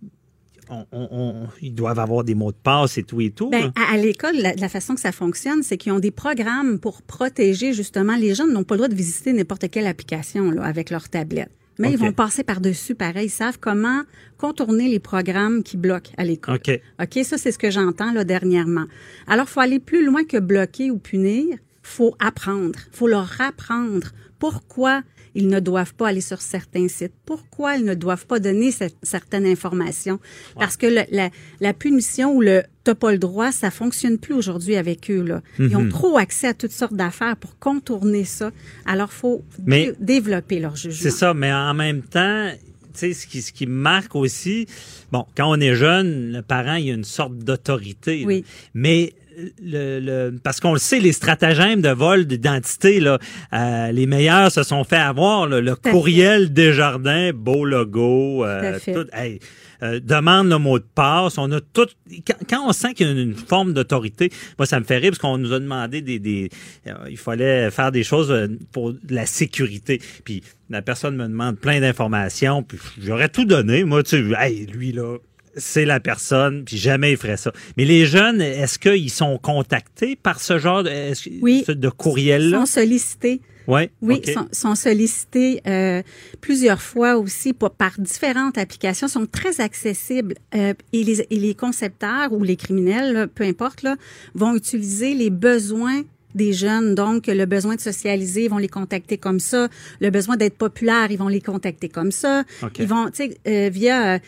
[0.69, 3.49] on- on- on- ils doivent avoir des mots de passe et tout et tout.
[3.49, 6.79] Ben, à, à l'école, la, la façon que ça fonctionne, c'est qu'ils ont des programmes
[6.79, 10.63] pour protéger justement les jeunes n'ont pas le droit de visiter n'importe quelle application là,
[10.63, 11.51] avec leur tablette.
[11.79, 13.27] Mais ils vont passer par-dessus, pareil.
[13.27, 14.01] Ils savent comment
[14.37, 16.55] contourner les programmes qui bloquent à l'école.
[16.55, 16.81] OK.
[16.99, 18.85] OK, ça, c'est ce que j'entends là dernièrement.
[19.27, 21.55] Alors, faut aller plus loin que bloquer ou punir.
[21.83, 22.79] faut apprendre.
[22.91, 24.07] faut leur apprendre
[24.39, 25.03] pourquoi
[25.37, 28.97] ils ne doivent pas aller sur certains sites, pourquoi ils ne doivent pas donner cette-
[29.03, 30.19] certaines informations?
[30.59, 31.29] Parce que le- la,
[31.61, 35.21] la punition ou le t'as pas le droit, ça fonctionne plus aujourd'hui avec eux.
[35.21, 35.41] Là.
[35.59, 35.89] Ils ont Mhm.
[35.89, 38.51] trop accès à toutes sortes d'affaires pour contourner ça.
[38.85, 41.01] Alors, faut Mais- dé- développer leur jugement.
[41.01, 42.49] C'est ça, mais en même temps,
[42.95, 44.67] ce qui, ce qui marque aussi,
[45.11, 48.23] bon, quand on est jeune, le parent, il y a une sorte d'autorité.
[48.25, 48.43] Oui.
[48.73, 49.13] Mais
[49.61, 53.19] le, le- parce qu'on le sait, les stratagèmes de vol d'identité, là,
[53.53, 55.47] euh, les meilleurs se sont fait avoir.
[55.47, 55.61] là.
[55.61, 59.07] le courriel Desjardins, beau logo, euh, Tout.
[59.13, 59.39] Hey,
[59.83, 61.37] euh, demande le mot de passe.
[61.37, 61.85] On a tout.
[62.25, 64.97] Quand, quand on sent qu'il y a une, une forme d'autorité, moi ça me fait
[64.97, 66.49] rire parce qu'on nous a demandé des, des
[66.87, 70.01] euh, il fallait faire des choses euh, pour la sécurité.
[70.23, 70.41] Puis
[70.71, 73.83] la personne me demande plein d'informations, puis j'aurais tout donné.
[73.83, 75.17] Moi, tu sais, hey, lui là.
[75.57, 77.51] C'est la personne, puis jamais il ferait ça.
[77.77, 81.65] Mais les jeunes, est-ce qu'ils sont contactés par ce genre de, Oui.
[81.67, 82.59] de courriel-là?
[82.59, 83.41] sont sollicités.
[83.67, 84.29] Ouais, Oui, ok.
[84.33, 86.01] sont, sont sollicités euh,
[86.39, 91.53] plusieurs fois aussi pour- par différentes applications, sont très accessibles euh, et, les, et les
[91.53, 93.97] concepteurs ou les criminels, là, peu importe, là,
[94.35, 96.03] vont utiliser les besoins
[96.37, 96.95] des jeunes.
[96.95, 99.67] Donc, le besoin de socialiser, ils vont les contacter comme ça.
[99.99, 102.43] Le besoin d'être populaire, ils vont les contacter comme ça.
[102.79, 104.19] Ils vont, tu sais, euh, via, euh,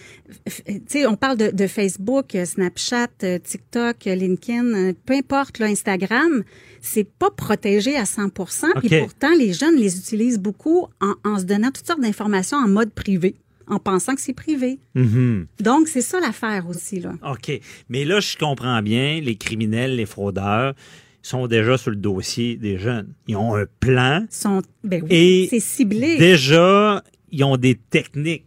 [0.58, 3.08] tu sais, on parle de, de Facebook, euh, Snapchat,
[3.44, 6.44] TikTok, LinkedIn, peu importe, là, Instagram,
[6.82, 9.00] c'est pas protégé à 100 Puis OK.
[9.00, 12.92] pourtant, les jeunes les utilisent beaucoup en, en se donnant toutes sortes d'informations en mode
[12.92, 13.36] privé,
[13.68, 14.80] en pensant que c'est privé.
[14.96, 15.48] Mhm.
[15.62, 17.14] Donc, c'est ça l'affaire aussi, là.
[17.30, 17.52] OK.
[17.90, 20.74] Mais là, je comprends bien, les criminels, les fraudeurs
[21.22, 23.14] sont déjà sur le dossier des jeunes.
[23.28, 24.26] Ils ont un plan.
[24.30, 26.18] Sont, ben oui, Et c'est ciblé.
[26.18, 28.46] Déjà, ils ont des techniques.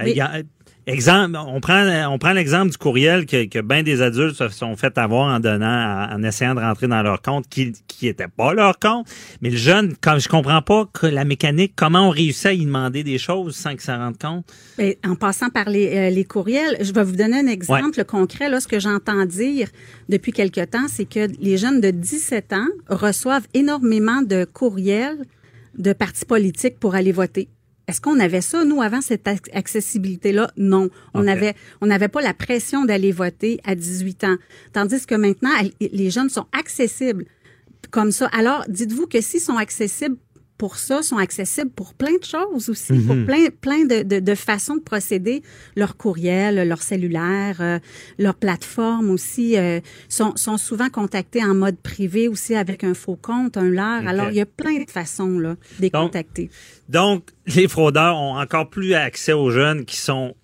[0.00, 0.10] Euh, Oui.
[0.12, 0.42] il y a-
[0.86, 4.76] exemple, on prend, on prend l'exemple du courriel que, que bien des adultes se sont
[4.76, 8.52] fait avoir en donnant, en essayant de rentrer dans leur compte qui qui était pas
[8.54, 9.06] leur compte.
[9.40, 12.64] Mais le jeune, comme je comprends pas que la mécanique, comment on réussit à y
[12.64, 14.46] demander des choses sans qu'il s'en rende compte?
[14.78, 18.48] Ben, en passant par les, euh, les courriels, je vais vous donner un exemple concret.
[18.48, 19.68] Là, ce que j'entends dire
[20.08, 25.24] depuis quelque temps, c'est que les jeunes de 17 ans reçoivent énormément de courriels
[25.76, 27.48] de partis politiques pour aller voter.
[27.86, 30.50] Est-ce qu'on avait ça, nous, avant cette ac- accessibilité-là?
[30.56, 30.88] Non.
[31.12, 31.28] On Ok.
[31.28, 34.36] avait, on n'avait pas la pression d'aller voter à 18 ans.
[34.72, 35.50] Tandis que maintenant,
[35.80, 37.26] les jeunes sont accessibles
[37.90, 38.26] comme ça.
[38.32, 40.16] Alors, dites-vous que s'ils sont accessibles
[40.56, 44.34] pour ça, sont accessibles pour plein de choses aussi, pour plein, plein de, de, de
[44.34, 45.42] façons de procéder.
[45.76, 47.78] Leur courriel, leur cellulaire, euh,
[48.18, 53.18] leur plateforme aussi euh, sont, sont souvent contactés en mode privé aussi avec un faux
[53.20, 54.06] compte, un leurre.
[54.06, 56.50] Alors, il y a plein de façons là, de les Donc, contacter.
[56.88, 60.34] Donc, les fraudeurs ont encore plus accès aux jeunes qui sont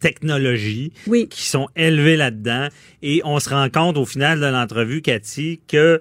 [0.00, 1.28] technologie, Oui.
[1.28, 2.68] qui sont élevés là-dedans.
[3.02, 6.00] Et on se rend compte au final de l'entrevue, Cathy, que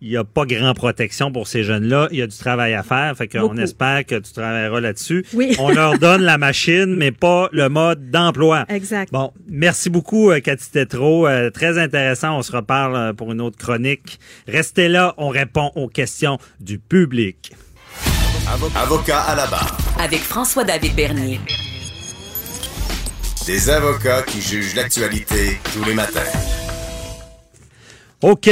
[0.00, 2.08] il n'y a pas grand protection pour ces jeunes-là.
[2.12, 3.16] Il y a du travail à faire.
[3.16, 5.24] Fait qu'on espère que tu travailleras là-dessus.
[5.34, 5.54] Oui.
[5.58, 8.64] On leur donne la machine, mais pas le mode d'emploi.
[8.68, 9.12] Exact.
[9.12, 11.26] Bon, merci beaucoup, euh, Cathy Tétrault.
[11.26, 12.38] Euh, très intéressant.
[12.38, 14.18] On se reparle euh, pour une autre chronique.
[14.46, 15.14] Restez là.
[15.18, 17.52] On répond aux questions du public.
[18.76, 19.76] Avocat à la barre.
[19.98, 21.40] Avec François-David Bernier.
[23.48, 26.20] Des avocats qui jugent l'actualité tous les matins.
[28.20, 28.46] OK,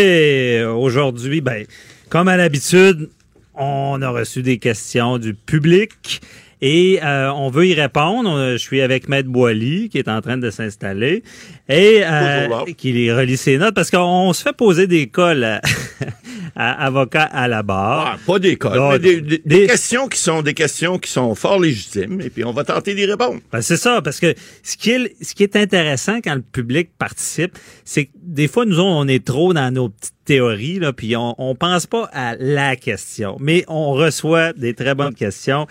[0.74, 1.66] aujourd'hui, ben,
[2.08, 3.10] comme à l'habitude,
[3.54, 6.22] on a reçu des questions du public
[6.62, 8.28] et euh, on veut y répondre.
[8.30, 11.22] On- Je suis avec Maître Boily qui est en train de s'installer
[11.68, 15.60] et euh, qui les relie ses notes parce qu'on se fait poser des cols à,
[16.56, 18.14] à avocat à la barre.
[18.14, 20.98] Ah, pas des cas, Non, mais des, des- des- des questions qui sont des questions
[20.98, 23.40] qui sont fort légitimes, et puis on va tenter d'y répondre.
[23.52, 26.90] Ben, c'est ça, parce que ce qui, est, ce qui est intéressant quand le public
[26.98, 31.14] participe, c'est que des fois, nous, on est trop dans nos petites théories, là, puis
[31.16, 33.36] on, on pense pas à la question.
[33.40, 35.66] Mais on reçoit des très bonnes questions.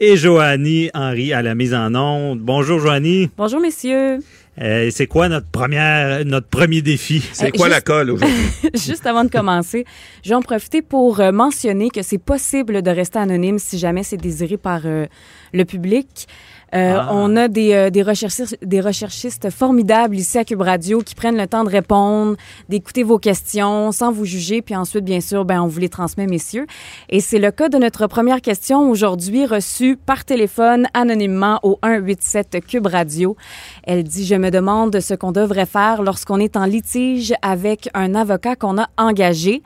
[0.00, 2.38] Et Joanie Henry à la mise en onde.
[2.40, 3.30] Bonjour, Joanie.
[3.36, 4.20] Bonjour, messieurs.
[4.60, 7.22] Euh, c'est quoi notre première, notre premier défi?
[7.32, 8.36] C'est Euh, quoi juste- la colle aujourd'hui?
[8.74, 9.84] Juste avant de commencer,
[10.24, 14.02] je vais en profiter pour euh, mentionner que c'est possible de rester anonyme si jamais
[14.02, 15.06] c'est désiré par euh,
[15.52, 16.26] le public.
[16.74, 17.08] Euh, Ah.
[17.12, 21.36] On a des, euh, des, recherchistes, des recherchistes formidables ici à Cube Radio qui prennent
[21.36, 22.36] le temps de répondre,
[22.68, 26.26] d'écouter vos questions sans vous juger, puis ensuite, bien sûr, ben, on vous les transmet,
[26.26, 26.66] messieurs.
[27.08, 32.58] Et c'est le cas de notre première question aujourd'hui, reçue par téléphone anonymement au 187
[32.66, 33.36] Cube Radio.
[33.84, 38.14] Elle dit, je me demande ce qu'on devrait faire lorsqu'on est en litige avec un
[38.14, 39.62] avocat qu'on a engagé.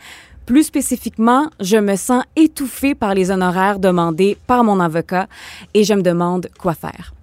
[0.46, 5.28] Plus spécifiquement, je me sens étouffée par les honoraires demandés par mon avocat
[5.74, 7.14] et je me demande quoi faire.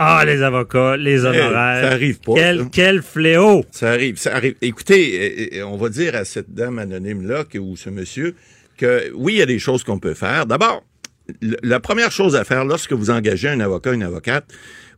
[0.00, 1.82] Ah, les avocats, les honoraires.
[1.82, 2.34] ça arrive pas,
[2.70, 3.64] Quel, fléau!
[3.72, 4.54] Ça arrive, ça arrive.
[4.62, 8.36] Écoutez, euh, euh, on va dire à cette dame anonyme-là que, ou ce monsieur
[8.76, 10.46] que oui, il y a des choses qu'on peut faire.
[10.46, 10.84] D'abord,
[11.40, 14.46] la première chose à faire lorsque vous engagez un avocat, une avocate,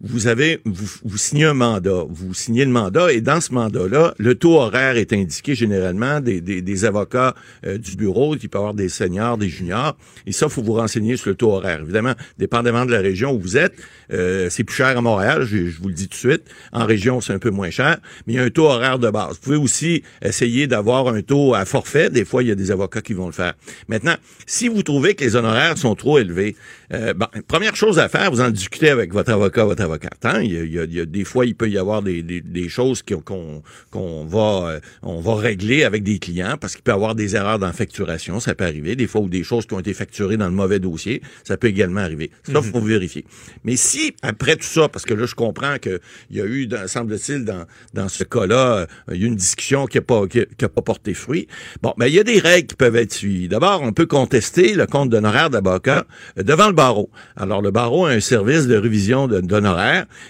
[0.02, 2.04] vous avez, vous, vous signez un mandat.
[2.08, 6.40] Vous signez le mandat et dans ce mandat-là, le taux horaire est indiqué généralement des,
[6.40, 7.34] des, des avocats
[7.66, 8.34] euh, du bureau.
[8.34, 9.96] Il peut avoir des seniors, des juniors.
[10.26, 11.80] Et ça, faut vous renseigner sur le taux horaire.
[11.82, 13.74] Évidemment, dépendamment de la région où vous êtes,
[14.12, 16.44] euh, c'est plus cher à Montréal, je, je vous le dis tout de suite.
[16.72, 19.10] En région, c'est un peu moins cher, mais il y a un taux horaire de
[19.10, 19.32] base.
[19.34, 22.08] Vous pouvez aussi essayer d'avoir un taux à forfait.
[22.08, 23.52] Des fois, il y a des avocats qui vont le faire.
[23.88, 24.14] Maintenant,
[24.46, 26.56] si vous trouvez que les honoraires sont trop élevés,
[26.94, 29.89] euh, bon, première chose à faire, vous en discutez avec votre avocat, votre avocate.
[30.24, 30.40] Hein?
[30.42, 32.02] Il, y a, il y a- il y a des fois, il peut y avoir
[32.02, 36.82] des, des, des choses qu'on va euh, on va régler avec des clients parce qu'il
[36.82, 38.96] peut y avoir des erreurs dans la facturation, ça peut arriver.
[38.96, 41.68] Des fois, ou des choses qui ont été facturées dans le mauvais dossier, ça peut
[41.68, 42.30] également arriver.
[42.44, 43.24] Ça, il faut vérifier.
[43.64, 46.00] Mais si, après tout ça, parce que là, je comprends qu'il
[46.30, 47.64] y a eu, semble-t-il, dans,
[47.94, 50.44] dans ce cas-là, euh, il y a eu une discussion qui n'a pas, qui a,
[50.44, 51.46] qui a pas porté fruit.
[51.82, 53.48] Bon, ben, il y a des règles qui peuvent être suivies.
[53.48, 56.06] D'abord, on peut contester le compte d'honoraires d'avocat
[56.38, 57.10] euh, devant le barreau.
[57.36, 59.40] Alors, le barreau a un service de révision de-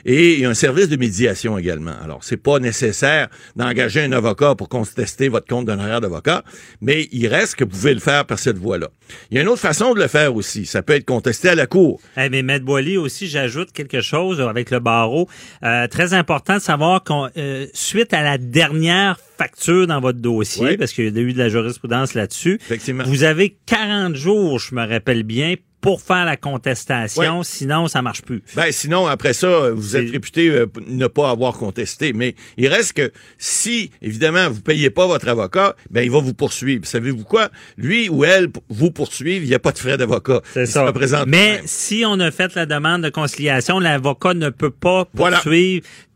[0.04, 1.94] et il y a un service de médiation également.
[2.02, 6.42] Alors, c'est pas nécessaire d'engager un avocat pour contester votre compte d'honoraires d'avocat,
[6.80, 8.88] mais il reste que vous pouvez le faire par cette voie-là.
[9.30, 10.66] Il y a une autre façon de le faire aussi.
[10.66, 12.00] Ça peut être contesté à la cour.
[12.16, 15.28] Eh, mais Maître Boily aussi, j'ajoute quelque chose avec le barreau.
[15.62, 20.66] Euh, très important de savoir qu'on euh, suite à la dernière facture dans votre dossier,
[20.70, 20.76] Oui.
[20.76, 23.04] parce qu'il y a eu de la jurisprudence là-dessus, Effectivement.
[23.06, 28.22] vous avez 40 jours, je me rappelle bien, pour faire la contestation, sinon ça marche
[28.22, 28.42] plus.
[28.54, 32.12] Ben sinon après ça, vous êtes réputé euh, ne pas avoir contesté.
[32.12, 36.34] Mais il reste que si évidemment vous payez pas votre avocat, ben il va vous
[36.34, 36.84] poursuivre.
[36.86, 37.48] Savez-vous quoi?
[37.76, 40.40] Lui ou elle vous poursuivent, il n'y a pas de frais d'avocat.
[40.52, 40.92] C'est ça.
[41.26, 45.40] Mais si on a fait la demande de conciliation, l'avocat ne peut pas Voilà.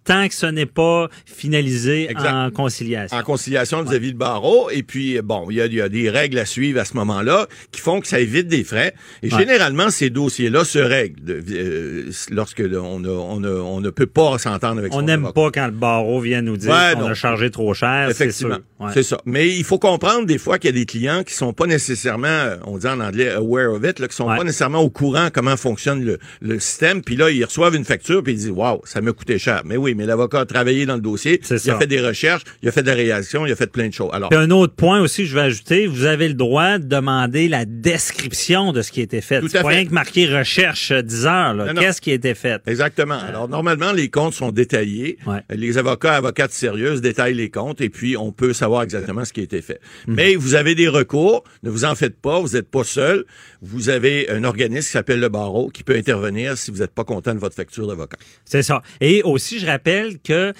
[0.04, 2.30] Tant que ce n'est pas finalisé Exact.
[2.32, 3.16] en conciliation.
[3.16, 4.70] en conciliation vis-à-vis le barreau.
[4.70, 6.94] Et puis, bon, il y a, il y a des règles à suivre à ce
[6.94, 8.94] moment-là qui font que ça évite des frais.
[9.22, 9.38] Et Ouais.
[9.40, 14.06] généralement, ces dossiers-là se règlent de- euh, lorsque on, a- on, a- on ne peut
[14.06, 17.14] pas s'entendre avec On n'aime pas quand le barreau vient nous dire Ouais, qu'on a
[17.14, 18.08] chargé trop cher.
[18.10, 18.58] Effectivement.
[18.80, 18.90] Ouais.
[18.94, 19.18] C'est ça.
[19.24, 22.26] Mais il faut comprendre des fois qu'il y a des clients qui sont pas nécessairement,
[22.28, 24.36] euh, on dit en anglais, aware of it, là, qui sont Ouais.
[24.36, 27.02] pas nécessairement au courant comment fonctionne le, le système.
[27.02, 29.62] Puis là, ils reçoivent une facture puis ils disent, waouh, ça m'a coûté cher.
[29.64, 32.68] Mais oui, mais l'avocat a travaillé dans le dossier, il a fait des recherches, il
[32.68, 34.10] a fait de la réaction, il a fait plein de choses.
[34.12, 37.48] Alors, Puis un autre point aussi, je vais ajouter, vous avez le droit de demander
[37.48, 39.40] la description de ce qui a été fait.
[39.40, 39.76] Tout à pas fait.
[39.76, 41.54] rien que marqué recherche euh, 10 heures.
[41.54, 41.66] là.
[41.66, 41.80] Non, non.
[41.80, 42.60] Qu'est-ce qui a été fait?
[42.66, 43.18] Exactement.
[43.18, 45.18] Alors, normalement, les comptes sont détaillés.
[45.26, 45.40] Ouais.
[45.50, 49.40] Les avocats, avocates sérieuses détaillent les comptes et puis on peut savoir exactement ce qui
[49.40, 49.80] a été fait.
[50.06, 50.14] Mhm.
[50.14, 51.44] Mais vous avez des recours.
[51.62, 52.40] Ne vous en faites pas.
[52.40, 53.24] Vous n'êtes pas seul.
[53.62, 57.04] Vous avez un organisme qui s'appelle le barreau qui peut intervenir si vous n'êtes pas
[57.04, 58.18] content de votre facture d'avocat.
[58.44, 58.82] C'est ça.
[59.00, 59.83] Et aussi, je rappelle
[60.22, 60.52] que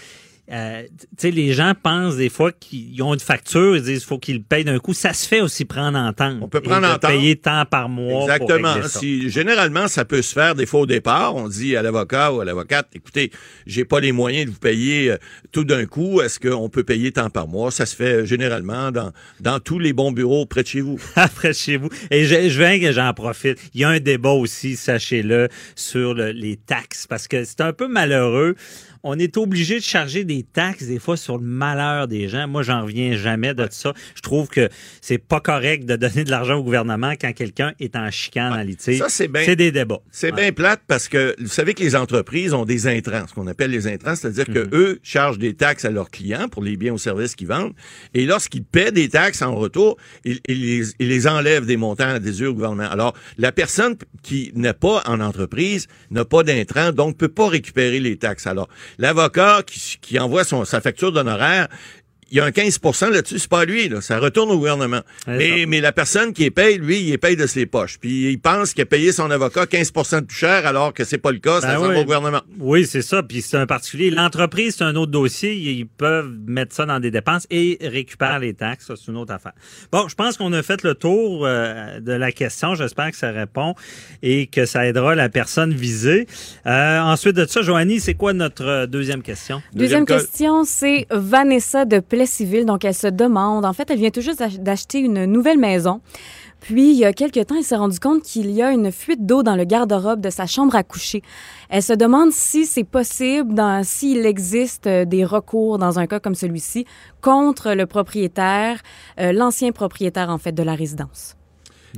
[0.53, 0.83] euh,
[1.23, 4.43] les gens pensent des fois qu'ils ont une facture, ils disent qu'il faut qu'ils le
[4.43, 4.93] payent d'un coup.
[4.93, 6.37] Ça se fait aussi prendre en temps.
[6.43, 7.09] On peut prendre de en temps.
[7.09, 8.25] payer tant par mois.
[8.25, 8.75] Exactement.
[8.75, 8.99] régler ça.
[8.99, 11.35] Si, généralement, ça peut se faire des fois au départ.
[11.35, 13.31] On dit à l'avocat ou à l'avocate, écoutez,
[13.67, 15.17] j'ai pas les moyens de vous payer euh,
[15.51, 16.21] tout d'un coup.
[16.21, 17.71] Est-ce qu'on peut payer tant par mois?
[17.71, 21.01] Ça se fait euh, généralement dans, dans tous les bons bureaux près de chez vous.
[21.17, 21.89] après chez vous.
[22.11, 23.59] Et je, je veux que j'en profite.
[23.73, 27.73] Il y a un débat aussi, sachez-le, sur le- les taxes, parce que c'est un
[27.73, 28.57] peu malheureux.
[29.07, 32.49] On est obligé de charger des taxes des fois sur le malheur des gens.
[32.49, 33.93] Moi, j'en reviens jamais de ça.
[34.15, 34.71] Je trouve que
[35.03, 38.63] c'est pas correct de donner de l'argent au gouvernement quand quelqu'un est en chicane, en
[38.63, 38.99] litige.
[38.99, 40.01] Ça, c'est bien- C'est des débats.
[40.11, 40.41] C'est Ouais.
[40.45, 43.71] bien plate parce que vous savez que les entreprises ont des intrants, ce qu'on appelle
[43.73, 44.55] les intrants, c'est-à-dire Mhm.
[44.55, 47.75] que eux chargent des taxes à leurs clients pour les biens ou services qu'ils vendent,
[48.15, 52.09] et lorsqu'ils paient des taxes en retour, ils, ils les, ils les enlèvent des montants
[52.09, 52.89] à des yeux au gouvernement.
[52.91, 58.01] Alors, la personne qui n'est pas en entreprise n'a pas d'intrants, donc peut pas récupérer
[58.01, 58.47] les taxes.
[58.47, 58.69] Alors,
[58.99, 59.63] l'avocat
[60.01, 61.69] qui, envoie son, sa facture d'honoraire,
[62.31, 64.01] il y a un 15% là-dessus, c'est pas lui, là.
[64.01, 65.01] ça retourne au gouvernement.
[65.27, 65.67] Mais, ça.
[65.69, 67.99] mais la personne qui est paye, lui, il est paye de ses poches.
[67.99, 71.19] Puis il pense qu'il a payé son avocat 15 de plus cher alors que c'est
[71.19, 71.97] pas le cas, ça Ben va oui.
[71.97, 72.41] au gouvernement.
[72.59, 73.23] Oui, c'est ça.
[73.23, 74.11] Puis c'est un particulier.
[74.11, 75.55] L'entreprise, c'est un autre dossier.
[75.55, 78.87] Ils peuvent mettre ça dans des dépenses et récupérer les taxes.
[78.87, 79.53] Ça, c'est une autre affaire.
[79.93, 82.75] Bon, je pense qu'on a fait le tour euh, de la question.
[82.75, 83.75] J'espère que ça répond
[84.23, 86.27] et que ça aidera la personne visée.
[86.67, 89.63] Euh, ensuite de ça, Joanie, c'est quoi notre euh, deuxième question?
[89.73, 91.99] Deuxième, question, c'est Vanessa de
[92.65, 96.01] Donc, elle se demande, en fait, elle vient tout juste d'ach- d'acheter une nouvelle maison.
[96.61, 99.27] Puis, il y a quelques temps, elle s'est rendue compte qu'il y a une fuite
[99.27, 101.21] d'eau dans le garde-robe de sa chambre à coucher.
[101.69, 106.21] Elle se demande si c'est possible, dans- s'il existe euh, des recours dans un cas
[106.21, 106.87] comme celui-ci
[107.21, 108.81] contre le propriétaire,
[109.21, 111.37] euh, l'ancien propriétaire, en fait, de la résidence.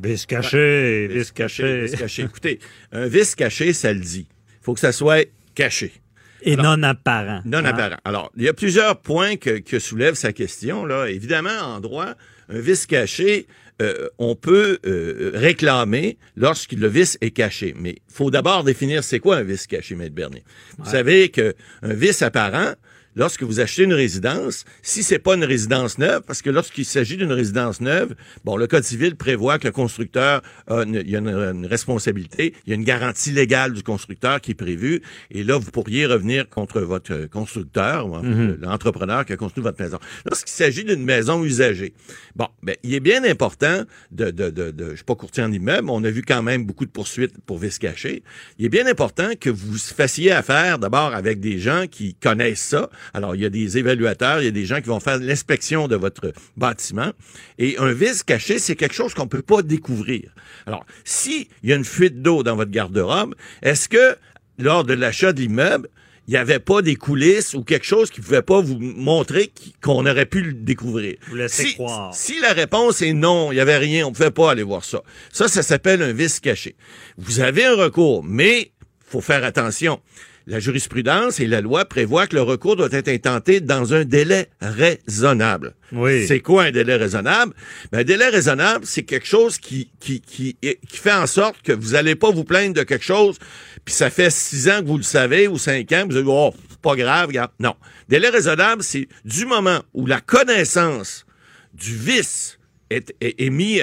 [0.02, 1.82] Vice caché, vice caché.
[1.86, 2.22] Vice caché.
[2.22, 2.58] Écoutez,
[2.92, 4.26] un vice caché, ça le dit.
[4.28, 5.92] Il faut que ça soit caché.
[6.42, 7.42] Et Alors- non apparent.
[7.44, 7.96] Non apparent.
[8.04, 10.84] Alors, il y a plusieurs points que, que soulève sa question.
[10.86, 11.06] Là.
[11.08, 12.14] Évidemment, en droit,
[12.48, 13.46] un vice caché,
[13.82, 17.74] euh, on peut euh, réclamer lorsque le vice est caché.
[17.78, 20.44] Mais il faut d'abord définir c'est quoi un vice caché, Maître Bernier.
[20.78, 21.52] Vous savez qu'un
[21.82, 22.74] vice apparent,
[23.16, 27.16] lorsque vous achetez une résidence, si c'est pas une résidence neuve, parce que lorsqu'il s'agit
[27.16, 28.14] d'une résidence neuve,
[28.44, 31.66] bon, le Code civil prévoit que le constructeur a une, il y a une, une
[31.66, 35.70] responsabilité, il y a une garantie légale du constructeur qui est prévue, et là, vous
[35.70, 38.22] pourriez revenir contre votre constructeur, ou
[38.60, 39.98] l'entrepreneur qui a construit votre maison.
[40.26, 41.94] Lorsqu'il s'agit d'une maison usagée,
[42.34, 43.82] bon, ben, il est bien important
[44.12, 46.64] de, de, de, de je suis pas courtier en immeuble, on a vu quand même
[46.64, 48.22] beaucoup de poursuites pour vice caché.
[48.58, 52.90] Il est bien important que vous fassiez affaire d'abord avec des gens qui connaissent ça.
[53.14, 55.88] Alors, il y a des évaluateurs, il y a des gens qui vont faire l'inspection
[55.88, 57.12] de votre bâtiment.
[57.58, 60.30] Et un vice caché, c'est quelque chose qu'on peut pas découvrir.
[60.66, 64.16] Alors, si il y a une fuite d'eau dans votre garde-robe, est-ce que
[64.58, 65.88] lors de l'achat de l'immeuble,
[66.28, 70.04] il n'y avait pas des coulisses ou quelque chose qui pouvait pas vous montrer qu'on
[70.06, 71.16] aurait pu le découvrir?
[71.28, 72.12] Vous laissez si, croire.
[72.14, 74.84] Si la réponse est non, il n'y avait rien, on ne pouvait pas aller voir
[74.84, 75.02] ça.
[75.32, 76.74] Ça, ça s'appelle un vice caché.
[77.16, 78.72] Vous avez un recours, mais
[79.06, 80.00] faut faire attention.
[80.46, 84.48] La jurisprudence et la loi prévoient que le recours doit être intenté dans un délai
[84.60, 85.74] raisonnable.
[85.92, 86.26] Oui.
[86.26, 87.52] C'est quoi un délai raisonnable?
[87.90, 91.72] Ben, un délai raisonnable, c'est quelque chose qui, qui, qui, qui fait en sorte que
[91.72, 93.38] vous allez pas vous plaindre de quelque chose,
[93.84, 96.54] puis ça fait six ans que vous le savez ou cinq ans, vous allez oh,
[96.70, 97.50] c'est pas grave, regarde.
[97.58, 97.74] Non.
[98.08, 101.26] Délai raisonnable, c'est du moment où la connaissance
[101.74, 102.55] du vice
[102.90, 103.80] est, est, est mis,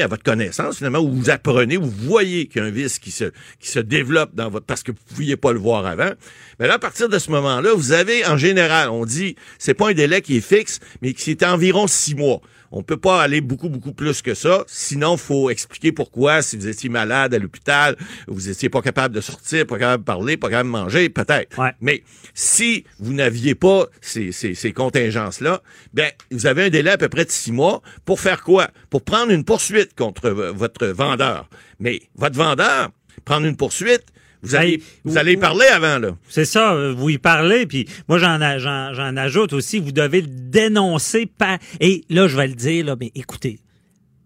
[0.00, 3.10] à- votre connaissance, finalement, où vous apprenez, vous voyez qu'il y a un vice qui
[3.10, 3.24] se,
[3.60, 6.10] qui se développe dans votre, parce que vous ne pouviez pas le voir avant.
[6.58, 9.90] Mais là, à partir de ce moment-là, vous avez, en général, on dit, c'est pas
[9.90, 12.40] un délai qui est fixe, mais qui est environ six mois.
[12.76, 14.62] On peut pas aller beaucoup, beaucoup plus que ça.
[14.66, 17.96] Sinon, faut expliquer pourquoi, si vous étiez malade à l'hôpital,
[18.28, 21.58] vous étiez pas capable de sortir, pas capable de parler, pas capable de manger, peut-être.
[21.80, 22.04] Mais
[22.34, 25.62] si vous n'aviez pas ces, ces, ces contingences-là,
[25.94, 28.68] ben, vous avez un délai à peu près de six mois pour faire quoi?
[28.90, 31.48] Pour prendre une poursuite contre votre vendeur.
[31.80, 32.90] Mais votre vendeur,
[33.24, 34.04] prendre une poursuite,
[34.42, 36.16] vous allez, vous allez y parler avant, là.
[36.28, 40.20] C'est ça, euh, vous y parlez, puis moi j'en, j'en, j'en ajoute aussi, vous devez
[40.20, 41.58] le dénoncer par...
[41.80, 43.58] Et là, je vais le dire, là, mais écoutez,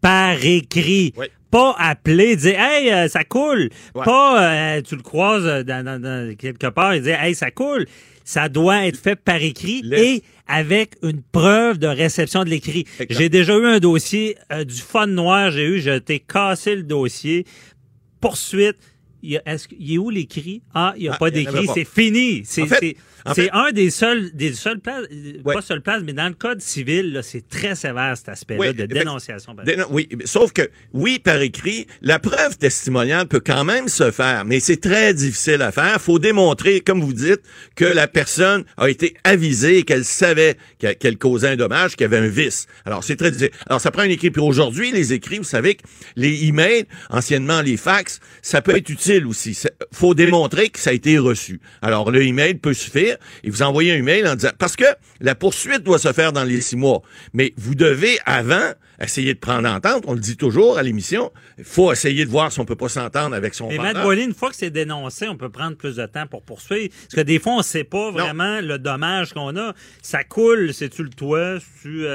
[0.01, 1.13] par écrit.
[1.51, 3.71] Pas appeler, dire Hey, euh, ça coule.
[4.05, 7.87] Pas euh, tu le croises dans, dans- dans- quelque part et dire Hey, ça coule.
[8.25, 12.85] Ça doit être fait par écrit et avec une preuve de réception de l'écrit.
[13.11, 16.85] J'ai déjà eu un dossier euh, du fun noir, j'ai eu, j'ai été cassé le
[16.85, 17.45] dossier.
[18.21, 18.77] Poursuite.
[19.23, 20.63] Il y a- est-ce qu'il est où l'écrit?
[20.75, 22.43] Ah, il n'y a Ah, pas il d'écrit, c'est fini.
[22.45, 25.05] C'est En fait- c'est- en c'est fait- un des seuls, des seules places,
[25.45, 28.75] pas seule place, mais dans le code civil, là, c'est très sévère cet aspect-là Oui,
[28.75, 29.55] de dénonciation.
[29.55, 30.63] par Dénon- oui, sauf que,
[30.95, 35.61] oui, par écrit, la preuve testimoniale peut quand même se faire, mais c'est très difficile
[35.63, 36.01] à faire.
[36.01, 37.41] faut démontrer, comme vous dites,
[37.77, 42.05] que la personne a été avisée qu'elle savait qu'elle qu'elle causait un dommage, qu'il y
[42.05, 42.67] avait un vice.
[42.87, 43.51] Alors, c'est très difficile.
[43.69, 44.31] Alors, ça prend un écrit.
[44.31, 45.83] Puis aujourd'hui, les écrits, vous savez que
[46.17, 49.55] les emails, anciennement les fax, ça peut être utile aussi.
[49.55, 51.61] C'est- faut démontrer que ça a été reçu.
[51.83, 54.85] Alors, le email peut suffire et vous envoyez un email en disant, parce que
[55.21, 59.39] la poursuite doit se faire dans les six mois, mais vous devez, avant, essayer de
[59.39, 60.05] prendre entente.
[60.07, 61.33] On le dit toujours à l'émission.
[61.59, 63.79] Il faut essayer de voir si on peut pas s'entendre avec son Mais.
[63.79, 66.93] Matt une fois que c'est dénoncé, on peut prendre plus de temps pour poursuivre.
[67.05, 69.75] Parce que des fois, on ne sait pas vraiment le dommage qu'on a.
[70.03, 72.07] Ça coule, c'est-tu le toit, euh, c'est-tu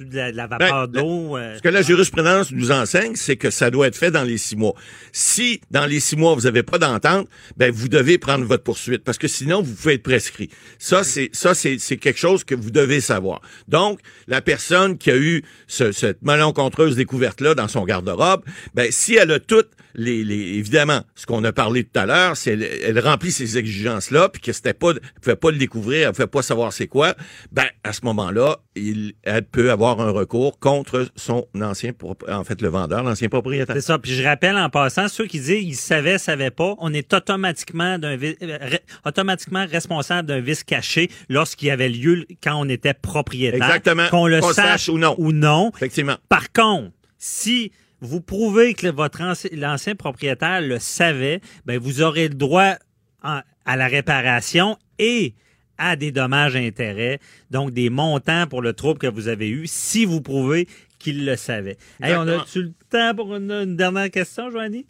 [0.00, 1.36] de la, de la vapeur Ben, d'eau?
[1.36, 4.38] euh, Ce que la jurisprudence nous enseigne, c'est que ça doit être fait dans les
[4.38, 4.74] six mois.
[5.12, 9.04] Si, dans les six mois, vous n'avez pas d'entente, ben, vous devez prendre votre poursuite,
[9.04, 10.50] parce que sinon, vous pouvez être prescrit.
[10.78, 13.40] Ça, c'est, ça, c'est, c'est quelque chose que vous devez savoir.
[13.68, 18.42] Donc, la personne qui a eu ce- cette malencontreuse découverte-là dans son garde-robe,
[18.74, 22.36] ben, si elle a toutes les, les, évidemment, ce qu'on a parlé tout à l'heure,
[22.36, 26.08] c'est elle, elle remplit ces exigences-là, puis que c'était pas, elle pouvait pas le découvrir,
[26.08, 27.14] elle pouvait pas savoir c'est quoi,
[27.50, 31.92] ben, à ce moment-là, il, elle peut avoir un recours contre son ancien,
[32.28, 33.74] en fait, le vendeur, l'ancien propriétaire.
[33.76, 33.98] C'est ça.
[33.98, 37.98] Puis je rappelle en passant, ceux qui disent ils savaient, savaient pas, on est automatiquement
[37.98, 43.62] d'un euh, automatiquement responsable d'un vice caché lorsqu'il y avait lieu quand on était propriétaire.
[43.62, 44.08] Exactement.
[44.08, 45.14] Qu'on le sache sache ou non.
[45.18, 45.70] Ou non.
[45.76, 46.16] Effectivement.
[46.28, 52.28] Par contre, si vous prouvez que votre anci- l'ancien propriétaire le savait, ben vous aurez
[52.28, 52.74] le droit
[53.22, 55.34] à la réparation et
[55.78, 57.20] à des dommages intérêts,
[57.50, 61.36] donc des montants pour le trouble que vous avez eu, si vous prouvez qu'il le
[61.36, 61.76] savait.
[62.00, 64.86] Hey, on a-tu le temps pour une, une dernière question, Joanie?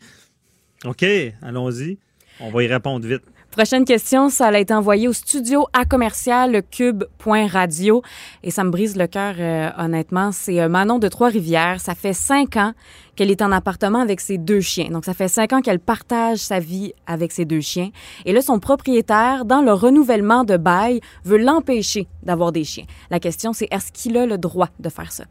[0.84, 1.04] OK,
[1.42, 1.98] allons-y.
[2.40, 3.22] On va y répondre vite.
[3.56, 8.02] Prochaine question, ça a été envoyé au studio à commercial cube.radio
[8.42, 10.30] et ça me brise le cœur euh, honnêtement.
[10.30, 11.80] C'est euh, Manon de Trois-Rivières.
[11.80, 12.74] Ça fait cinq ans
[13.16, 14.90] qu'elle est en appartement avec ses deux chiens.
[14.90, 17.88] Donc ça fait cinq ans qu'elle partage sa vie avec ses deux chiens.
[18.26, 22.84] Et là, son propriétaire, dans le renouvellement de bail, veut l'empêcher d'avoir des chiens.
[23.10, 25.24] La question, c'est est-ce qu'il a le droit de faire ça?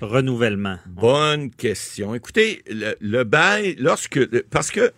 [0.00, 0.78] Renouvellement.
[0.84, 2.12] Bonne question.
[2.12, 4.92] Écoutez, le, le bail, lorsque, parce que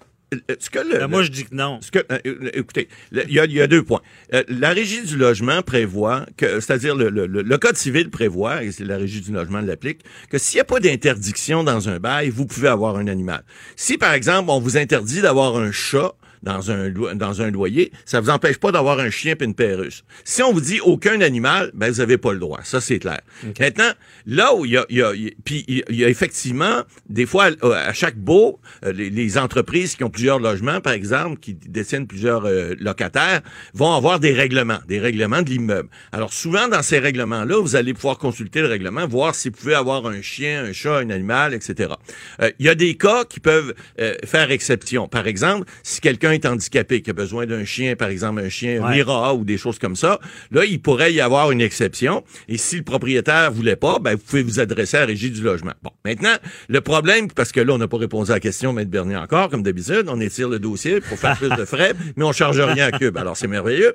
[0.58, 1.78] ce que le, Ben, moi, je dis que non.
[1.80, 4.00] Ce que, euh, euh, écoutez, il y, a, il y a deux points.
[4.34, 8.62] Euh, la régie du logement prévoit que, c'est-à-dire le, le, le- le code civil prévoit,
[8.64, 10.00] et c'est la régie du logement l'applique,
[10.30, 13.44] que s'il n'y a pas d'interdiction dans un bail, vous pouvez avoir un animal.
[13.76, 16.12] Si par exemple on vous interdit d'avoir un chat
[16.42, 20.02] dans un dans un loyer, ça vous empêche pas d'avoir un chien et une perruche.
[20.24, 22.60] Si on vous dit aucun animal, ben vous avez pas le droit.
[22.64, 23.20] Ça c'est clair.
[23.60, 23.90] Maintenant,
[24.26, 26.82] là où il y a, y a- il y a- puis il y a- effectivement
[27.08, 31.38] des fois à, chaque beau, euh, les, les entreprises qui ont plusieurs logements, par exemple,
[31.40, 33.40] qui détiennent plusieurs euh, locataires,
[33.74, 35.88] vont avoir des règlements, des règlements de l'immeuble.
[36.12, 39.74] Alors souvent dans ces règlements-là, vous allez pouvoir consulter le règlement, voir si vous pouvez
[39.74, 41.92] avoir un chien, un chat, un animal, etc.
[42.40, 45.08] Euh, Il y a des cas qui peuvent euh, faire exception.
[45.08, 48.48] Par exemple, si quelqu'un quelqu'un est handicapé, qui a besoin d'un chien, par exemple un
[48.48, 48.96] chien Ouais.
[48.96, 50.18] Mira ou des choses comme ça,
[50.50, 52.24] là, il pourrait y avoir une exception.
[52.48, 55.42] Et si le propriétaire voulait pas, ben, vous pouvez vous adresser à la régie du
[55.42, 55.72] logement.
[55.82, 56.34] Bon, maintenant,
[56.68, 59.50] le problème, parce que là, on n'a pas répondu à la question, Maître Bernier encore,
[59.50, 62.86] comme d'habitude, on étire le dossier pour faire plus de frais, mais on charge rien
[62.86, 63.16] à Cube.
[63.16, 63.94] Alors, c'est merveilleux.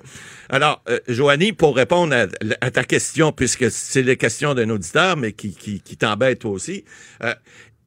[0.50, 2.28] Alors, euh, Joanie, pour répondre à,
[2.62, 6.52] à ta question, puisque c'est la question d'un auditeur, mais qui, qui, qui t'embête toi
[6.52, 6.86] aussi,
[7.24, 7.34] euh,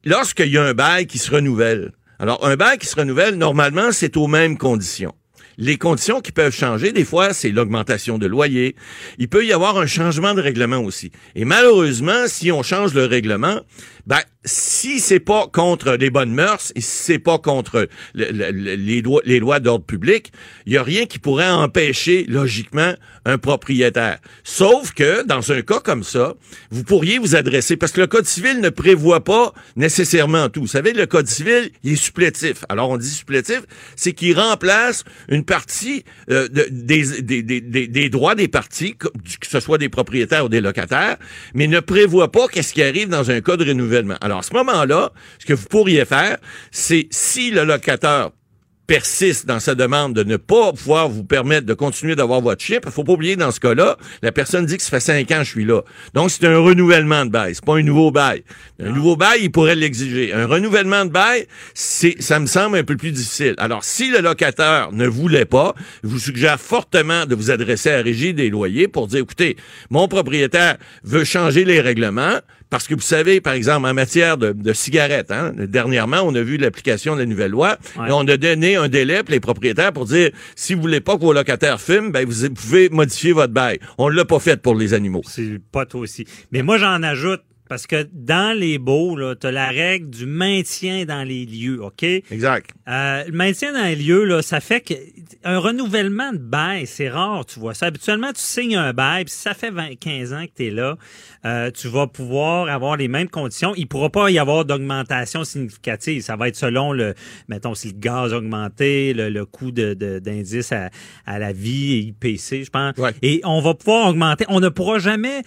[0.05, 3.93] lorsqu'il y a un bail qui se renouvelle, alors un bail qui se renouvelle, normalement,
[3.93, 5.15] c'est aux mêmes conditions.
[5.57, 8.77] Les conditions qui peuvent changer, des fois, c'est l'augmentation de loyer.
[9.17, 11.13] Il peut y avoir un changement de règlement aussi.
[11.35, 13.61] Et malheureusement, si on change le règlement,
[14.07, 18.51] ben, si c'est pas contre les bonnes mœurs et si c'est pas contre le- le-
[18.51, 20.33] le- les, lois, les lois d'ordre public,
[20.67, 22.95] il y a rien qui pourrait empêcher logiquement
[23.27, 24.19] un propriétaire.
[24.45, 26.35] Sauf que dans un cas comme ça,
[26.71, 30.63] vous pourriez vous adresser parce que le code civil ne prévoit pas nécessairement tout.
[30.63, 32.65] Vous savez, le code civil, il est supplétif.
[32.71, 33.61] Alors on dit supplétif,
[33.97, 37.23] c'est qu'il remplace une partie euh, de- des,
[37.89, 39.09] des, droits des parties, que
[39.47, 41.17] ce soit des propriétaires ou des locataires,
[41.55, 44.00] mais ne prévoit pas qu'est-ce qui arrive dans un cas de renouvellement.
[44.21, 46.39] Alors à ce moment-là, ce que vous pourriez faire,
[46.71, 48.31] c'est si le locataire
[48.91, 52.83] persiste dans sa demande de ne pas pouvoir vous permettre de continuer d'avoir votre chip,
[52.85, 55.39] il faut pas oublier dans ce cas-là, la personne dit que ça fait cinq ans
[55.39, 55.83] que je suis là.
[56.13, 58.43] Donc c'est un renouvellement de bail, c'est pas un nouveau bail.
[58.83, 60.33] Un nouveau bail, il pourrait l'exiger.
[60.33, 63.55] Un renouvellement de bail, c'est ça me semble un peu plus difficile.
[63.59, 67.99] Alors si le locataire ne voulait pas, je vous suggère fortement de vous adresser à
[67.99, 69.57] la régie des loyers pour dire écoutez,
[69.91, 72.41] mon propriétaire veut changer les règlements
[72.71, 76.41] parce que vous savez, par exemple, en matière de, de cigarettes, hein, dernièrement, on a
[76.41, 79.93] vu l'application de la nouvelle loi et on a donné un délai pour les propriétaires
[79.93, 83.53] pour dire si vous voulez pas que vos locataires fument, ben vous pouvez modifier votre
[83.53, 83.81] bail.
[83.99, 85.23] On l'a pas fait pour les animaux.
[85.27, 86.25] C'est pas toi aussi.
[86.53, 91.05] Mais moi, j'en ajoute, parce que dans les baux, tu as la règle du maintien
[91.05, 92.03] dans les lieux, OK?
[92.03, 92.73] Exact.
[92.89, 94.95] Euh, le maintien dans les lieux, là, ça fait que
[95.45, 97.87] un renouvellement de bail, c'est rare, tu vois ça.
[97.87, 100.71] Habituellement, tu signes un bail, puis si ça fait 20, 15 ans que tu es
[100.71, 100.97] là,
[101.47, 103.73] euh, tu vas pouvoir avoir les mêmes conditions.
[103.77, 106.23] Il pourra pas y avoir d'augmentation significative.
[106.23, 107.15] Ça va être selon le,
[107.49, 110.91] mettons, si le gaz a augmenté, le, le coût de, de- d'indice à,
[111.25, 112.95] à la vie, IPC, je pense.
[113.23, 114.45] Et on va pouvoir augmenter.
[114.49, 115.43] On ne pourra jamais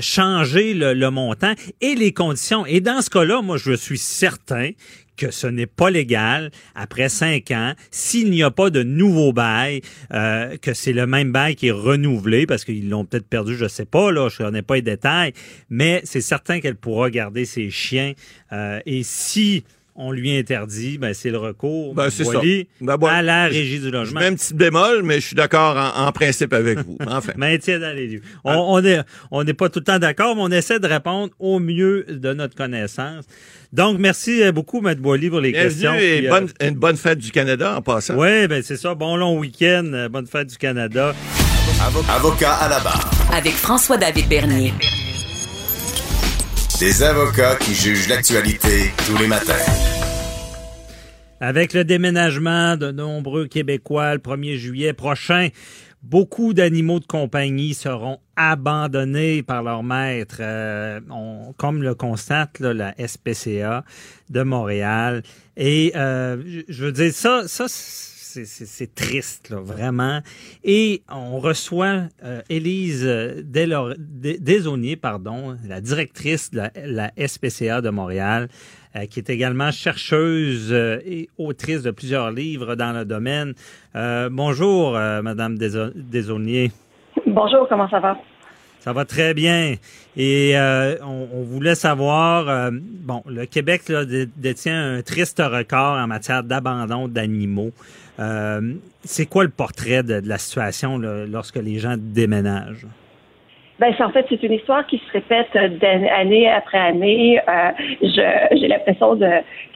[0.00, 2.66] changer le, montant et les conditions.
[2.66, 4.70] Et dans ce cas-là, moi, je suis certain
[5.16, 9.80] que ce n'est pas légal après cinq ans s'il n'y a pas de nouveau bail,
[10.12, 13.66] euh, que c'est le même bail qui est renouvelé parce qu'ils l'ont peut-être perdu, je
[13.66, 15.32] sais pas là, je connais pas les détails,
[15.70, 18.12] mais c'est certain qu'elle pourra garder ses chiens
[18.52, 19.64] euh, et si
[19.98, 22.40] on lui interdit, ben c'est le recours Ben, c'est ça.
[22.80, 24.20] Ben, bon, à la régie du logement.
[24.20, 26.98] Un petit bémol, mais je suis d'accord en, en principe avec vous.
[27.08, 27.32] Enfin.
[27.36, 28.22] Maintien dans les lieux.
[28.44, 29.00] On on est
[29.30, 32.32] on n'est pas tout le temps d'accord, mais on essaie de répondre au mieux de
[32.34, 33.24] notre connaissance.
[33.72, 34.94] Donc, merci euh, beaucoup, M.
[34.94, 35.94] Boily, pour les Bienvenue questions.
[35.94, 38.14] et Puis, euh, bonne, une bonne fête du Canada en passant.
[38.16, 38.94] Oui, ben c'est ça.
[38.94, 39.84] Bon long week-end.
[39.92, 41.14] euh, Bonne fête du Canada.
[42.08, 43.10] Avocat à la barre.
[43.32, 44.72] Avec François-David Bernier.
[46.80, 49.54] Des avocats qui jugent l'actualité tous les matins.
[51.40, 55.48] Avec le déménagement de nombreux Québécois le 1er juillet prochain,
[56.02, 61.00] beaucoup d'animaux de compagnie seront abandonnés par leur maître, euh,
[61.56, 63.84] comme le constate la SPCA
[64.28, 65.22] de Montréal.
[65.56, 67.66] Et euh, je- je veux dire, ça, ça
[68.44, 70.20] c'est- triste, là, vraiment.
[70.64, 73.42] Et on reçoit euh, Élise euh,
[74.40, 78.48] Desaunier, pardon, la directrice de la, la SPCA de Montréal,
[78.94, 83.54] euh, qui est également chercheuse euh, et autrice de plusieurs livres dans le domaine.
[84.30, 86.70] Bonjour, Madame Desaunier.
[87.26, 88.16] Bonjour, comment ça va?
[88.80, 89.74] Ça va très bien.
[90.16, 95.42] Et euh, on, on voulait savoir, euh, bon, le Québec là, dé- détient un triste
[95.44, 97.72] record en matière d'abandon d'animaux.
[98.18, 98.74] Euh,
[99.04, 102.86] c'est quoi le portrait de, la situation là, lorsque les gens déménagent?
[103.78, 105.68] Ben, c'est- en fait, c'est une histoire qui se répète euh,
[106.18, 107.38] année après année.
[107.46, 107.70] Euh,
[108.02, 109.26] je- J'ai l'impression de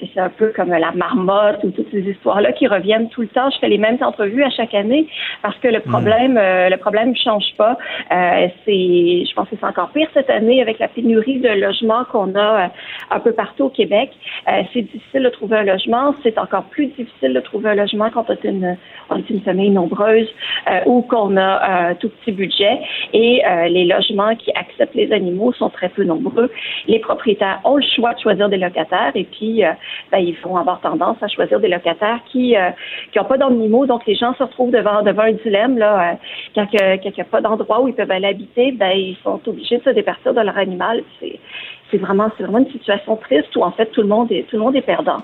[0.01, 3.29] que c'est un peu comme la marmotte ou toutes ces histoires-là qui reviennent tout le
[3.29, 3.51] temps.
[3.51, 5.07] Je fais les mêmes entrevues à chaque année
[5.43, 7.77] parce que le problème, euh, le problème change pas.
[8.11, 12.05] Euh, c'est, je pense que c'est encore pire cette année avec la pénurie de logements
[12.11, 12.69] qu'on a euh,
[13.11, 14.11] un peu partout au Québec.
[14.49, 16.15] Euh, c'est difficile de trouver un logement.
[16.23, 18.77] C'est encore plus difficile de trouver un logement quand on est une,
[19.11, 20.29] on est une famille nombreuse
[20.71, 22.79] euh, ou qu'on a un tout petit budget.
[23.13, 26.51] Et euh, les logements qui acceptent les animaux sont très peu nombreux.
[26.87, 29.73] Les propriétaires ont le choix de choisir des locataires et puis euh,
[30.11, 32.71] ben, ils vont avoir tendance à choisir des locataires qui euh,
[33.17, 33.87] n'ont pas d'animaux.
[33.87, 36.13] Donc les gens se retrouvent devant devant un dilemme là.
[36.13, 36.17] euh,
[36.57, 39.79] quand il n'y a pas d'endroit où ils peuvent aller habiter, ben ils sont obligés
[39.79, 41.03] de se départir de leur animal.
[41.21, 44.57] C'est vraiment c'est vraiment une situation triste où en fait tout le monde est tout
[44.57, 45.23] le monde est perdant.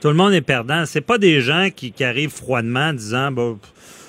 [0.00, 0.86] Tout le monde est perdant.
[0.86, 3.52] C'est pas des gens qui, arrivent froidement en disant, bah,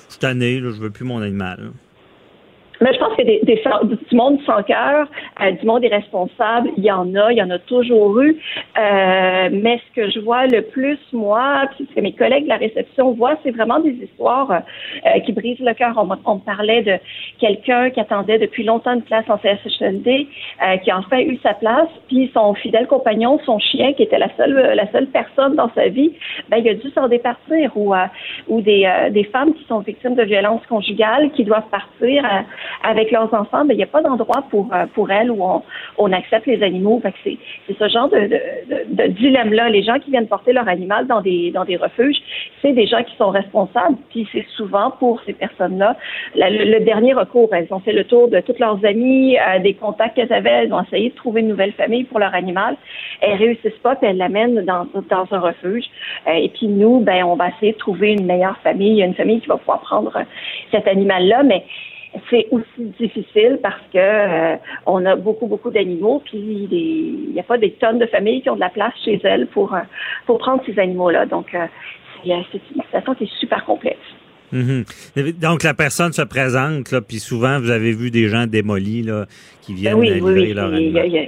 [0.06, 1.72] je suis tanné, je veux plus mon animal.
[2.82, 3.62] Mais je pense que des, des,
[4.10, 5.06] du monde sans cœur,
[5.40, 8.36] euh, du monde irresponsable, il y en a, il y en a toujours eu.
[8.76, 12.48] Euh, mais ce que je vois le plus, moi, puis ce que mes collègues de
[12.48, 15.94] la réception voient, c'est vraiment des histoires euh, qui brisent le cœur.
[15.96, 16.98] On, on parlait de
[17.38, 20.26] quelqu'un qui attendait depuis longtemps une place en CSHLD,
[20.62, 24.18] euh, qui a enfin eu sa place, puis son fidèle compagnon, son chien, qui était
[24.18, 26.12] la seule, la seule personne dans sa vie,
[26.48, 27.70] ben, il a dû s'en départir.
[27.76, 27.98] Ou, euh,
[28.48, 32.24] ou des, des femmes qui sont victimes de violences conjugales, qui doivent partir
[32.82, 35.42] avec leurs enfants, mais il n'y a pas d'endroit pour euh, pour elles où
[35.98, 37.00] on, accepte les animaux.
[37.24, 37.38] C'est,
[37.78, 39.70] ce genre de, dilemme-là.
[39.70, 42.18] Les gens qui viennent porter leur animal dans des dans des refuges,
[42.60, 43.96] c'est des gens qui sont responsables.
[44.10, 45.96] Puis c'est souvent pour ces personnes-là
[46.34, 47.48] le, dernier recours.
[47.52, 50.64] Elles ont fait le tour de toutes leurs amis, euh, des contacts qu'elles avaient.
[50.64, 52.76] Elles ont essayé de trouver une nouvelle famille pour leur animal.
[53.20, 55.84] Elles réussissent pas, puis elles l'amènent dans dans un refuge.
[56.26, 59.40] Euh, et puis nous, ben on va essayer de trouver une meilleure famille, une famille
[59.40, 60.12] qui va pouvoir prendre
[60.70, 61.64] cet animal-là, mais
[62.30, 64.56] c'est aussi difficile parce que euh,
[64.86, 68.50] on a beaucoup beaucoup d'animaux puis il n'y a pas des tonnes de familles qui
[68.50, 69.80] ont de la place chez elles pour euh,
[70.26, 71.66] pour prendre ces animaux là donc euh,
[72.24, 73.98] c'est une situation qui est super complexe.
[74.52, 75.40] Mm-hmm.
[75.40, 79.24] Donc la personne se présente là puis souvent vous avez vu des gens démolis là
[79.62, 81.06] qui viennent oui, livrer oui, leur il y a, animal.
[81.06, 81.22] il y a,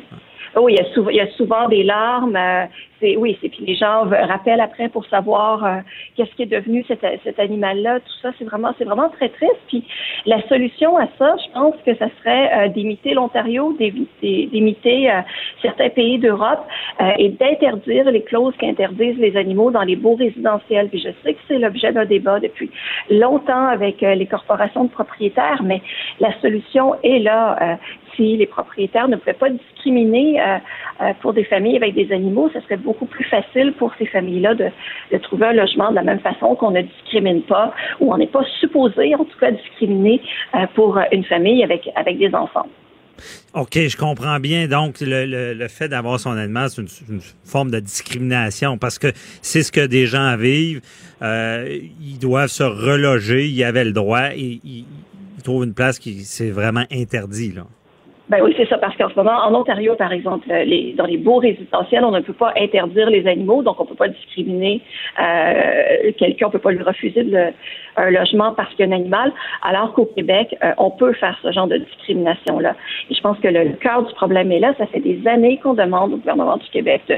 [0.62, 2.36] oui, il y a souvent, il y a souvent des larmes.
[2.36, 2.66] Euh,
[3.00, 5.76] c'est oui, c'est puis les gens rappellent après pour savoir euh,
[6.16, 8.00] qu'est-ce qui est devenu cet, cet animal-là.
[8.00, 9.60] Tout ça, c'est vraiment, c'est vraiment très triste.
[9.68, 9.84] Puis
[10.26, 13.76] la solution à ça, je pense que ça serait euh, d'imiter l'Ontario,
[14.22, 15.20] d'imiter euh,
[15.62, 16.64] certains pays d'Europe
[17.00, 20.88] euh, et d'interdire les clauses qui interdisent les animaux dans les beaux résidentiels.
[20.88, 22.70] Puis je sais que c'est l'objet d'un débat depuis
[23.10, 25.82] longtemps avec euh, les corporations de propriétaires, mais
[26.20, 27.78] la solution est là.
[28.16, 30.58] Si les propriétaires ne pouvaient pas discriminer euh,
[31.00, 34.54] euh, pour des familles avec des animaux, ce serait beaucoup plus facile pour ces familles-là
[34.54, 34.70] de,
[35.18, 38.44] trouver un logement de la même façon qu'on ne discrimine pas ou on n'est pas
[38.60, 40.20] supposé, en tout cas, discriminer
[40.54, 42.66] euh, pour une famille avec, avec des enfants.
[43.54, 44.66] OK, je comprends bien.
[44.66, 49.08] Donc, le, le, fait d'avoir son animal, c'est une, forme de discrimination parce que
[49.40, 50.80] c'est ce que des gens vivent.
[51.22, 54.84] Ils doivent se reloger, ils avaient le droit et ils,
[55.38, 57.66] ils trouvent une place qui c'est vraiment interdit, là.
[58.34, 61.18] Ben oui, c'est ça, parce qu'en ce moment, en Ontario, par exemple, les, dans les
[61.18, 64.80] beaux résidentiels, on ne peut pas interdire les animaux, donc on ne peut pas discriminer
[65.20, 67.52] euh, quelqu'un, on ne peut pas lui refuser le,
[67.96, 71.38] un logement parce qu'il y a un animal, alors qu'au Québec, euh, on peut faire
[71.42, 72.74] ce genre de discrimination-là.
[73.10, 74.74] Et je pense que le, cœur du problème est là.
[74.78, 77.16] Ça fait des années qu'on demande au gouvernement du Québec de,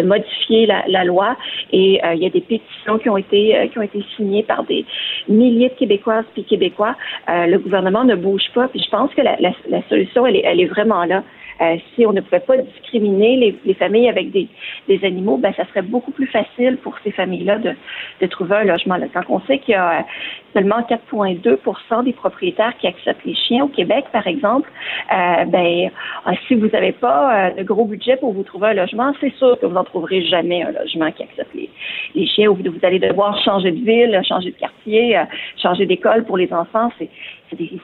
[0.00, 1.36] de modifier la, la, loi,
[1.72, 4.42] et euh, il y a des pétitions qui ont été euh, qui ont été signées
[4.42, 4.84] par des
[5.28, 6.96] milliers de Québécoises puis Québécois.
[7.28, 10.36] Euh, le gouvernement ne bouge pas, puis je pense que la, la, la solution, elle
[10.36, 11.22] est elle est vraiment là.
[11.60, 14.48] Euh, si on ne pouvait pas discriminer les, les familles avec des,
[14.86, 17.72] des, animaux, ben ça serait beaucoup plus facile pour ces familles-là de,
[18.20, 18.96] de, trouver un logement.
[19.12, 20.06] Quand on sait qu'il y a
[20.52, 24.70] seulement 4,2% des propriétaires qui acceptent les chiens au Québec, par exemple,
[25.12, 25.90] euh, ben
[26.26, 29.58] euh, si vous n'avez pas de gros budget pour vous trouver un logement, c'est sûr
[29.58, 31.70] que vous n'en trouverez jamais un logement qui accepte les,
[32.14, 32.48] les chiens.
[32.48, 35.20] Ou vous, allez devoir changer de ville, changer de quartier,
[35.60, 36.90] changer d'école pour les enfants.
[36.98, 37.08] C'est,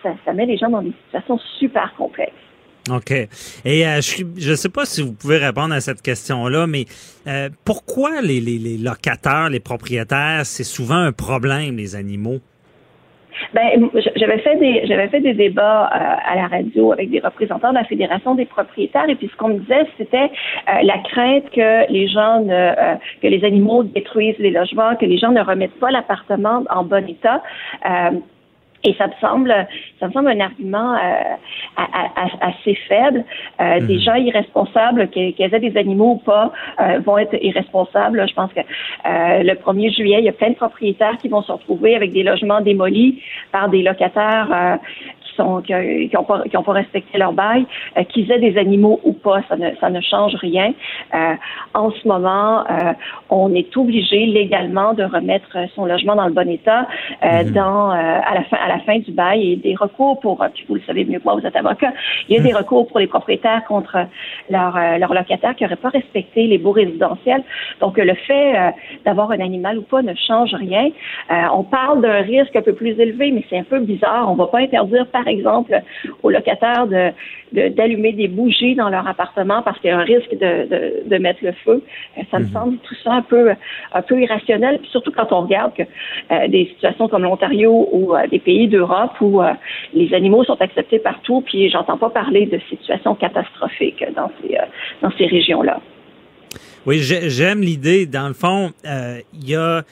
[0.02, 2.43] ça, ça met les gens dans des situations super complexes.
[2.90, 3.12] OK.
[3.64, 6.84] Et euh, je ne sais pas si vous pouvez répondre à cette question-là, mais
[7.26, 12.40] euh, pourquoi les, les, les, locataires, les propriétaires, c'est souvent un problème, les animaux?
[13.52, 17.70] Ben, j'avais fait des j'avais fait des débats euh, à la radio avec des représentants
[17.70, 20.30] de la Fédération des propriétaires et puis ce qu'on me disait c'était
[20.68, 25.06] euh, la crainte que les gens ne, euh, que les animaux détruisent les logements, que
[25.06, 27.42] les gens ne remettent pas l'appartement en bon état.
[28.84, 29.54] Et ça me semble,
[29.98, 31.80] ça me semble un argument euh,
[32.40, 33.24] assez faible.
[33.60, 33.86] Euh, mmh.
[33.86, 38.26] Des gens irresponsables, qu'ils aient des animaux ou pas, euh, vont être irresponsables.
[38.28, 38.60] Je pense que
[39.42, 42.22] le 1er juillet, il y a plein de propriétaires qui vont se retrouver avec des
[42.22, 44.78] logements démolis par des locataires
[45.36, 45.72] sont, qui
[46.12, 47.66] n'ont pas, qui ont pas respecté leur bail,
[47.96, 50.72] euh, qu'ils aient des animaux ou pas, ça ne, ça ne change rien.
[51.14, 51.34] Euh,
[51.74, 52.92] en ce moment, euh,
[53.30, 56.86] on est obligé légalement de remettre son logement dans le bon état
[57.22, 57.52] mm-hmm.
[57.52, 60.76] dans à la fin à la fin du bail et des recours pour, puis vous
[60.76, 61.92] le savez mieux que moi, vous êtes avocat,
[62.28, 64.06] il y a des recours pour les propriétaires contre
[64.50, 67.42] leurs leur locataires qui n'auraient pas respecté les beaux résidentiels.
[67.80, 68.74] Donc le fait
[69.04, 70.88] d'avoir un animal ou pas ne change rien.
[71.52, 74.30] on parle d'un risque un peu plus élevé, mais c'est un peu bizarre.
[74.30, 75.80] On va pas interdire par par exemple,
[76.22, 80.32] aux locataires de, d'allumer des bougies dans leur appartement parce qu'il y a un risque
[80.32, 81.82] de, de, de mettre le feu.
[82.18, 82.52] Euh, ça me mm-hmm.
[82.52, 83.52] semble tout ça un peu,
[83.92, 88.14] un peu irrationnel, puis surtout quand on regarde que euh, des situations comme l'Ontario ou
[88.14, 89.52] euh, des pays d'Europe où euh,
[89.94, 94.56] les animaux sont acceptés partout, puis j'entends pas parler de situations catastrophiques dans ces,
[95.02, 95.80] dans ces régions-là.
[96.86, 98.04] Oui, j'ai- j'aime l'idée.
[98.06, 99.82] Dans le fond, il y a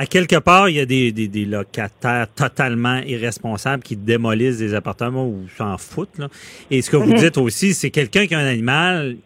[0.00, 4.72] à quelque part, il y a des, des, des locataires totalement irresponsables qui démolissent des
[4.72, 6.16] appartements ou s'en foutent.
[6.16, 6.30] Là.
[6.70, 9.18] Et ce que vous dites aussi, c'est quelqu'un qui a un animal,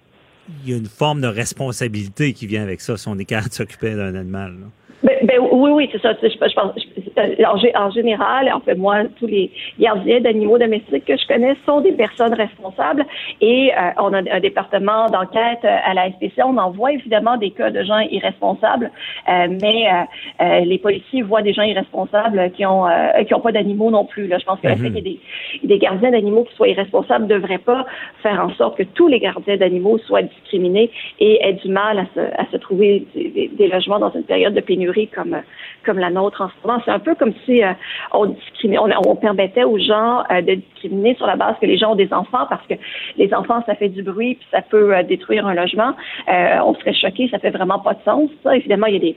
[0.64, 3.50] il y a une forme de responsabilité qui vient avec ça si on est capable
[3.50, 4.56] de s'occuper d'un animal.
[4.62, 4.66] là.
[5.04, 6.14] Ben, ben, oui, oui, c'est ça.
[6.14, 9.50] Tu sais, Je, je pense, je- en, gé- en général, en fait, moi, tous les
[9.78, 13.04] gardiens d'animaux domestiques que je connais sont des personnes responsables
[13.42, 16.42] et euh, on a un département d'enquête euh, à la SPC.
[16.42, 18.90] On en voit évidemment des cas de gens irresponsables,
[19.28, 23.40] euh, mais euh, euh, les policiers voient des gens irresponsables qui ont euh, qui ont
[23.40, 24.26] pas d'animaux non plus.
[24.26, 24.38] Là.
[24.38, 24.80] Je pense que le Mhm.
[24.82, 25.18] fait qu'il y ait
[25.62, 27.84] des, des gardiens d'animaux qui soient irresponsables ne devrait pas
[28.22, 30.90] faire en sorte que tous les gardiens d'animaux soient discriminés
[31.20, 34.60] et aient du mal à se, à se trouver des logements dans une période de
[34.60, 35.36] pénurie comme,
[35.84, 36.82] comme la nôtre en ce moment.
[36.84, 37.72] C'est un peu comme si euh,
[38.12, 41.76] on, discriminait, on, on permettait aux gens euh, de discriminer sur la base que les
[41.76, 42.74] gens ont des enfants parce que
[43.16, 45.94] les enfants, ça fait du bruit puis ça peut euh, détruire un logement.
[46.28, 48.30] Euh, on serait choqué, ça fait vraiment pas de sens.
[48.42, 49.16] Ça, évidemment, il y a des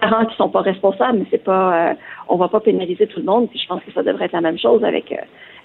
[0.00, 1.94] parents qui sont pas responsables, mais c'est pas, euh,
[2.28, 3.48] on va pas pénaliser tout le monde.
[3.50, 5.16] Puis je pense que ça devrait être la même chose avec euh,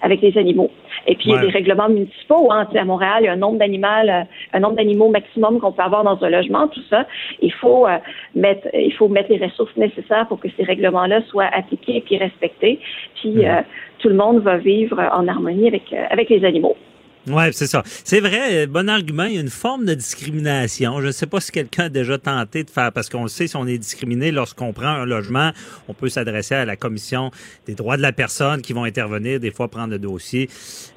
[0.04, 0.70] avec les animaux.
[1.06, 2.52] Et puis il y a des règlements municipaux.
[2.52, 5.72] Hein, à Montréal, il y a un nombre d'animaux, euh, un nombre d'animaux maximum qu'on
[5.72, 6.68] peut avoir dans un logement.
[6.68, 7.06] Tout ça,
[7.40, 7.96] il faut euh,
[8.34, 12.80] mettre, il faut mettre les ressources nécessaires pour que ces règlements-là soient appliqués puis respectés.
[13.20, 13.62] Puis euh,
[13.98, 16.76] tout le monde va vivre en harmonie avec euh, avec les animaux.
[17.26, 17.82] Ouais, c'est ça.
[18.04, 19.24] C'est vrai, euh, bon argument.
[19.24, 21.00] Il y a une forme de discrimination.
[21.00, 23.46] Je ne sais pas si quelqu'un a déjà tenté de faire, parce qu'on le sait,
[23.46, 25.50] si on est discriminé lorsqu'on prend un logement,
[25.88, 27.30] on peut s'adresser à la commission
[27.66, 30.50] des droits de la personne qui vont intervenir, des fois prendre le dossier.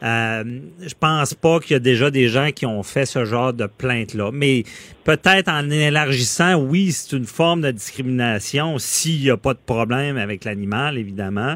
[0.04, 0.44] Euh,
[0.82, 3.66] je pense pas qu'il y a déjà des gens qui ont fait ce genre de
[3.66, 4.66] plainte-là, mais
[5.06, 10.18] peut-être en élargissant, oui, c'est une forme de discrimination s'il n'y a pas de problème
[10.18, 11.56] avec l'animal, évidemment.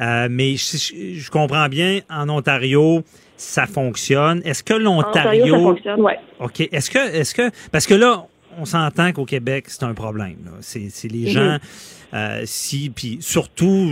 [0.00, 3.02] Euh, mais je comprends bien, en Ontario,
[3.42, 4.40] ça fonctionne?
[4.44, 5.42] Est-ce que l'Ontario...
[5.42, 6.18] Ontario, ça fonctionne, ouais.
[6.40, 6.60] OK.
[6.60, 8.24] Est-ce que, est-ce que, parce que là,
[8.58, 10.36] on s'entend qu'au Québec, c'est un problème.
[10.60, 11.28] C'est, c'est les Mhm.
[11.28, 11.58] gens,
[12.14, 13.90] euh, si, puis surtout,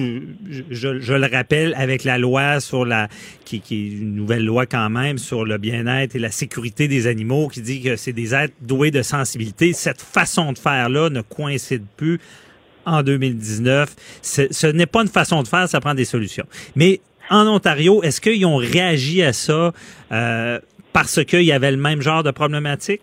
[0.50, 3.08] je, je- je le rappelle, avec la loi sur la,
[3.46, 7.06] qui, qui est une nouvelle loi quand même sur le bien-être et la sécurité des
[7.06, 9.72] animaux, qui dit que c'est des êtres doués de sensibilité.
[9.72, 12.20] Cette façon de faire-là ne coïncide plus
[12.84, 13.94] en 2019.
[14.20, 16.46] C'est- Ce n'est pas une façon de faire, ça prend des solutions.
[16.76, 17.00] Mais
[17.30, 19.72] en Ontario, est-ce qu'ils ont réagi à ça
[20.12, 20.58] euh,
[20.92, 23.02] parce qu'il y avait le même genre de problématique?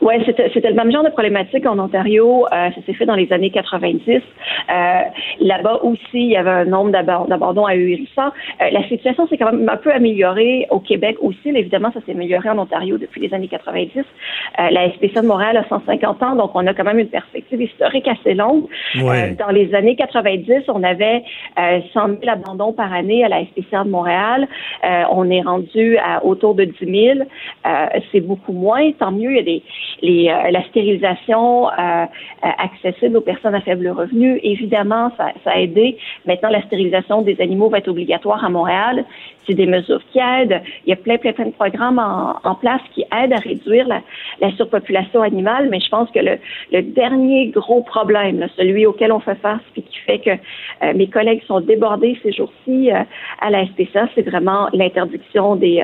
[0.00, 2.46] Oui, c'était c'était le même genre de problématique en Ontario.
[2.46, 4.22] Euh, ça s'est fait dans les années 90.
[4.70, 5.00] Euh,
[5.40, 8.32] Là-bas aussi, il y avait un nombre d'abandons ahurissants.
[8.60, 11.52] Euh, la situation s'est quand même un peu améliorée au Québec aussi.
[11.52, 13.98] Là, évidemment, ça s'est amélioré en Ontario depuis les années 90.
[13.98, 17.60] Euh, la SPCA de Montréal a 150 ans, donc on a quand même une perspective
[17.60, 18.64] historique assez longue.
[18.96, 19.30] Ouais.
[19.30, 21.22] Euh, dans les années 90, on avait
[21.58, 24.48] euh, 100 000 abandons par année à la SPCA de Montréal.
[24.84, 27.18] Euh, on est rendu à autour de 10 000.
[27.66, 28.90] Euh, c'est beaucoup moins.
[28.92, 29.62] Tant mieux, il y a des
[30.02, 32.06] euh, la stérilisation euh, euh,
[32.40, 34.38] accessible aux personnes à faible revenu.
[34.42, 35.96] Évidemment, ça, ça a aidé.
[36.26, 39.04] Maintenant, la stérilisation des animaux va être obligatoire à Montréal.
[39.46, 40.60] C'est des mesures qui aident.
[40.86, 44.00] Il y a plein, plein, plein de programmes en, place qui aident à réduire la,
[44.40, 45.68] la surpopulation animale.
[45.70, 49.98] Mais je pense que le, dernier gros problème, celui auquel on fait face, puis qui
[49.98, 53.02] fait que euh, mes collègues sont débordés ces jours-ci euh,
[53.40, 55.82] à la SPCA, c'est vraiment l'interdiction des,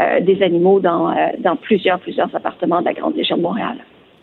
[0.00, 1.14] euh, animaux dans,
[1.62, 3.76] plusieurs, plusieurs appartements de la Grande Légion de Montréal.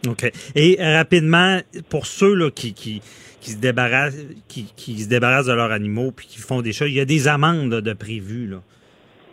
[0.08, 0.32] OK.
[0.56, 1.60] Et rapidement,
[1.90, 3.02] pour ceux là, qui, qui,
[3.42, 4.16] qui, se débarrassent,
[4.48, 7.06] qui, qui se débarrassent de leurs animaux puis qui font des choses, il y a
[7.06, 8.48] des amendes de prévues.
[8.48, 8.62] Là.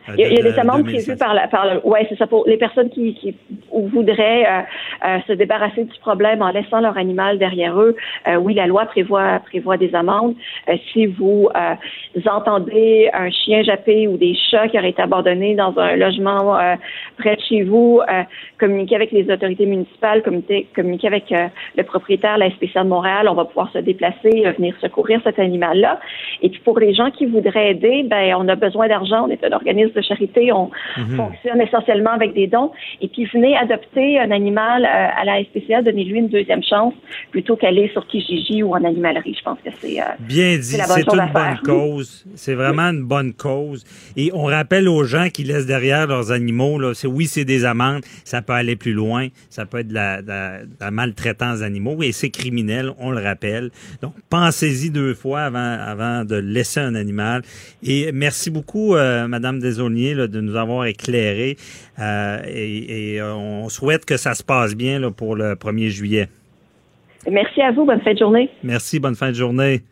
[0.09, 1.66] Euh, Il y a, il y a de- des amendes de prévues par la, par
[1.66, 3.35] le, ouais, c'est ça pour les personnes qui, qui
[3.72, 4.60] voudraient euh,
[5.06, 7.97] euh, se débarrasser du problème en laissant leur animal derrière eux.
[8.26, 10.35] Euh, oui, la loi prévoit prévoit des amendes.
[10.68, 11.74] Euh, si vous, euh,
[12.30, 16.74] entendez un chien jappé ou des chats qui auraient été abandonnés dans un logement euh,
[17.18, 18.22] près de chez vous, euh,
[18.59, 21.24] communiquez avec les autorités municipales, communiquez, communiquez avec
[21.76, 23.28] le propriétaire, la SPCA de Montréal.
[23.28, 26.01] On va pouvoir se déplacer, euh, venir secourir cet animal-là.
[26.43, 29.26] Et puis pour les gens qui voudraient aider, ben on a besoin d'argent.
[29.26, 30.53] On est un organisme de charité.
[30.53, 31.16] On Mhm.
[31.16, 32.70] fonctionne essentiellement avec des dons.
[33.01, 36.95] Et puis venez adopter un animal euh, à la SPCA, donnez-lui une deuxième chance
[37.31, 39.35] plutôt qu'aller sur Kijiji ou en animalerie.
[39.39, 42.25] Je pense que c'est euh, Bien dit, c'est la bonne c'est chose une bonne cause.
[42.35, 43.85] C'est vraiment une bonne cause.
[44.16, 47.65] Et on rappelle aux gens qui laissent derrière leurs animaux, là, c'est, oui, c'est des
[47.65, 50.91] amendes, ça peut aller plus loin, ça peut être de la, de la- de la
[50.91, 53.70] maltraitance d'animaux et c'est criminel, on le rappelle.
[54.03, 57.43] Donc, pensez-y deux fois avant, avant de laisser un animal.
[57.83, 59.59] Et merci beaucoup, euh, Madame
[59.89, 61.56] Là, de nous avoir éclairé.
[61.98, 65.89] Euh, et et, euh, on souhaite que ça se passe bien là, pour le 1er
[65.89, 66.28] juillet.
[67.31, 67.85] Merci à vous.
[67.85, 68.51] Bonne fin de journée.
[68.62, 69.82] Merci, bonne fin de journée.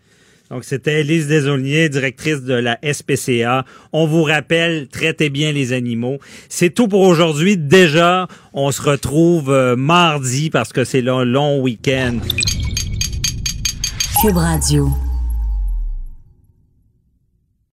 [0.51, 3.65] Donc, c'était Elise Desaulniers, directrice de la SPCA.
[3.93, 6.19] On vous rappelle, traitez bien les animaux.
[6.49, 7.57] C'est tout pour aujourd'hui.
[7.57, 12.19] Déjà, on se retrouve euh, mardi parce que c'est le long week-end.
[14.23, 14.89] Cube Radio.